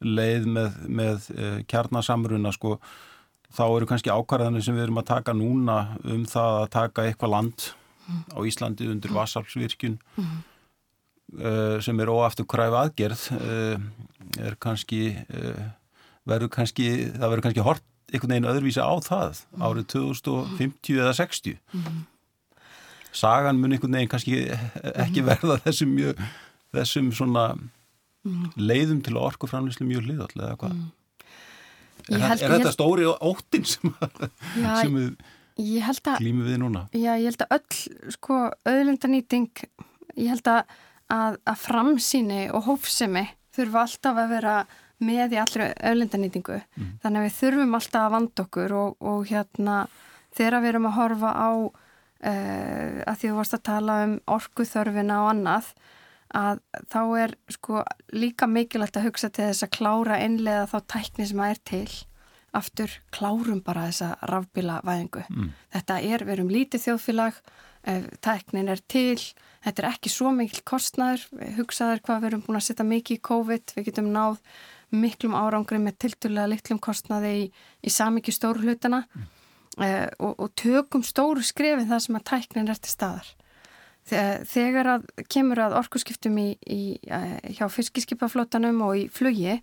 leið 0.04 0.48
með, 0.56 0.78
með 0.88 1.28
uh, 1.34 1.58
kjarnasamruna 1.70 2.52
sko 2.54 2.76
þá 3.54 3.64
eru 3.66 3.88
kannski 3.88 4.12
ákvarðanir 4.12 4.64
sem 4.66 4.76
við 4.76 4.88
erum 4.88 5.00
að 5.02 5.10
taka 5.12 5.34
núna 5.36 5.78
um 6.02 6.24
það 6.28 6.58
að 6.62 6.68
taka 6.74 7.06
eitthvað 7.06 7.34
land 7.36 7.70
á 8.34 8.38
Íslandi 8.44 8.88
undir 8.90 9.14
vassalsvirkjun 9.14 9.96
uh, 10.20 11.78
sem 11.84 12.02
er 12.02 12.12
óaftur 12.12 12.48
kræf 12.50 12.74
aðgerð 12.82 13.28
er 14.44 14.56
kannski 14.60 15.14
verður 16.26 16.50
kannski, 16.52 16.88
það 17.14 17.28
verður 17.30 17.44
kannski 17.46 17.64
hort 17.64 17.84
einhvern 18.14 18.34
veginn 18.34 18.50
öðruvísi 18.50 18.82
á 18.82 18.94
það 19.04 19.40
árið 19.60 19.86
2050 19.94 21.00
eða 21.02 21.14
60 21.18 21.56
mm. 21.72 22.02
sagan 23.14 23.60
mun 23.60 23.74
einhvern 23.74 23.96
veginn 23.98 24.12
kannski 24.12 24.42
ekki 24.50 25.22
mhm. 25.22 25.30
verða 25.30 25.58
þessum 25.66 25.94
mjög, 25.96 26.20
þessum 26.74 27.10
svona 27.16 27.46
mm. 28.24 28.50
leiðum 28.58 29.00
til 29.04 29.16
orkuframlýslu 29.20 29.86
mjög 29.88 30.08
liðall 30.10 30.34
eða 30.40 30.56
hvað 30.60 30.74
mm. 30.74 30.88
er, 32.08 32.26
er 32.32 32.56
þetta 32.56 32.74
stóri 32.74 33.06
óttin 33.12 33.68
sem, 33.68 33.94
já, 34.58 34.70
sem 34.82 34.98
við 34.98 35.14
glýmum 35.54 36.48
við 36.48 36.58
núna? 36.64 36.86
Já, 36.92 37.14
ég 37.14 37.28
held 37.30 37.44
að 37.46 37.56
öll 37.58 38.14
sko 38.16 38.40
auðlendanýting 38.66 39.66
ég 40.18 40.32
held 40.32 40.50
að, 40.50 40.74
að, 41.12 41.38
að 41.46 41.60
framsýni 41.62 42.40
og 42.54 42.66
hófsemi 42.68 43.28
þurfa 43.54 43.84
alltaf 43.86 44.18
að 44.18 44.34
vera 44.34 44.56
með 45.04 45.36
í 45.36 45.38
allri 45.42 45.68
öðlendanýtingu 45.90 46.58
mm. 46.58 46.90
þannig 47.02 47.20
að 47.20 47.26
við 47.26 47.38
þurfum 47.38 47.78
alltaf 47.78 48.02
að 48.06 48.14
vanda 48.14 48.44
okkur 48.46 48.76
og, 48.78 48.96
og 49.04 49.24
hérna 49.30 49.78
þegar 50.34 50.62
við 50.62 50.72
erum 50.72 50.88
að 50.90 50.96
horfa 50.98 51.32
á 51.34 51.50
uh, 51.54 53.00
að 53.04 53.18
því 53.20 53.30
þú 53.30 53.36
varst 53.38 53.58
að 53.58 53.66
tala 53.70 53.98
um 54.06 54.14
orkuþörfina 54.36 55.20
og 55.24 55.30
annað 55.34 55.72
að 56.34 56.60
þá 56.90 57.00
er 57.22 57.36
sko 57.52 57.84
líka 58.14 58.48
mikilvægt 58.50 58.98
að 58.98 59.08
hugsa 59.08 59.30
til 59.30 59.48
þess 59.50 59.66
að 59.66 59.74
klára 59.78 60.18
einlega 60.22 60.66
þá 60.72 60.78
tækni 60.96 61.28
sem 61.30 61.42
að 61.44 61.54
er 61.54 61.62
til 61.70 61.88
aftur 62.54 62.92
klárum 63.14 63.60
bara 63.64 63.88
þessa 63.88 64.12
rafbíla 64.30 64.80
væðingu. 64.86 65.24
Mm. 65.30 65.48
Þetta 65.74 65.96
er, 66.06 66.24
við 66.26 66.36
erum 66.36 66.52
lítið 66.52 66.84
þjóðfélag, 66.84 67.40
eh, 67.90 68.06
tæknin 68.24 68.70
er 68.70 68.82
til, 68.88 69.18
þetta 69.66 69.82
er 69.82 69.88
ekki 69.90 70.12
svo 70.12 70.30
mikil 70.34 70.62
kostnæður, 70.66 71.26
hugsaður 71.58 72.02
hvað 72.06 72.20
við 72.20 72.30
erum 72.30 72.44
búin 72.46 72.60
að 72.60 72.66
setja 72.68 72.86
mikið 72.86 73.18
í 73.18 73.24
COVID, 73.30 73.74
við 73.76 73.88
getum 73.90 74.12
náð 74.14 74.38
miklum 74.94 75.34
árangri 75.34 75.80
með 75.82 75.98
tilturlega 76.04 76.50
litlum 76.52 76.78
kostnaði 76.82 77.32
í, 77.34 77.46
í 77.82 77.90
samiki 77.90 78.34
stóru 78.34 78.62
hlutana 78.62 79.02
mm. 79.02 79.24
uh, 79.80 80.08
og, 80.22 80.34
og 80.38 80.52
tökum 80.60 81.02
stóru 81.02 81.42
skrefin 81.42 81.90
það 81.90 82.04
sem 82.06 82.20
að 82.20 82.28
tæknin 82.30 82.70
er 82.70 82.78
til 82.78 82.92
staðar. 82.92 83.32
Þegar 84.04 84.90
að 84.98 85.06
kemur 85.32 85.62
að 85.64 85.78
orkusskiptum 85.78 86.36
í, 86.36 86.50
í, 86.68 86.82
uh, 87.08 87.38
hjá 87.56 87.64
fiskiskipaflótanum 87.72 88.82
og 88.84 88.98
í 89.00 89.04
flugi 89.08 89.62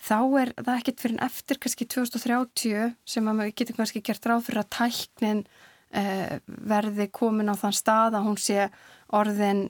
þá 0.00 0.18
er 0.42 0.52
það 0.58 0.74
ekkert 0.74 1.00
fyrir 1.00 1.16
en 1.16 1.24
eftir 1.24 1.60
kannski 1.60 1.86
2030 1.88 2.92
sem 3.08 3.30
að 3.30 3.40
við 3.40 3.54
getum 3.62 3.78
kannski 3.78 4.02
gert 4.04 4.28
ráð 4.28 4.44
fyrir 4.48 4.62
að 4.62 4.70
tæknin 4.76 5.40
uh, 5.46 6.36
verði 6.44 7.08
komin 7.08 7.48
á 7.48 7.56
þann 7.56 7.78
stað 7.80 8.18
að 8.20 8.28
hún 8.28 8.40
sé 8.40 8.68
orðin 9.10 9.64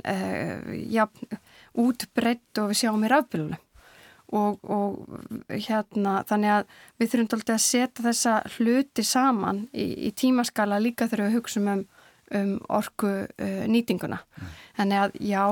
ja, 0.92 1.06
útbreytt 1.80 2.58
og 2.60 2.66
við 2.68 2.82
sjáum 2.82 3.06
í 3.06 3.08
rafbílunum. 3.08 3.62
Og, 4.36 4.58
og 4.68 5.48
hérna 5.48 6.18
þannig 6.28 6.52
að 6.58 6.74
við 7.00 7.08
þurfum 7.14 7.30
alltaf 7.38 7.54
að 7.54 7.64
setja 7.64 8.04
þessa 8.04 8.34
hluti 8.58 9.06
saman 9.06 9.62
í, 9.72 9.86
í 10.06 10.10
tímaskala 10.12 10.76
líka 10.82 11.08
þegar 11.08 11.30
við 11.30 11.38
hugsaum 11.38 11.72
um, 11.72 11.80
um 12.36 12.54
orku 12.70 13.10
uh, 13.10 13.64
nýtinguna. 13.70 14.20
Mm. 14.20 14.52
Þannig 14.78 15.02
að 15.04 15.18
já, 15.30 15.44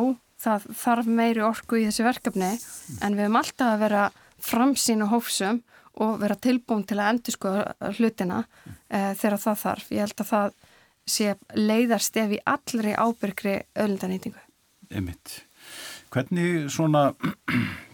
það 0.45 0.69
þarf 0.83 1.11
meiri 1.21 1.45
orku 1.47 1.81
í 1.81 1.87
þessu 1.89 2.07
verkefni 2.07 2.53
mm. 2.55 3.01
en 3.03 3.19
við 3.19 3.27
höfum 3.27 3.41
alltaf 3.43 3.73
að 3.73 3.83
vera 3.87 4.05
framsýn 4.49 5.05
og 5.07 5.13
hófsum 5.17 5.63
og 5.99 6.21
vera 6.23 6.39
tilbúin 6.39 6.87
til 6.87 7.01
að 7.01 7.11
endur 7.15 7.35
sko 7.35 7.55
hlutina 7.99 8.45
mm. 8.45 8.79
uh, 8.95 9.11
þegar 9.19 9.43
það 9.47 9.61
þarf. 9.65 9.91
Ég 9.95 10.07
held 10.07 10.25
að 10.25 10.33
það 10.33 10.57
sé 11.09 11.35
leiðarst 11.57 12.21
ef 12.21 12.37
í 12.37 12.41
allri 12.53 12.95
ábyrgri 12.95 13.59
öllundanýtingu. 13.81 14.41
Emit. 14.95 15.43
Hvernig 16.13 16.69
svona 16.73 17.11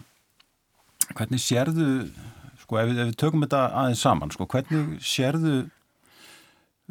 Hvernig 1.15 1.39
sérðu, 1.39 1.89
sko 2.63 2.79
ef 2.81 2.89
ef 2.89 2.97
við 2.97 3.17
tökum 3.21 3.43
þetta 3.45 3.61
aðeins 3.77 4.01
saman, 4.03 4.31
sko 4.33 4.47
hvernig 4.49 4.95
sérðu 5.05 5.59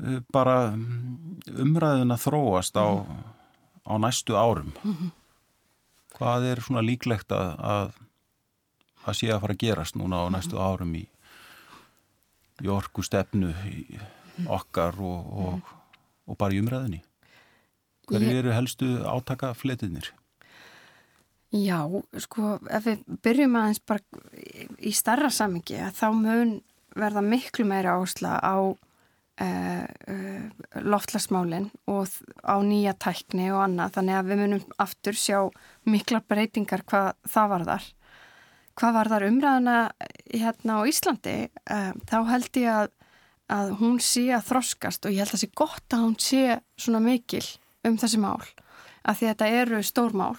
uh, 0.02 0.20
bara 0.32 0.74
umræðuna 1.54 2.16
þróast 2.20 2.76
á, 2.78 3.04
á 3.84 3.94
næstu 3.98 4.36
árum. 4.36 4.72
Mm 4.82 4.94
-hmm. 4.94 5.12
Hvað 6.14 6.44
er 6.50 6.60
svona 6.60 6.82
líklegt 6.82 7.32
að, 7.32 7.48
að, 7.58 7.94
að 9.04 9.14
sé 9.18 9.32
að 9.32 9.40
fara 9.40 9.52
að 9.52 9.62
gerast 9.66 9.96
núna 9.96 10.22
á 10.22 10.26
næstu 10.30 10.58
árum 10.58 10.94
í, 10.94 11.06
í 12.62 12.68
orku 12.68 13.02
stefnu 13.02 13.50
í 13.66 13.98
okkar 14.46 14.94
og, 14.98 15.20
og, 15.32 15.74
og 16.26 16.36
bara 16.38 16.54
í 16.54 16.60
umræðinni? 16.62 17.02
Hverju 18.06 18.36
eru 18.38 18.52
helstu 18.52 18.86
átaka 19.08 19.54
fletinir? 19.54 20.12
Já, 21.54 21.86
sko, 22.18 22.56
ef 22.66 22.86
við 22.88 23.02
byrjum 23.22 23.56
aðeins 23.60 23.80
bara 23.86 24.02
í 24.82 24.90
starra 24.92 25.30
samingi 25.30 25.76
að 25.78 26.00
þá 26.00 26.08
mun 26.18 26.54
verða 26.98 27.22
miklu 27.22 27.66
meira 27.68 27.94
ásla 27.94 28.40
á 28.42 28.74
uh, 29.42 29.84
uh, 29.84 30.44
loftlasmálinn 30.84 31.70
og 31.90 32.10
á 32.44 32.56
nýja 32.64 32.94
tækni 33.00 33.50
og 33.54 33.64
annað 33.66 33.98
þannig 33.98 34.18
að 34.18 34.30
við 34.30 34.42
munum 34.42 34.64
aftur 34.82 35.18
sjá 35.18 35.38
mikla 35.88 36.22
breytingar 36.28 36.84
hvað 36.88 37.12
það 37.28 37.52
var 37.54 37.68
þar. 37.70 37.88
Hvað 38.74 38.94
var 38.98 39.12
þar 39.12 39.26
umræðana 39.28 39.78
hérna 40.34 40.80
á 40.82 40.88
Íslandi? 40.90 41.34
Þá 42.10 42.16
held 42.26 42.56
ég 42.58 42.70
að, 42.72 42.88
að 43.54 43.68
hún 43.78 44.00
sé 44.02 44.24
að 44.34 44.48
þroskast 44.48 45.06
og 45.06 45.14
ég 45.14 45.22
held 45.22 45.30
að 45.30 45.36
það 45.36 45.44
sé 45.44 45.50
gott 45.60 45.94
að 45.94 46.02
hún 46.02 46.16
sé 46.18 46.42
svona 46.74 47.02
mikil 47.04 47.44
um 47.86 47.98
þessi 48.00 48.18
mál 48.18 48.42
að 49.04 49.18
því 49.18 49.26
að 49.26 49.32
þetta 49.32 49.48
eru 49.60 49.80
stór 49.84 50.16
mál 50.16 50.38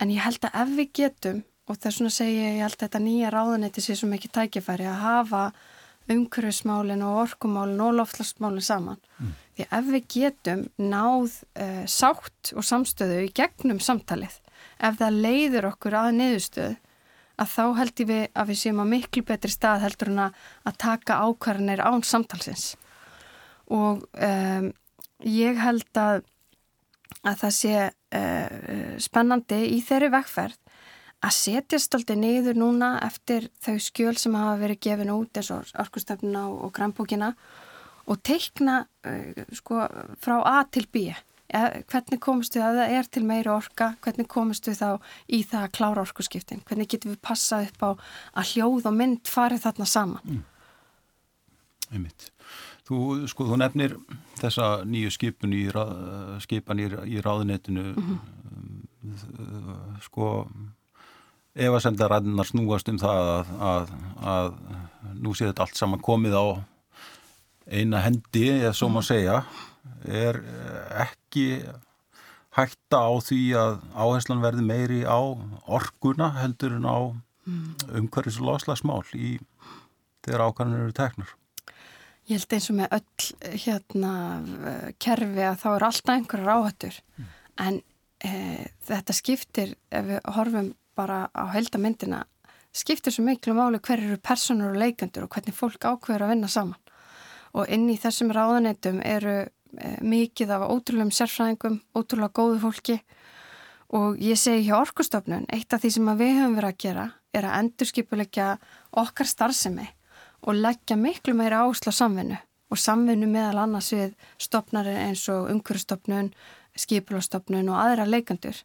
en 0.00 0.12
ég 0.12 0.24
held 0.24 0.46
að 0.48 0.56
ef 0.62 0.72
við 0.78 0.92
getum 0.98 1.42
og 1.68 1.78
þess 1.80 2.00
vegna 2.00 2.12
segi 2.12 2.36
ég, 2.36 2.56
ég 2.58 2.64
held 2.64 2.76
að 2.76 2.84
þetta 2.86 3.02
nýja 3.04 3.32
ráðanetti 3.32 3.84
sé 3.84 3.96
svo 3.98 4.08
mikið 4.10 4.34
tækifæri 4.38 4.88
að 4.88 5.02
hafa 5.04 5.44
umhverfismálin 6.12 7.04
og 7.06 7.20
orkumálin 7.24 7.80
og 7.80 7.94
loftlagsmálin 7.98 8.64
saman 8.64 9.00
mm. 9.18 9.34
því 9.56 9.66
ef 9.78 9.90
við 9.90 10.06
getum 10.14 10.64
náð 10.78 11.38
uh, 11.56 11.84
sátt 11.88 12.52
og 12.54 12.66
samstöðu 12.66 13.22
í 13.24 13.32
gegnum 13.36 13.80
samtalið 13.82 14.40
ef 14.84 14.98
það 15.00 15.20
leiður 15.26 15.70
okkur 15.72 15.98
að 16.00 16.10
niðurstöðu 16.18 16.76
að 17.34 17.50
þá 17.50 17.64
heldur 17.80 18.08
við 18.10 18.24
að 18.30 18.50
við 18.50 18.60
séum 18.60 18.82
að 18.84 18.90
miklu 18.92 19.24
betri 19.26 19.50
stað 19.50 19.82
heldur 19.82 20.12
en 20.12 20.22
að 20.28 20.76
taka 20.78 21.18
ákvarðanir 21.26 21.82
án 21.82 22.04
samtalsins 22.06 22.74
og 23.72 24.04
um, 24.12 24.70
ég 25.24 25.58
held 25.58 25.98
að 25.98 26.22
að 27.24 27.38
það 27.40 27.54
sé 27.56 27.74
uh, 27.88 28.94
spennandi 29.00 29.60
í 29.72 29.80
þeirri 29.84 30.10
vekkferð 30.12 30.58
að 31.24 31.36
setjast 31.36 31.96
alltaf 31.96 32.18
niður 32.20 32.58
núna 32.60 32.94
eftir 33.04 33.48
þau 33.64 33.76
skjöl 33.80 34.16
sem 34.20 34.34
hafa 34.36 34.58
verið 34.60 34.82
gefin 34.86 35.12
út 35.14 35.40
eins 35.40 35.50
og 35.54 35.70
orkustafnuna 35.84 36.48
og 36.52 36.72
grannbókina 36.76 37.32
og 38.10 38.20
teikna 38.26 38.82
uh, 38.84 39.44
sko 39.56 39.86
frá 40.20 40.36
A 40.44 40.58
til 40.70 40.88
B. 40.92 41.08
Hvernig 41.54 42.18
komist 42.24 42.56
við 42.56 42.64
að 42.66 42.78
það 42.80 42.92
er 42.98 43.08
til 43.14 43.22
meiri 43.28 43.50
orka? 43.52 43.92
Hvernig 44.02 44.26
komist 44.32 44.66
við 44.66 44.80
þá 44.80 44.88
í 45.28 45.42
það 45.46 45.66
að 45.66 45.74
klára 45.76 46.02
orkuskiptin, 46.02 46.62
hvernig 46.66 46.88
getum 46.90 47.12
við 47.12 47.20
passað 47.22 47.68
upp 47.68 47.84
á 47.84 47.90
að 48.40 48.54
hljóð 48.54 48.88
og 48.90 48.96
mynd 48.96 49.30
farið 49.30 49.62
þarna 49.68 49.86
saman? 49.86 50.24
Mm. 50.24 50.42
Einmitt. 51.94 52.30
Þú, 52.84 52.96
sko, 53.30 53.46
þú 53.48 53.58
nefnir 53.60 53.94
þessa 54.40 54.70
nýju 54.88 55.12
skipun 55.14 55.54
í, 55.56 55.62
skipan 56.44 56.82
í, 56.82 56.88
í 57.16 57.22
ráðunetinu 57.24 57.84
mm 57.92 58.08
-hmm. 58.08 60.00
sko 60.04 60.26
ef 61.54 61.70
að 61.70 61.82
senda 61.84 62.08
ræðinar 62.10 62.48
snúast 62.48 62.88
um 62.90 62.98
það 62.98 63.30
að, 63.34 63.52
að, 63.70 63.92
að 64.34 64.48
nú 65.22 65.34
sé 65.34 65.48
þetta 65.48 65.66
allt 65.66 65.78
saman 65.78 66.02
komið 66.04 66.34
á 66.34 66.44
eina 67.70 68.02
hendi, 68.04 68.48
eða 68.58 68.74
svo 68.76 68.90
maður 68.92 69.10
segja 69.12 69.36
er 70.04 70.40
ekki 71.04 71.46
hætta 72.54 73.00
á 73.00 73.12
því 73.24 73.40
að 73.58 73.78
áherslan 73.94 74.42
verði 74.44 74.66
meiri 74.66 75.00
á 75.06 75.18
orkuna 75.64 76.30
heldur 76.38 76.76
en 76.76 76.86
á 76.86 76.98
mm. 77.10 77.64
umhverfis 78.00 78.38
og 78.40 78.50
loslagsmál 78.50 79.02
í 79.16 79.38
þegar 80.24 80.46
ákvæmlega 80.48 80.84
eru 80.84 80.96
teknar 80.96 81.34
Ég 82.24 82.40
held 82.40 82.54
eins 82.56 82.70
og 82.72 82.78
með 82.78 82.94
öll 82.96 83.56
hérna 83.66 84.12
kerfi 85.02 85.42
að 85.44 85.58
þá 85.60 85.66
er 85.74 85.86
alltaf 85.88 86.14
einhverjar 86.14 86.54
áhættur 86.54 87.00
mm. 87.18 87.34
en 87.66 87.80
e, 88.24 88.32
þetta 88.88 89.16
skiptir 89.16 89.74
ef 89.92 90.08
við 90.08 90.22
horfum 90.36 90.70
bara 90.96 91.28
á 91.34 91.44
heldamindina 91.54 92.24
skiptir 92.74 93.14
svo 93.14 93.24
miklu 93.24 93.54
máli 93.54 93.78
hver 93.78 94.02
eru 94.02 94.18
personur 94.18 94.74
og 94.74 94.80
leikandur 94.82 95.26
og 95.26 95.34
hvernig 95.34 95.54
fólk 95.54 95.84
ákveður 95.86 96.26
að 96.26 96.32
vinna 96.34 96.50
saman. 96.50 96.80
Og 97.54 97.70
inn 97.70 97.86
í 97.90 97.98
þessum 98.00 98.32
ráðanetum 98.34 98.98
eru 99.06 99.34
e, 99.44 99.48
mikið 100.02 100.54
af 100.56 100.66
ótrúlegum 100.66 101.12
sérfræðingum, 101.14 101.78
ótrúlega 101.94 102.34
góðu 102.34 102.58
fólki. 102.64 102.96
Og 103.94 104.18
ég 104.18 104.40
segi 104.40 104.66
hjá 104.66 104.80
orkustofnun 104.80 105.46
eitt 105.54 105.70
af 105.70 105.84
því 105.84 105.92
sem 105.94 106.10
við 106.18 106.34
höfum 106.40 106.56
verið 106.58 106.72
að 106.72 106.80
gera 106.82 107.06
er 107.34 107.46
að 107.46 107.58
endurskipulegja 107.60 108.48
okkar 109.04 109.30
starfsemi 109.30 109.86
og 110.44 110.58
leggja 110.58 110.98
miklu 110.98 111.34
meira 111.38 111.62
ásla 111.62 111.94
samvinnu 111.94 112.40
og 112.74 112.80
samvinnu 112.80 113.28
meðal 113.30 113.62
annars 113.62 113.92
við 113.94 114.14
stopnarir 114.40 114.98
eins 114.98 115.22
og 115.30 115.50
umhverfstofnun, 115.52 116.32
skipulastofnun 116.74 117.70
og 117.70 117.78
aðra 117.78 118.06
leikandur 118.08 118.58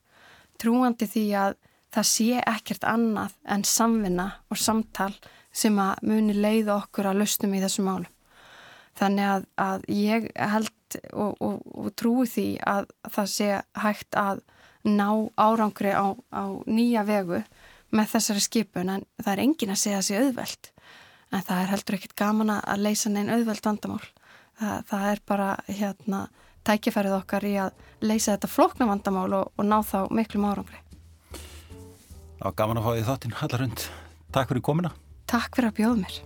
trúandi 0.59 1.07
því 1.07 1.25
að 1.37 1.57
það 1.93 2.07
sé 2.11 2.41
ekkert 2.43 2.85
annað 2.87 3.35
en 3.49 3.65
samvinna 3.65 4.29
og 4.49 4.61
samtal 4.61 5.11
sem 5.51 5.77
að 5.81 6.03
muni 6.05 6.35
leiða 6.37 6.77
okkur 6.77 7.09
að 7.09 7.23
lustum 7.23 7.55
í 7.57 7.61
þessu 7.63 7.85
málum. 7.85 8.09
Þannig 8.99 9.31
að, 9.31 9.45
að 9.63 9.85
ég 9.95 10.27
held 10.35 10.99
og, 11.13 11.35
og, 11.39 11.59
og 11.71 11.91
trúi 11.97 12.27
því 12.27 12.47
að 12.67 12.89
það 13.07 13.29
sé 13.33 13.49
hægt 13.79 14.17
að 14.19 14.41
ná 14.87 15.09
árangri 15.39 15.93
á, 15.93 16.13
á 16.33 16.43
nýja 16.67 17.05
vegu 17.07 17.41
með 17.95 18.11
þessari 18.13 18.43
skipun 18.43 18.91
en 18.93 19.05
það 19.21 19.31
er 19.33 19.43
engin 19.43 19.73
að 19.73 19.81
segja 19.83 20.01
þessi 20.01 20.19
auðvelt 20.19 20.71
en 21.29 21.45
það 21.45 21.61
er 21.61 21.71
heldur 21.73 21.97
ekkit 21.97 22.15
gaman 22.17 22.53
að 22.57 22.83
leysa 22.83 23.11
neinn 23.13 23.31
auðveld 23.33 23.65
vandamál. 23.65 24.05
Það, 24.59 24.77
það 24.89 25.07
er 25.09 25.21
bara 25.29 25.49
hérna 25.67 26.21
tækifærið 26.67 27.17
okkar 27.21 27.47
í 27.47 27.55
að 27.61 27.83
leysa 28.03 28.33
þetta 28.33 28.51
flokna 28.51 28.89
vandamál 28.89 29.29
og, 29.37 29.51
og 29.55 29.67
ná 29.67 29.77
þá 29.85 29.99
miklu 30.13 30.41
márangri. 32.39 32.45
Já, 32.45 32.51
gaman 32.55 32.77
að 32.77 32.83
fá 32.83 32.91
því 32.95 33.05
þáttinn, 33.07 33.33
Hallarhund. 33.39 33.89
Takk 34.31 34.49
fyrir 34.49 34.61
komina. 34.61 34.91
Takk 35.27 35.55
fyrir 35.55 35.69
að 35.69 35.77
bjóða 35.77 35.97
mér. 36.03 36.21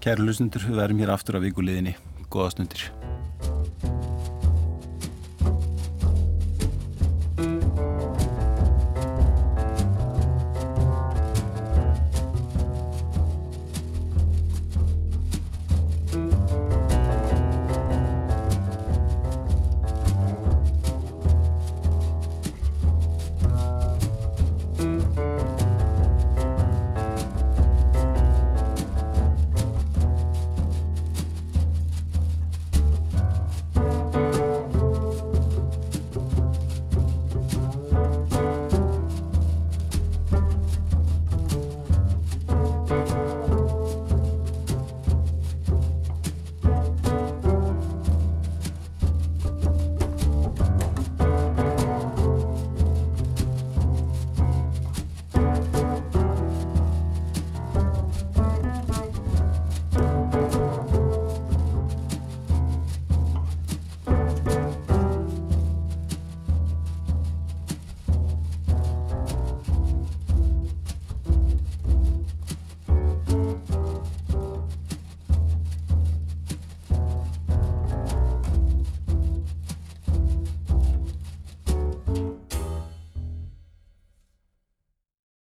Kæru 0.00 0.26
lusendur, 0.26 0.62
við 0.62 0.82
erum 0.84 0.98
hér 0.98 1.10
aftur 1.10 1.36
á 1.36 1.40
vikuleginni. 1.40 1.96
Góða 2.30 2.50
stundir. 2.50 3.05